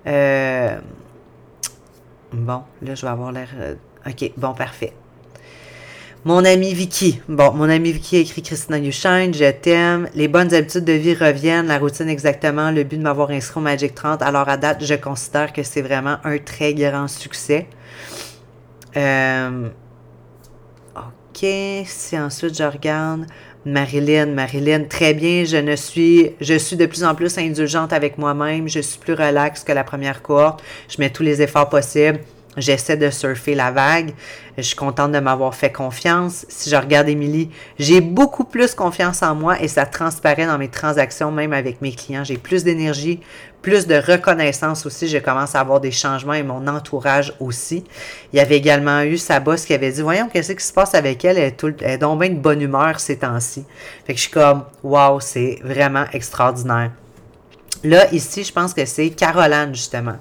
Euh, 0.06 0.78
bon, 2.32 2.62
là, 2.82 2.94
je 2.94 3.02
vais 3.02 3.10
avoir 3.10 3.32
l'air. 3.32 3.48
Euh, 3.58 3.74
ok, 4.06 4.30
bon, 4.36 4.54
parfait. 4.54 4.92
Mon 6.24 6.44
ami 6.44 6.72
Vicky. 6.72 7.20
Bon, 7.28 7.52
mon 7.52 7.68
ami 7.68 7.90
Vicky 7.90 8.18
a 8.18 8.20
écrit 8.20 8.42
Christina 8.42 8.78
You 8.78 8.92
je 8.92 9.50
t'aime. 9.50 10.08
Les 10.14 10.28
bonnes 10.28 10.54
habitudes 10.54 10.84
de 10.84 10.92
vie 10.92 11.14
reviennent, 11.14 11.66
la 11.66 11.78
routine 11.78 12.08
exactement, 12.08 12.70
le 12.70 12.84
but 12.84 12.98
de 12.98 13.02
m'avoir 13.02 13.30
inscrit 13.30 13.58
au 13.58 13.62
Magic 13.64 13.92
30. 13.92 14.22
Alors 14.22 14.48
à 14.48 14.56
date, 14.56 14.84
je 14.84 14.94
considère 14.94 15.52
que 15.52 15.64
c'est 15.64 15.82
vraiment 15.82 16.18
un 16.22 16.38
très 16.38 16.74
grand 16.74 17.08
succès. 17.08 17.66
Euh, 18.96 19.70
si 21.40 22.18
ensuite 22.18 22.56
je 22.56 22.64
regarde 22.64 23.26
Marilyn, 23.64 24.26
Marilyn, 24.26 24.84
très 24.84 25.14
bien, 25.14 25.44
je 25.44 25.56
ne 25.56 25.76
suis, 25.76 26.30
je 26.40 26.54
suis 26.54 26.76
de 26.76 26.86
plus 26.86 27.04
en 27.04 27.14
plus 27.14 27.38
indulgente 27.38 27.92
avec 27.92 28.18
moi-même, 28.18 28.68
je 28.68 28.80
suis 28.80 28.98
plus 28.98 29.12
relaxe 29.12 29.62
que 29.62 29.72
la 29.72 29.84
première 29.84 30.22
cohorte, 30.22 30.62
je 30.88 30.96
mets 30.98 31.10
tous 31.10 31.22
les 31.22 31.40
efforts 31.40 31.68
possibles, 31.68 32.20
j'essaie 32.56 32.96
de 32.96 33.10
surfer 33.10 33.54
la 33.54 33.70
vague, 33.70 34.14
je 34.56 34.62
suis 34.62 34.76
contente 34.76 35.12
de 35.12 35.20
m'avoir 35.20 35.54
fait 35.54 35.70
confiance. 35.70 36.44
Si 36.48 36.70
je 36.70 36.76
regarde 36.76 37.08
Émilie, 37.08 37.50
j'ai 37.78 38.00
beaucoup 38.00 38.44
plus 38.44 38.74
confiance 38.74 39.22
en 39.22 39.36
moi 39.36 39.62
et 39.62 39.68
ça 39.68 39.86
transparaît 39.86 40.46
dans 40.46 40.58
mes 40.58 40.68
transactions, 40.68 41.30
même 41.30 41.52
avec 41.52 41.80
mes 41.82 41.92
clients. 41.92 42.24
J'ai 42.24 42.38
plus 42.38 42.64
d'énergie, 42.64 43.20
plus 43.62 43.86
de 43.86 43.94
reconnaissance 43.96 44.86
aussi. 44.86 45.08
Je 45.08 45.18
commence 45.18 45.54
à 45.54 45.60
avoir 45.60 45.80
des 45.80 45.90
changements 45.90 46.34
et 46.34 46.42
mon 46.42 46.66
entourage 46.66 47.34
aussi. 47.40 47.84
Il 48.32 48.36
y 48.36 48.40
avait 48.40 48.56
également 48.56 49.02
eu 49.02 49.18
sa 49.18 49.40
boss 49.40 49.64
qui 49.64 49.74
avait 49.74 49.92
dit 49.92 50.02
Voyons, 50.02 50.28
qu'est-ce 50.32 50.52
qui 50.52 50.64
se 50.64 50.72
passe 50.72 50.94
avec 50.94 51.24
elle? 51.24 51.38
Elle 51.38 51.44
est, 51.44 51.56
tout, 51.56 51.74
elle 51.80 51.92
est 51.92 51.98
donc 51.98 52.22
de 52.22 52.34
bonne 52.34 52.60
humeur 52.60 53.00
ces 53.00 53.18
temps-ci. 53.18 53.64
Fait 54.06 54.14
que 54.14 54.18
je 54.18 54.24
suis 54.24 54.32
comme 54.32 54.64
Waouh, 54.82 55.20
c'est 55.20 55.58
vraiment 55.62 56.04
extraordinaire. 56.12 56.90
Là, 57.84 58.12
ici, 58.12 58.42
je 58.42 58.52
pense 58.52 58.74
que 58.74 58.84
c'est 58.84 59.10
Caroline, 59.10 59.72
justement. 59.72 60.16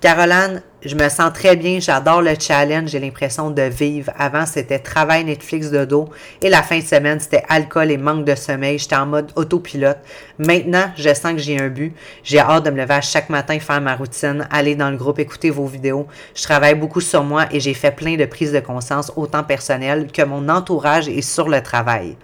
Caroline, 0.00 0.62
je 0.84 0.94
me 0.94 1.08
sens 1.08 1.32
très 1.32 1.56
bien, 1.56 1.80
j'adore 1.80 2.20
le 2.20 2.34
challenge, 2.38 2.90
j'ai 2.90 3.00
l'impression 3.00 3.50
de 3.50 3.62
vivre. 3.62 4.12
Avant, 4.16 4.44
c'était 4.44 4.78
travail 4.78 5.24
Netflix 5.24 5.70
de 5.70 5.86
dos 5.86 6.10
et 6.42 6.50
la 6.50 6.62
fin 6.62 6.78
de 6.78 6.84
semaine, 6.84 7.18
c'était 7.18 7.42
alcool 7.48 7.90
et 7.90 7.96
manque 7.96 8.26
de 8.26 8.34
sommeil. 8.34 8.78
J'étais 8.78 8.94
en 8.94 9.06
mode 9.06 9.32
autopilote. 9.36 9.98
Maintenant, 10.38 10.92
je 10.96 11.12
sens 11.14 11.32
que 11.32 11.38
j'ai 11.38 11.58
un 11.58 11.68
but. 11.68 11.94
J'ai 12.22 12.40
hâte 12.40 12.66
de 12.66 12.70
me 12.70 12.76
lever 12.76 13.00
chaque 13.02 13.30
matin, 13.30 13.58
faire 13.58 13.80
ma 13.80 13.96
routine, 13.96 14.46
aller 14.50 14.76
dans 14.76 14.90
le 14.90 14.98
groupe, 14.98 15.18
écouter 15.18 15.50
vos 15.50 15.66
vidéos. 15.66 16.06
Je 16.36 16.42
travaille 16.42 16.74
beaucoup 16.74 17.00
sur 17.00 17.24
moi 17.24 17.46
et 17.50 17.58
j'ai 17.58 17.74
fait 17.74 17.90
plein 17.90 18.16
de 18.16 18.26
prises 18.26 18.52
de 18.52 18.60
conscience, 18.60 19.10
autant 19.16 19.42
personnelles 19.42 20.12
que 20.12 20.22
mon 20.22 20.48
entourage 20.48 21.08
et 21.08 21.22
sur 21.22 21.48
le 21.48 21.62
travail. 21.62 22.16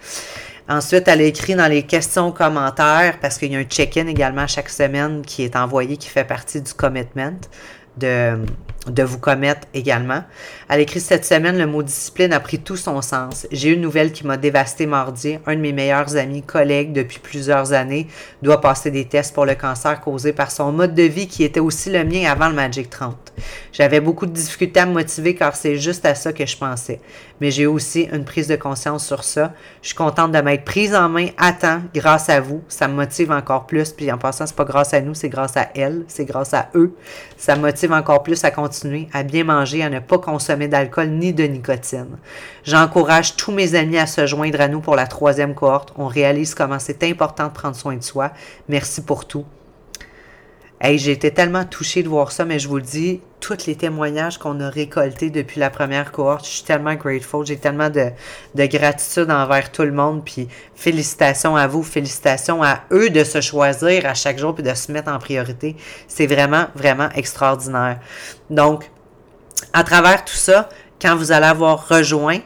Ensuite, 0.69 1.09
elle 1.09 1.21
écrit 1.21 1.55
dans 1.55 1.67
les 1.67 1.83
questions 1.83 2.33
commentaires, 2.33 3.19
parce 3.21 3.37
qu'il 3.37 3.53
y 3.53 3.57
a 3.57 3.59
un 3.59 3.65
check-in 3.65 4.07
également 4.07 4.47
chaque 4.47 4.71
semaine 4.71 5.23
qui 5.23 5.43
est 5.43 5.57
envoyé, 5.57 5.97
qui 5.99 6.09
fait 6.09 6.25
partie 6.25 6.63
du 6.63 6.73
commitment 6.73 7.39
de, 7.99 8.39
de 8.87 9.03
vous 9.03 9.19
commettre 9.19 9.69
également. 9.75 10.25
Elle 10.75 10.81
écrit 10.81 10.99
cette 10.99 11.25
semaine, 11.25 11.57
le 11.57 11.69
mot 11.69 11.85
discipline 11.85 12.33
a 12.33 12.41
pris 12.41 12.59
tout 12.59 12.75
son 12.75 13.01
sens. 13.01 13.47
J'ai 13.53 13.69
une 13.69 13.81
nouvelle 13.81 14.11
qui 14.11 14.27
m'a 14.27 14.37
dévasté 14.37 14.87
mardi. 14.87 15.39
Un 15.47 15.55
de 15.55 15.61
mes 15.61 15.73
meilleurs 15.73 16.17
amis, 16.17 16.43
collègues 16.43 16.93
depuis 16.93 17.21
plusieurs 17.21 17.73
années, 17.73 18.09
doit 18.43 18.61
passer 18.61 18.91
des 18.91 19.05
tests 19.05 19.33
pour 19.33 19.47
le 19.47 19.55
cancer 19.55 20.01
causé 20.01 20.33
par 20.33 20.51
son 20.51 20.73
mode 20.73 20.93
de 20.93 21.05
vie 21.05 21.29
qui 21.29 21.45
était 21.45 21.61
aussi 21.61 21.91
le 21.91 22.03
mien 22.03 22.29
avant 22.29 22.49
le 22.49 22.57
Magic 22.57 22.91
30. 22.91 23.15
J'avais 23.73 24.01
beaucoup 24.01 24.27
de 24.27 24.33
difficultés 24.33 24.81
à 24.81 24.87
me 24.87 24.95
motiver 24.95 25.37
car 25.37 25.55
c'est 25.55 25.77
juste 25.77 26.05
à 26.07 26.17
ça 26.17 26.33
que 26.33 26.45
je 26.45 26.57
pensais. 26.57 26.99
Mais 27.41 27.53
j'ai 27.53 27.67
aussi 27.67 28.09
une 28.13 28.25
prise 28.25 28.49
de 28.49 28.57
conscience 28.57 29.07
sur 29.07 29.23
ça. 29.23 29.53
Je 29.81 29.89
suis 29.89 29.97
contente 29.97 30.33
de 30.33 30.39
m'être 30.41 30.65
prise 30.65 30.95
en 30.95 31.09
main 31.09 31.29
à 31.37 31.53
temps 31.53 31.83
grâce 31.95 32.29
à 32.29 32.41
vous. 32.41 32.63
Ça 32.69 32.89
me 32.89 32.95
motive 32.95 33.31
encore 33.31 33.67
plus. 33.67 33.93
Puis 33.93 34.11
en 34.11 34.19
passant, 34.19 34.47
c'est 34.47 34.57
pas 34.57 34.65
grâce 34.65 34.93
à 34.93 35.01
nous, 35.01 35.15
c'est 35.15 35.29
grâce 35.29 35.57
à 35.57 35.69
elle, 35.77 36.05
c'est 36.09 36.25
grâce 36.25 36.53
à 36.53 36.69
eux. 36.75 36.95
Ça 37.37 37.55
me 37.55 37.63
motive 37.63 37.93
encore 37.93 38.25
plus 38.25 38.43
à 38.45 38.51
continuer, 38.51 39.09
à 39.13 39.23
bien 39.23 39.45
manger, 39.45 39.85
à 39.85 39.91
ne 39.91 40.01
pas 40.01 40.19
consommer 40.19 40.64
d'alcool 40.69 41.09
ni 41.11 41.33
de 41.33 41.45
nicotine. 41.45 42.19
J'encourage 42.65 43.37
tous 43.37 43.53
mes 43.53 43.75
amis 43.75 43.99
à 43.99 44.07
se 44.07 44.27
joindre 44.27 44.61
à 44.61 44.69
nous 44.69 44.81
pour 44.81 44.97
la 44.97 45.07
troisième 45.07 45.55
cohorte. 45.55 45.93
On 45.97 46.07
réalise 46.07 46.55
comment 46.55 46.79
c'est 46.79 47.03
important 47.05 47.49
de 47.49 47.53
prendre 47.53 47.77
soin 47.77 47.97
de 47.97 48.03
soi. 48.03 48.33
Merci 48.69 49.03
pour 49.03 49.27
tout. 49.27 49.45
Hey, 50.81 50.99
j'ai 50.99 51.13
été 51.13 51.31
tellement 51.31 51.65
touchée 51.65 52.03
de 52.03 52.09
voir 52.09 52.31
ça, 52.31 52.45
mais 52.45 52.59
je 52.59 52.69
vous 52.69 52.77
le 52.77 52.83
dis, 52.83 53.23
tous 53.41 53.67
les 53.67 53.75
témoignages 53.75 54.39
qu'on 54.39 54.61
a 54.61 54.69
récoltés 54.69 55.31
depuis 55.31 55.61
la 55.61 55.71
première 55.71 56.13
cohorte, 56.13 56.45
je 56.45 56.51
suis 56.51 56.65
tellement 56.65 56.95
grateful, 56.95 57.47
j'ai 57.47 57.57
tellement 57.57 57.89
de, 57.91 58.11
de, 58.55 58.67
gratitude 58.67 59.31
envers 59.31 59.73
tout 59.73 59.85
le 59.85 59.93
monde, 59.93 60.25
puis 60.25 60.49
félicitations 60.75 61.57
à 61.57 61.67
vous, 61.69 61.83
félicitations 61.83 62.63
à 62.63 62.81
eux 62.91 63.09
de 63.09 63.23
se 63.25 63.41
choisir 63.41 64.05
à 64.05 64.15
chaque 64.15 64.39
jour 64.39 64.55
puis 64.55 64.65
de 64.65 64.75
se 64.75 64.93
mettre 64.93 65.11
en 65.11 65.19
priorité. 65.19 65.77
C'est 66.07 66.27
vraiment, 66.27 66.67
vraiment 66.75 67.09
extraordinaire. 67.15 68.01
Donc, 68.51 68.91
à 69.75 69.85
travers 69.85 70.25
tout 70.25 70.35
ça, 70.35 70.71
quand 71.03 71.17
vous 71.17 71.33
allez 71.33 71.47
avoir 71.47 71.89
rejoint, 71.89 72.39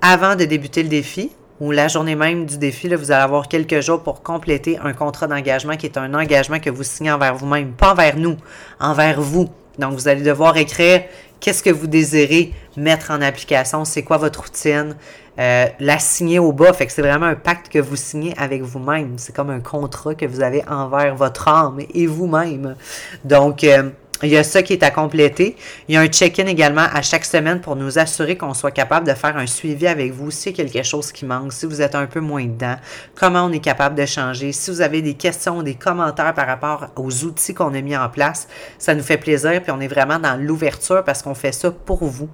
avant 0.00 0.36
de 0.36 0.44
débuter 0.44 0.82
le 0.82 0.88
défi, 0.88 1.32
ou 1.58 1.72
la 1.72 1.88
journée 1.88 2.14
même 2.14 2.46
du 2.46 2.58
défi, 2.58 2.88
là, 2.88 2.96
vous 2.96 3.10
allez 3.10 3.22
avoir 3.22 3.48
quelques 3.48 3.80
jours 3.80 4.02
pour 4.02 4.22
compléter 4.22 4.78
un 4.82 4.92
contrat 4.92 5.26
d'engagement 5.26 5.76
qui 5.76 5.86
est 5.86 5.98
un 5.98 6.14
engagement 6.14 6.60
que 6.60 6.70
vous 6.70 6.84
signez 6.84 7.10
envers 7.10 7.34
vous-même, 7.34 7.72
pas 7.72 7.92
envers 7.92 8.16
nous, 8.16 8.36
envers 8.78 9.20
vous. 9.20 9.48
Donc, 9.78 9.94
vous 9.94 10.06
allez 10.06 10.22
devoir 10.22 10.56
écrire 10.56 11.02
qu'est-ce 11.40 11.62
que 11.62 11.70
vous 11.70 11.86
désirez 11.86 12.52
mettre 12.76 13.10
en 13.10 13.20
application, 13.20 13.84
c'est 13.84 14.02
quoi 14.02 14.18
votre 14.18 14.42
routine, 14.42 14.96
euh, 15.38 15.66
la 15.80 15.98
signer 15.98 16.38
au 16.38 16.52
bas. 16.52 16.72
Fait 16.72 16.86
que 16.86 16.92
c'est 16.92 17.02
vraiment 17.02 17.26
un 17.26 17.34
pacte 17.34 17.68
que 17.68 17.78
vous 17.78 17.96
signez 17.96 18.34
avec 18.38 18.62
vous-même. 18.62 19.14
C'est 19.18 19.34
comme 19.34 19.50
un 19.50 19.60
contrat 19.60 20.14
que 20.14 20.24
vous 20.24 20.40
avez 20.40 20.62
envers 20.68 21.14
votre 21.14 21.48
âme 21.48 21.80
et 21.92 22.06
vous-même. 22.06 22.76
Donc, 23.24 23.64
euh, 23.64 23.90
il 24.22 24.30
y 24.30 24.36
a 24.36 24.44
ça 24.44 24.62
qui 24.62 24.72
est 24.72 24.82
à 24.82 24.90
compléter. 24.90 25.56
Il 25.88 25.94
y 25.94 25.98
a 25.98 26.00
un 26.00 26.06
check-in 26.06 26.46
également 26.46 26.86
à 26.92 27.02
chaque 27.02 27.24
semaine 27.24 27.60
pour 27.60 27.76
nous 27.76 27.98
assurer 27.98 28.36
qu'on 28.36 28.54
soit 28.54 28.70
capable 28.70 29.06
de 29.06 29.14
faire 29.14 29.36
un 29.36 29.46
suivi 29.46 29.86
avec 29.86 30.12
vous 30.12 30.30
a 30.30 30.52
quelque 30.52 30.82
chose 30.82 31.12
qui 31.12 31.24
manque, 31.24 31.52
si 31.52 31.66
vous 31.66 31.82
êtes 31.82 31.94
un 31.94 32.06
peu 32.06 32.20
moins 32.20 32.44
dedans, 32.44 32.76
comment 33.14 33.44
on 33.44 33.52
est 33.52 33.60
capable 33.60 33.94
de 33.94 34.06
changer. 34.06 34.52
Si 34.52 34.70
vous 34.70 34.80
avez 34.80 35.02
des 35.02 35.14
questions, 35.14 35.62
des 35.62 35.74
commentaires 35.74 36.34
par 36.34 36.46
rapport 36.46 36.88
aux 36.96 37.24
outils 37.24 37.54
qu'on 37.54 37.74
a 37.74 37.80
mis 37.80 37.96
en 37.96 38.08
place, 38.08 38.48
ça 38.78 38.94
nous 38.94 39.02
fait 39.02 39.18
plaisir. 39.18 39.62
Puis 39.62 39.72
on 39.72 39.80
est 39.80 39.88
vraiment 39.88 40.18
dans 40.18 40.36
l'ouverture 40.40 41.04
parce 41.04 41.22
qu'on 41.22 41.34
fait 41.34 41.52
ça 41.52 41.70
pour 41.70 42.04
vous. 42.04 42.28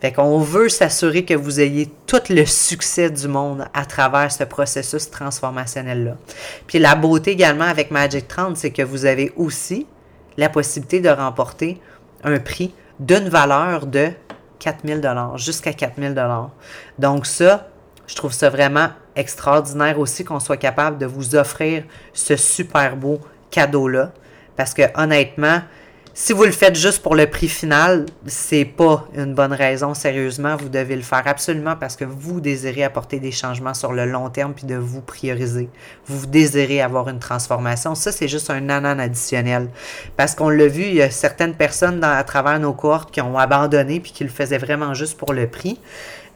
Fait 0.00 0.12
qu'on 0.12 0.38
veut 0.38 0.68
s'assurer 0.68 1.24
que 1.24 1.34
vous 1.34 1.60
ayez 1.60 1.90
tout 2.06 2.20
le 2.28 2.44
succès 2.44 3.10
du 3.10 3.26
monde 3.26 3.66
à 3.72 3.86
travers 3.86 4.30
ce 4.30 4.44
processus 4.44 5.10
transformationnel-là. 5.10 6.16
Puis 6.66 6.78
la 6.78 6.94
beauté 6.94 7.30
également 7.30 7.64
avec 7.64 7.90
Magic 7.90 8.28
30, 8.28 8.56
c'est 8.56 8.70
que 8.70 8.82
vous 8.82 9.06
avez 9.06 9.32
aussi 9.36 9.86
la 10.36 10.48
possibilité 10.48 11.00
de 11.00 11.08
remporter 11.08 11.80
un 12.22 12.38
prix 12.38 12.74
d'une 13.00 13.28
valeur 13.28 13.86
de 13.86 14.10
4000 14.58 15.00
dollars, 15.00 15.38
jusqu'à 15.38 15.72
4000 15.72 16.14
dollars. 16.14 16.50
Donc 16.98 17.26
ça, 17.26 17.68
je 18.06 18.14
trouve 18.14 18.32
ça 18.32 18.50
vraiment 18.50 18.88
extraordinaire 19.16 19.98
aussi 19.98 20.24
qu'on 20.24 20.40
soit 20.40 20.56
capable 20.56 20.98
de 20.98 21.06
vous 21.06 21.36
offrir 21.36 21.84
ce 22.12 22.36
super 22.36 22.96
beau 22.96 23.20
cadeau-là. 23.50 24.12
Parce 24.56 24.74
que 24.74 24.82
honnêtement, 24.94 25.60
si 26.16 26.32
vous 26.32 26.44
le 26.44 26.52
faites 26.52 26.76
juste 26.76 27.02
pour 27.02 27.16
le 27.16 27.28
prix 27.28 27.48
final, 27.48 28.06
c'est 28.24 28.64
pas 28.64 29.04
une 29.16 29.34
bonne 29.34 29.52
raison, 29.52 29.94
sérieusement. 29.94 30.54
Vous 30.54 30.68
devez 30.68 30.94
le 30.94 31.02
faire 31.02 31.24
absolument 31.26 31.74
parce 31.74 31.96
que 31.96 32.04
vous 32.04 32.40
désirez 32.40 32.84
apporter 32.84 33.18
des 33.18 33.32
changements 33.32 33.74
sur 33.74 33.92
le 33.92 34.06
long 34.06 34.30
terme 34.30 34.54
puis 34.54 34.64
de 34.64 34.76
vous 34.76 35.00
prioriser. 35.00 35.68
Vous 36.06 36.26
désirez 36.26 36.80
avoir 36.80 37.08
une 37.08 37.18
transformation. 37.18 37.96
Ça, 37.96 38.12
c'est 38.12 38.28
juste 38.28 38.48
un 38.48 38.68
anan 38.68 39.00
additionnel. 39.00 39.68
Parce 40.16 40.36
qu'on 40.36 40.50
l'a 40.50 40.68
vu, 40.68 40.84
il 40.84 40.94
y 40.94 41.02
a 41.02 41.10
certaines 41.10 41.54
personnes 41.54 42.04
à 42.04 42.22
travers 42.22 42.60
nos 42.60 42.74
cohortes 42.74 43.10
qui 43.10 43.20
ont 43.20 43.36
abandonné 43.36 43.98
puis 43.98 44.12
qui 44.12 44.22
le 44.22 44.30
faisaient 44.30 44.58
vraiment 44.58 44.94
juste 44.94 45.18
pour 45.18 45.32
le 45.32 45.48
prix. 45.48 45.80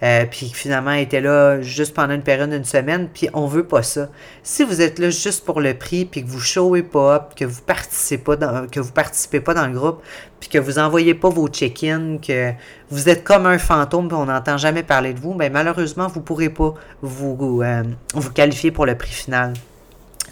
Euh, 0.03 0.27
puis 0.31 0.49
finalement 0.55 0.93
était 0.93 1.21
là 1.21 1.61
juste 1.61 1.93
pendant 1.93 2.15
une 2.15 2.23
période 2.23 2.51
d'une 2.51 2.65
semaine, 2.65 3.09
puis 3.13 3.29
on 3.35 3.47
veut 3.47 3.65
pas 3.65 3.83
ça. 3.83 4.09
Si 4.43 4.63
vous 4.63 4.81
êtes 4.81 4.99
là 4.99 5.11
juste 5.11 5.45
pour 5.45 5.61
le 5.61 5.75
prix, 5.75 6.05
puis 6.05 6.25
que 6.25 6.29
vous 6.29 6.39
showez 6.39 6.85
pas, 6.85 7.29
que 7.35 7.45
vous 7.45 7.63
participez 7.63 8.23
pas 8.23 8.37
dans, 8.37 8.69
que 8.69 8.79
vous 8.79 8.93
participez 8.93 9.41
pas 9.41 9.55
dans 9.55 9.67
le 9.67 9.73
groupe, 9.73 10.01
puis 10.39 10.49
que 10.49 10.59
vous 10.59 10.79
envoyez 10.79 11.15
pas 11.15 11.29
vos 11.31 11.49
check-ins, 11.49 12.19
que 12.19 12.53
vous 12.91 13.09
êtes 13.09 13.25
comme 13.25 13.47
un 13.47 13.59
fantôme, 13.59 14.09
on 14.13 14.27
n'entend 14.27 14.57
jamais 14.57 14.85
parler 14.85 15.15
de 15.15 15.21
vous, 15.21 15.35
ben 15.35 15.53
malheureusement 15.53 16.07
vous 16.07 16.21
pourrez 16.21 16.51
pas 16.51 16.75
vous, 17.03 17.63
euh, 17.63 17.83
vous 18.15 18.31
qualifier 18.31 18.71
pour 18.71 18.87
le 18.87 18.97
prix 18.97 19.13
final. 19.13 19.55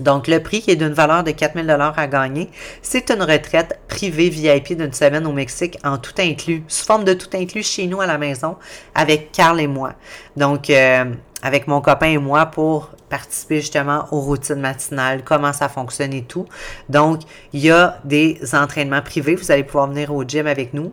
Donc, 0.01 0.29
le 0.29 0.43
prix 0.43 0.63
qui 0.63 0.71
est 0.71 0.77
d'une 0.77 0.93
valeur 0.93 1.25
de 1.25 1.31
4000 1.31 1.67
dollars 1.67 1.99
à 1.99 2.07
gagner, 2.07 2.51
c'est 2.83 3.11
une 3.11 3.23
retraite 3.23 3.79
privée 3.89 4.29
VIP 4.29 4.77
d'une 4.77 4.93
semaine 4.93 5.27
au 5.27 5.33
Mexique 5.33 5.79
en 5.85 5.99
tout 5.99 6.15
inclus, 6.19 6.65
sous 6.69 6.85
forme 6.85 7.05
de 7.05 7.15
tout 7.15 7.35
inclus 7.35 7.63
chez 7.63 7.87
nous 7.87 8.01
à 8.01 8.07
la 8.07 8.19
maison 8.19 8.57
avec 8.95 9.33
Carl 9.33 9.61
et 9.61 9.67
moi. 9.67 9.95
Donc, 10.37 10.71
euh, 10.71 11.05
avec 11.43 11.67
mon 11.67 11.81
copain 11.81 12.09
et 12.09 12.19
moi 12.19 12.47
pour 12.47 12.91
participer 13.09 13.61
justement 13.61 14.07
aux 14.11 14.21
routines 14.21 14.61
matinales, 14.61 15.23
comment 15.25 15.53
ça 15.53 15.69
fonctionne 15.69 16.13
et 16.13 16.25
tout. 16.25 16.47
Donc, 16.89 17.21
il 17.53 17.61
y 17.61 17.71
a 17.71 17.99
des 18.05 18.41
entraînements 18.53 19.03
privés. 19.03 19.37
Vous 19.37 19.51
allez 19.51 19.65
pouvoir 19.65 19.89
venir 19.89 20.13
au 20.13 20.25
gym 20.25 20.47
avec 20.47 20.75
nous 20.75 20.93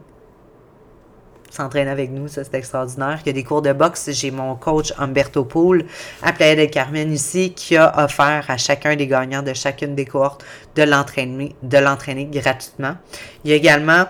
s'entraîne 1.55 1.87
avec 1.87 2.11
nous, 2.11 2.27
ça 2.27 2.43
c'est 2.43 2.55
extraordinaire. 2.55 3.19
Il 3.23 3.27
y 3.27 3.29
a 3.29 3.33
des 3.33 3.43
cours 3.43 3.61
de 3.61 3.73
boxe, 3.73 4.09
j'ai 4.11 4.31
mon 4.31 4.55
coach 4.55 4.93
Humberto 4.97 5.45
Poul 5.45 5.85
à 6.21 6.33
Playa 6.33 6.55
del 6.55 6.69
Carmen 6.69 7.11
ici 7.11 7.53
qui 7.53 7.77
a 7.77 8.03
offert 8.03 8.45
à 8.47 8.57
chacun 8.57 8.95
des 8.95 9.07
gagnants 9.07 9.43
de 9.43 9.53
chacune 9.53 9.95
des 9.95 10.05
cohortes 10.05 10.43
de 10.75 10.83
l'entraîner, 10.83 11.55
de 11.61 11.77
l'entraîner 11.77 12.25
gratuitement. 12.25 12.95
Il 13.43 13.51
y 13.51 13.53
a 13.53 13.55
également 13.55 14.05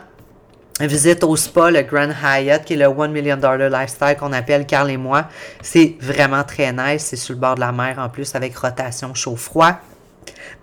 visite 0.80 1.24
au 1.24 1.36
spa, 1.36 1.70
le 1.70 1.82
Grand 1.84 2.10
Hyatt, 2.24 2.66
qui 2.66 2.74
est 2.74 2.78
le 2.78 2.86
One 2.86 3.12
Million 3.12 3.38
Dollar 3.38 3.70
Lifestyle 3.70 4.16
qu'on 4.20 4.34
appelle 4.34 4.66
Carl 4.66 4.90
et 4.90 4.98
moi. 4.98 5.26
C'est 5.62 5.96
vraiment 6.00 6.44
très 6.44 6.72
nice. 6.72 7.04
C'est 7.04 7.16
sur 7.16 7.36
le 7.36 7.40
bord 7.40 7.56
de 7.56 7.60
la 7.60 7.72
mer 7.72 8.00
en 8.00 8.10
plus 8.10 8.34
avec 8.36 8.56
rotation 8.58 9.14
chaud-froid. 9.14 9.80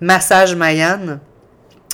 Massage 0.00 0.54
Mayan, 0.56 1.20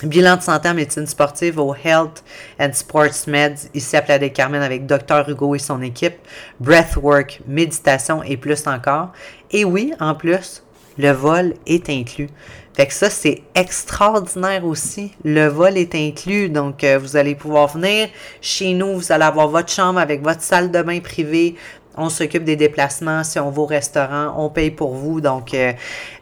Bilan 0.02 0.36
de 0.36 0.42
santé 0.42 0.68
en 0.68 0.74
médecine 0.74 1.06
sportive 1.06 1.58
au 1.58 1.74
Health 1.74 2.22
and 2.60 2.74
Sports 2.74 3.26
Meds 3.28 3.70
ici 3.72 3.96
à 3.96 4.02
Playa 4.02 4.18
del 4.18 4.32
Carmen 4.32 4.60
avec 4.60 4.84
Dr 4.84 5.26
Hugo 5.26 5.54
et 5.54 5.58
son 5.58 5.80
équipe. 5.80 6.16
Breathwork, 6.60 7.40
méditation 7.46 8.22
et 8.22 8.36
plus 8.36 8.66
encore. 8.66 9.12
Et 9.50 9.64
oui, 9.64 9.94
en 9.98 10.14
plus, 10.14 10.62
le 10.98 11.12
vol 11.12 11.54
est 11.66 11.88
inclus. 11.88 12.28
Fait 12.74 12.86
que 12.86 12.92
ça, 12.92 13.08
c'est 13.08 13.42
extraordinaire 13.54 14.66
aussi. 14.66 15.12
Le 15.24 15.46
vol 15.46 15.78
est 15.78 15.94
inclus. 15.94 16.50
Donc, 16.50 16.84
euh, 16.84 16.98
vous 16.98 17.16
allez 17.16 17.34
pouvoir 17.34 17.68
venir 17.68 18.10
chez 18.42 18.74
nous. 18.74 18.98
Vous 18.98 19.12
allez 19.12 19.24
avoir 19.24 19.48
votre 19.48 19.72
chambre 19.72 19.98
avec 19.98 20.22
votre 20.22 20.42
salle 20.42 20.70
de 20.70 20.82
bain 20.82 21.00
privée, 21.00 21.54
on 21.96 22.08
s'occupe 22.08 22.44
des 22.44 22.56
déplacements. 22.56 23.24
Si 23.24 23.38
on 23.38 23.50
va 23.50 23.62
au 23.62 23.66
restaurant, 23.66 24.34
on 24.36 24.48
paye 24.48 24.70
pour 24.70 24.94
vous. 24.94 25.20
Donc, 25.20 25.54
euh, 25.54 25.72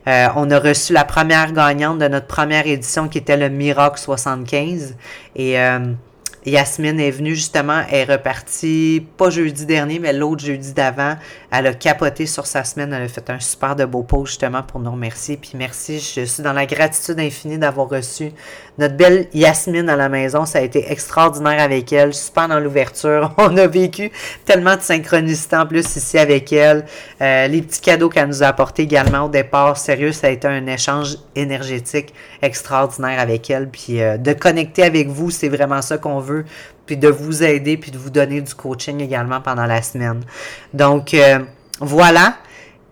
euh, 0.06 0.26
on 0.36 0.50
a 0.50 0.58
reçu 0.58 0.92
la 0.92 1.04
première 1.04 1.52
gagnante 1.52 1.98
de 1.98 2.08
notre 2.08 2.26
première 2.26 2.66
édition 2.66 3.08
qui 3.08 3.18
était 3.18 3.36
le 3.36 3.48
Miracle 3.48 3.98
75. 3.98 4.96
Et 5.36 5.58
Yasmine 6.46 7.00
est 7.00 7.10
venue 7.10 7.34
justement, 7.34 7.82
elle 7.90 8.10
est 8.10 8.12
repartie, 8.12 9.06
pas 9.16 9.30
jeudi 9.30 9.64
dernier, 9.64 9.98
mais 9.98 10.12
l'autre 10.12 10.44
jeudi 10.44 10.74
d'avant. 10.74 11.16
Elle 11.50 11.66
a 11.68 11.72
capoté 11.72 12.26
sur 12.26 12.46
sa 12.46 12.64
semaine, 12.64 12.92
elle 12.92 13.04
a 13.04 13.08
fait 13.08 13.30
un 13.30 13.40
super 13.40 13.74
de 13.76 13.86
beau 13.86 14.02
post 14.02 14.32
justement 14.32 14.62
pour 14.62 14.80
nous 14.80 14.90
remercier. 14.90 15.38
Puis 15.38 15.52
merci, 15.54 16.00
je 16.00 16.24
suis 16.24 16.42
dans 16.42 16.52
la 16.52 16.66
gratitude 16.66 17.18
infinie 17.18 17.58
d'avoir 17.58 17.88
reçu 17.88 18.30
notre 18.78 18.96
belle 18.96 19.28
Yasmine 19.32 19.88
à 19.88 19.96
la 19.96 20.08
maison. 20.08 20.46
Ça 20.46 20.58
a 20.58 20.62
été 20.62 20.90
extraordinaire 20.90 21.60
avec 21.60 21.92
elle, 21.92 22.14
super 22.14 22.48
dans 22.48 22.60
l'ouverture. 22.60 23.32
On 23.38 23.56
a 23.56 23.66
vécu 23.66 24.10
tellement 24.44 24.76
de 24.76 24.82
synchronicité 24.82 25.56
en 25.56 25.66
plus 25.66 25.96
ici 25.96 26.18
avec 26.18 26.52
elle. 26.52 26.84
Euh, 27.20 27.46
les 27.46 27.62
petits 27.62 27.80
cadeaux 27.80 28.08
qu'elle 28.08 28.28
nous 28.28 28.42
a 28.42 28.46
apportés 28.46 28.82
également 28.82 29.22
au 29.22 29.28
départ, 29.28 29.76
sérieux, 29.76 30.12
ça 30.12 30.26
a 30.26 30.30
été 30.30 30.48
un 30.48 30.66
échange 30.66 31.16
énergétique 31.34 32.14
extraordinaire 32.42 33.20
avec 33.20 33.48
elle. 33.50 33.68
Puis 33.68 34.00
euh, 34.00 34.16
de 34.16 34.32
connecter 34.32 34.82
avec 34.82 35.08
vous, 35.08 35.30
c'est 35.30 35.48
vraiment 35.48 35.82
ça 35.82 35.98
qu'on 35.98 36.20
veut 36.20 36.44
puis 36.86 36.96
de 36.96 37.08
vous 37.08 37.42
aider, 37.42 37.76
puis 37.76 37.90
de 37.90 37.98
vous 37.98 38.10
donner 38.10 38.40
du 38.40 38.54
coaching 38.54 39.00
également 39.00 39.40
pendant 39.40 39.66
la 39.66 39.82
semaine. 39.82 40.20
Donc, 40.72 41.14
euh, 41.14 41.38
voilà. 41.80 42.36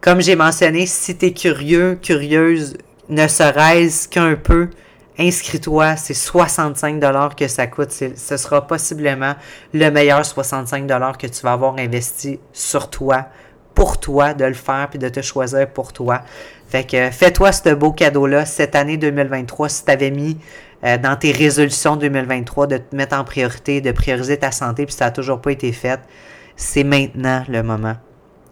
Comme 0.00 0.20
j'ai 0.20 0.34
mentionné, 0.34 0.86
si 0.86 1.16
tu 1.16 1.32
curieux, 1.32 1.98
curieuse, 2.00 2.76
ne 3.08 3.28
serait-ce 3.28 4.08
qu'un 4.08 4.34
peu, 4.34 4.70
inscris-toi. 5.18 5.96
C'est 5.96 6.14
65 6.14 7.00
que 7.36 7.48
ça 7.48 7.66
coûte. 7.66 7.90
Ce 7.90 8.36
sera 8.36 8.66
possiblement 8.66 9.34
le 9.72 9.90
meilleur 9.90 10.24
65 10.24 10.86
que 11.18 11.26
tu 11.26 11.42
vas 11.42 11.52
avoir 11.52 11.76
investi 11.78 12.40
sur 12.52 12.90
toi, 12.90 13.26
pour 13.74 13.98
toi, 13.98 14.34
de 14.34 14.44
le 14.44 14.54
faire, 14.54 14.88
puis 14.90 14.98
de 14.98 15.08
te 15.08 15.20
choisir 15.20 15.68
pour 15.68 15.92
toi. 15.92 16.22
Fait 16.68 16.84
que 16.84 17.10
fais-toi 17.10 17.52
ce 17.52 17.74
beau 17.74 17.92
cadeau-là 17.92 18.46
cette 18.46 18.74
année 18.74 18.96
2023 18.96 19.68
si 19.68 19.84
tu 19.84 19.90
avais 19.90 20.10
mis 20.10 20.38
euh, 20.84 20.96
dans 20.96 21.16
tes 21.16 21.30
résolutions 21.30 21.96
2023 21.96 22.66
de 22.66 22.78
te 22.78 22.96
mettre 22.96 23.16
en 23.16 23.24
priorité, 23.24 23.80
de 23.80 23.92
prioriser 23.92 24.38
ta 24.38 24.50
santé, 24.50 24.86
puis 24.86 24.94
ça 24.94 25.06
n'a 25.06 25.10
toujours 25.10 25.40
pas 25.40 25.52
été 25.52 25.70
fait, 25.72 26.00
c'est 26.56 26.84
maintenant 26.84 27.44
le 27.48 27.62
moment. 27.62 27.96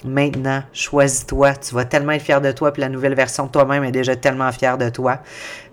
Maintenant, 0.05 0.63
choisis-toi. 0.73 1.55
Tu 1.57 1.75
vas 1.75 1.85
tellement 1.85 2.13
être 2.13 2.23
fier 2.23 2.41
de 2.41 2.53
toi, 2.53 2.73
puis 2.73 2.81
la 2.81 2.89
nouvelle 2.89 3.15
version 3.15 3.47
de 3.47 3.51
toi-même 3.51 3.85
est 3.85 3.93
déjà 3.93 4.17
tellement 4.17 4.51
fière 4.51 4.79
de 4.79 4.89
toi. 4.89 5.19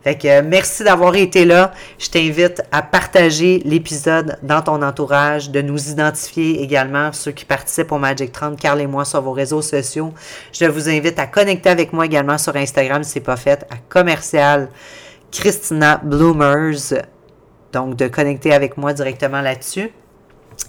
Fait 0.03 0.17
que 0.17 0.27
euh, 0.27 0.41
merci 0.45 0.83
d'avoir 0.83 1.15
été 1.15 1.45
là. 1.45 1.71
Je 1.97 2.09
t'invite 2.09 2.61
à 2.71 2.81
partager 2.81 3.61
l'épisode 3.63 4.37
dans 4.43 4.61
ton 4.61 4.81
entourage, 4.81 5.49
de 5.49 5.61
nous 5.61 5.89
identifier 5.89 6.61
également, 6.61 7.13
ceux 7.13 7.31
qui 7.31 7.45
participent 7.45 7.91
au 7.93 7.99
Magic 7.99 8.33
30, 8.33 8.59
Carl 8.59 8.81
et 8.81 8.87
moi 8.87 9.05
sur 9.05 9.21
vos 9.21 9.31
réseaux 9.31 9.61
sociaux. 9.61 10.13
Je 10.51 10.65
vous 10.65 10.89
invite 10.89 11.19
à 11.19 11.27
connecter 11.27 11.69
avec 11.69 11.93
moi 11.93 12.05
également 12.05 12.37
sur 12.37 12.55
Instagram 12.55 13.03
si 13.03 13.11
ce 13.11 13.19
n'est 13.19 13.25
pas 13.25 13.37
fait, 13.37 13.65
à 13.69 13.77
commercial 13.87 14.67
Christina 15.31 16.01
Bloomers. 16.03 17.01
Donc, 17.71 17.95
de 17.95 18.07
connecter 18.07 18.53
avec 18.53 18.77
moi 18.77 18.93
directement 18.93 19.41
là-dessus. 19.41 19.91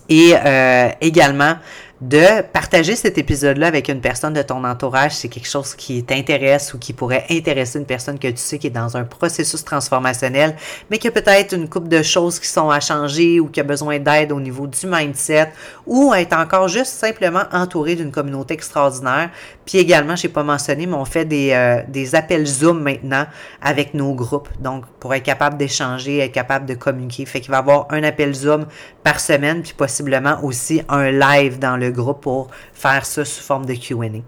Et 0.08 0.34
euh, 0.34 0.88
également, 1.00 1.54
de 2.00 2.42
partager 2.42 2.94
cet 2.94 3.18
épisode-là 3.18 3.66
avec 3.66 3.88
une 3.88 4.00
personne 4.00 4.32
de 4.32 4.42
ton 4.42 4.62
entourage, 4.62 5.16
c'est 5.16 5.28
quelque 5.28 5.48
chose 5.48 5.74
qui 5.74 6.04
t'intéresse 6.04 6.72
ou 6.72 6.78
qui 6.78 6.92
pourrait 6.92 7.24
intéresser 7.28 7.78
une 7.80 7.86
personne 7.86 8.18
que 8.20 8.28
tu 8.28 8.36
sais 8.36 8.58
qui 8.58 8.68
est 8.68 8.70
dans 8.70 8.96
un 8.96 9.02
processus 9.02 9.64
transformationnel, 9.64 10.54
mais 10.90 10.98
qui 10.98 11.08
a 11.08 11.10
peut-être 11.10 11.54
une 11.54 11.68
coupe 11.68 11.88
de 11.88 12.02
choses 12.02 12.38
qui 12.38 12.46
sont 12.46 12.70
à 12.70 12.78
changer 12.78 13.40
ou 13.40 13.48
qui 13.48 13.58
a 13.58 13.64
besoin 13.64 13.98
d'aide 13.98 14.30
au 14.30 14.40
niveau 14.40 14.68
du 14.68 14.86
mindset 14.86 15.52
ou 15.86 16.14
être 16.14 16.34
encore 16.34 16.68
juste 16.68 16.92
simplement 16.92 17.42
entouré 17.52 17.96
d'une 17.96 18.12
communauté 18.12 18.54
extraordinaire. 18.54 19.30
Puis 19.66 19.78
également, 19.78 20.14
je 20.14 20.26
n'ai 20.26 20.32
pas 20.32 20.44
mentionné, 20.44 20.86
mais 20.86 20.94
on 20.94 21.04
fait 21.04 21.24
des, 21.24 21.50
euh, 21.52 21.82
des 21.88 22.14
appels 22.14 22.46
Zoom 22.46 22.80
maintenant 22.80 23.26
avec 23.60 23.94
nos 23.94 24.14
groupes. 24.14 24.48
Donc, 24.60 24.84
pour 25.00 25.14
être 25.14 25.24
capable 25.24 25.56
d'échanger, 25.56 26.18
être 26.18 26.32
capable 26.32 26.64
de 26.64 26.74
communiquer. 26.74 27.26
Fait 27.26 27.40
qu'il 27.40 27.50
va 27.50 27.58
y 27.58 27.60
avoir 27.60 27.86
un 27.90 28.02
appel 28.04 28.32
Zoom 28.32 28.66
par 29.02 29.20
semaine, 29.20 29.62
puis 29.62 29.74
possiblement 29.76 30.38
aussi 30.42 30.80
un 30.88 31.10
live 31.10 31.58
dans 31.58 31.76
groupe 31.90 32.22
pour 32.22 32.48
faire 32.72 33.04
ça 33.04 33.24
sous 33.24 33.42
forme 33.42 33.66
de 33.66 33.74
QA. 33.74 34.20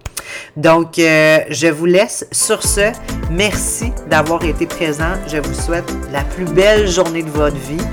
Donc, 0.56 0.98
euh, 0.98 1.38
je 1.50 1.66
vous 1.68 1.86
laisse 1.86 2.26
sur 2.32 2.62
ce. 2.62 2.92
Merci 3.30 3.92
d'avoir 4.08 4.44
été 4.44 4.66
présent. 4.66 5.14
Je 5.26 5.38
vous 5.38 5.54
souhaite 5.54 5.90
la 6.12 6.22
plus 6.22 6.44
belle 6.44 6.88
journée 6.88 7.22
de 7.22 7.30
votre 7.30 7.56
vie 7.56 7.84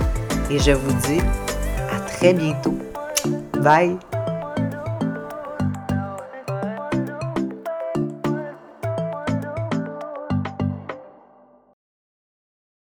et 0.49 0.59
je 0.59 0.71
vous 0.71 0.93
dis 1.07 1.21
à 1.91 1.99
très 2.01 2.33
bientôt. 2.33 2.77
Bye! 3.61 4.06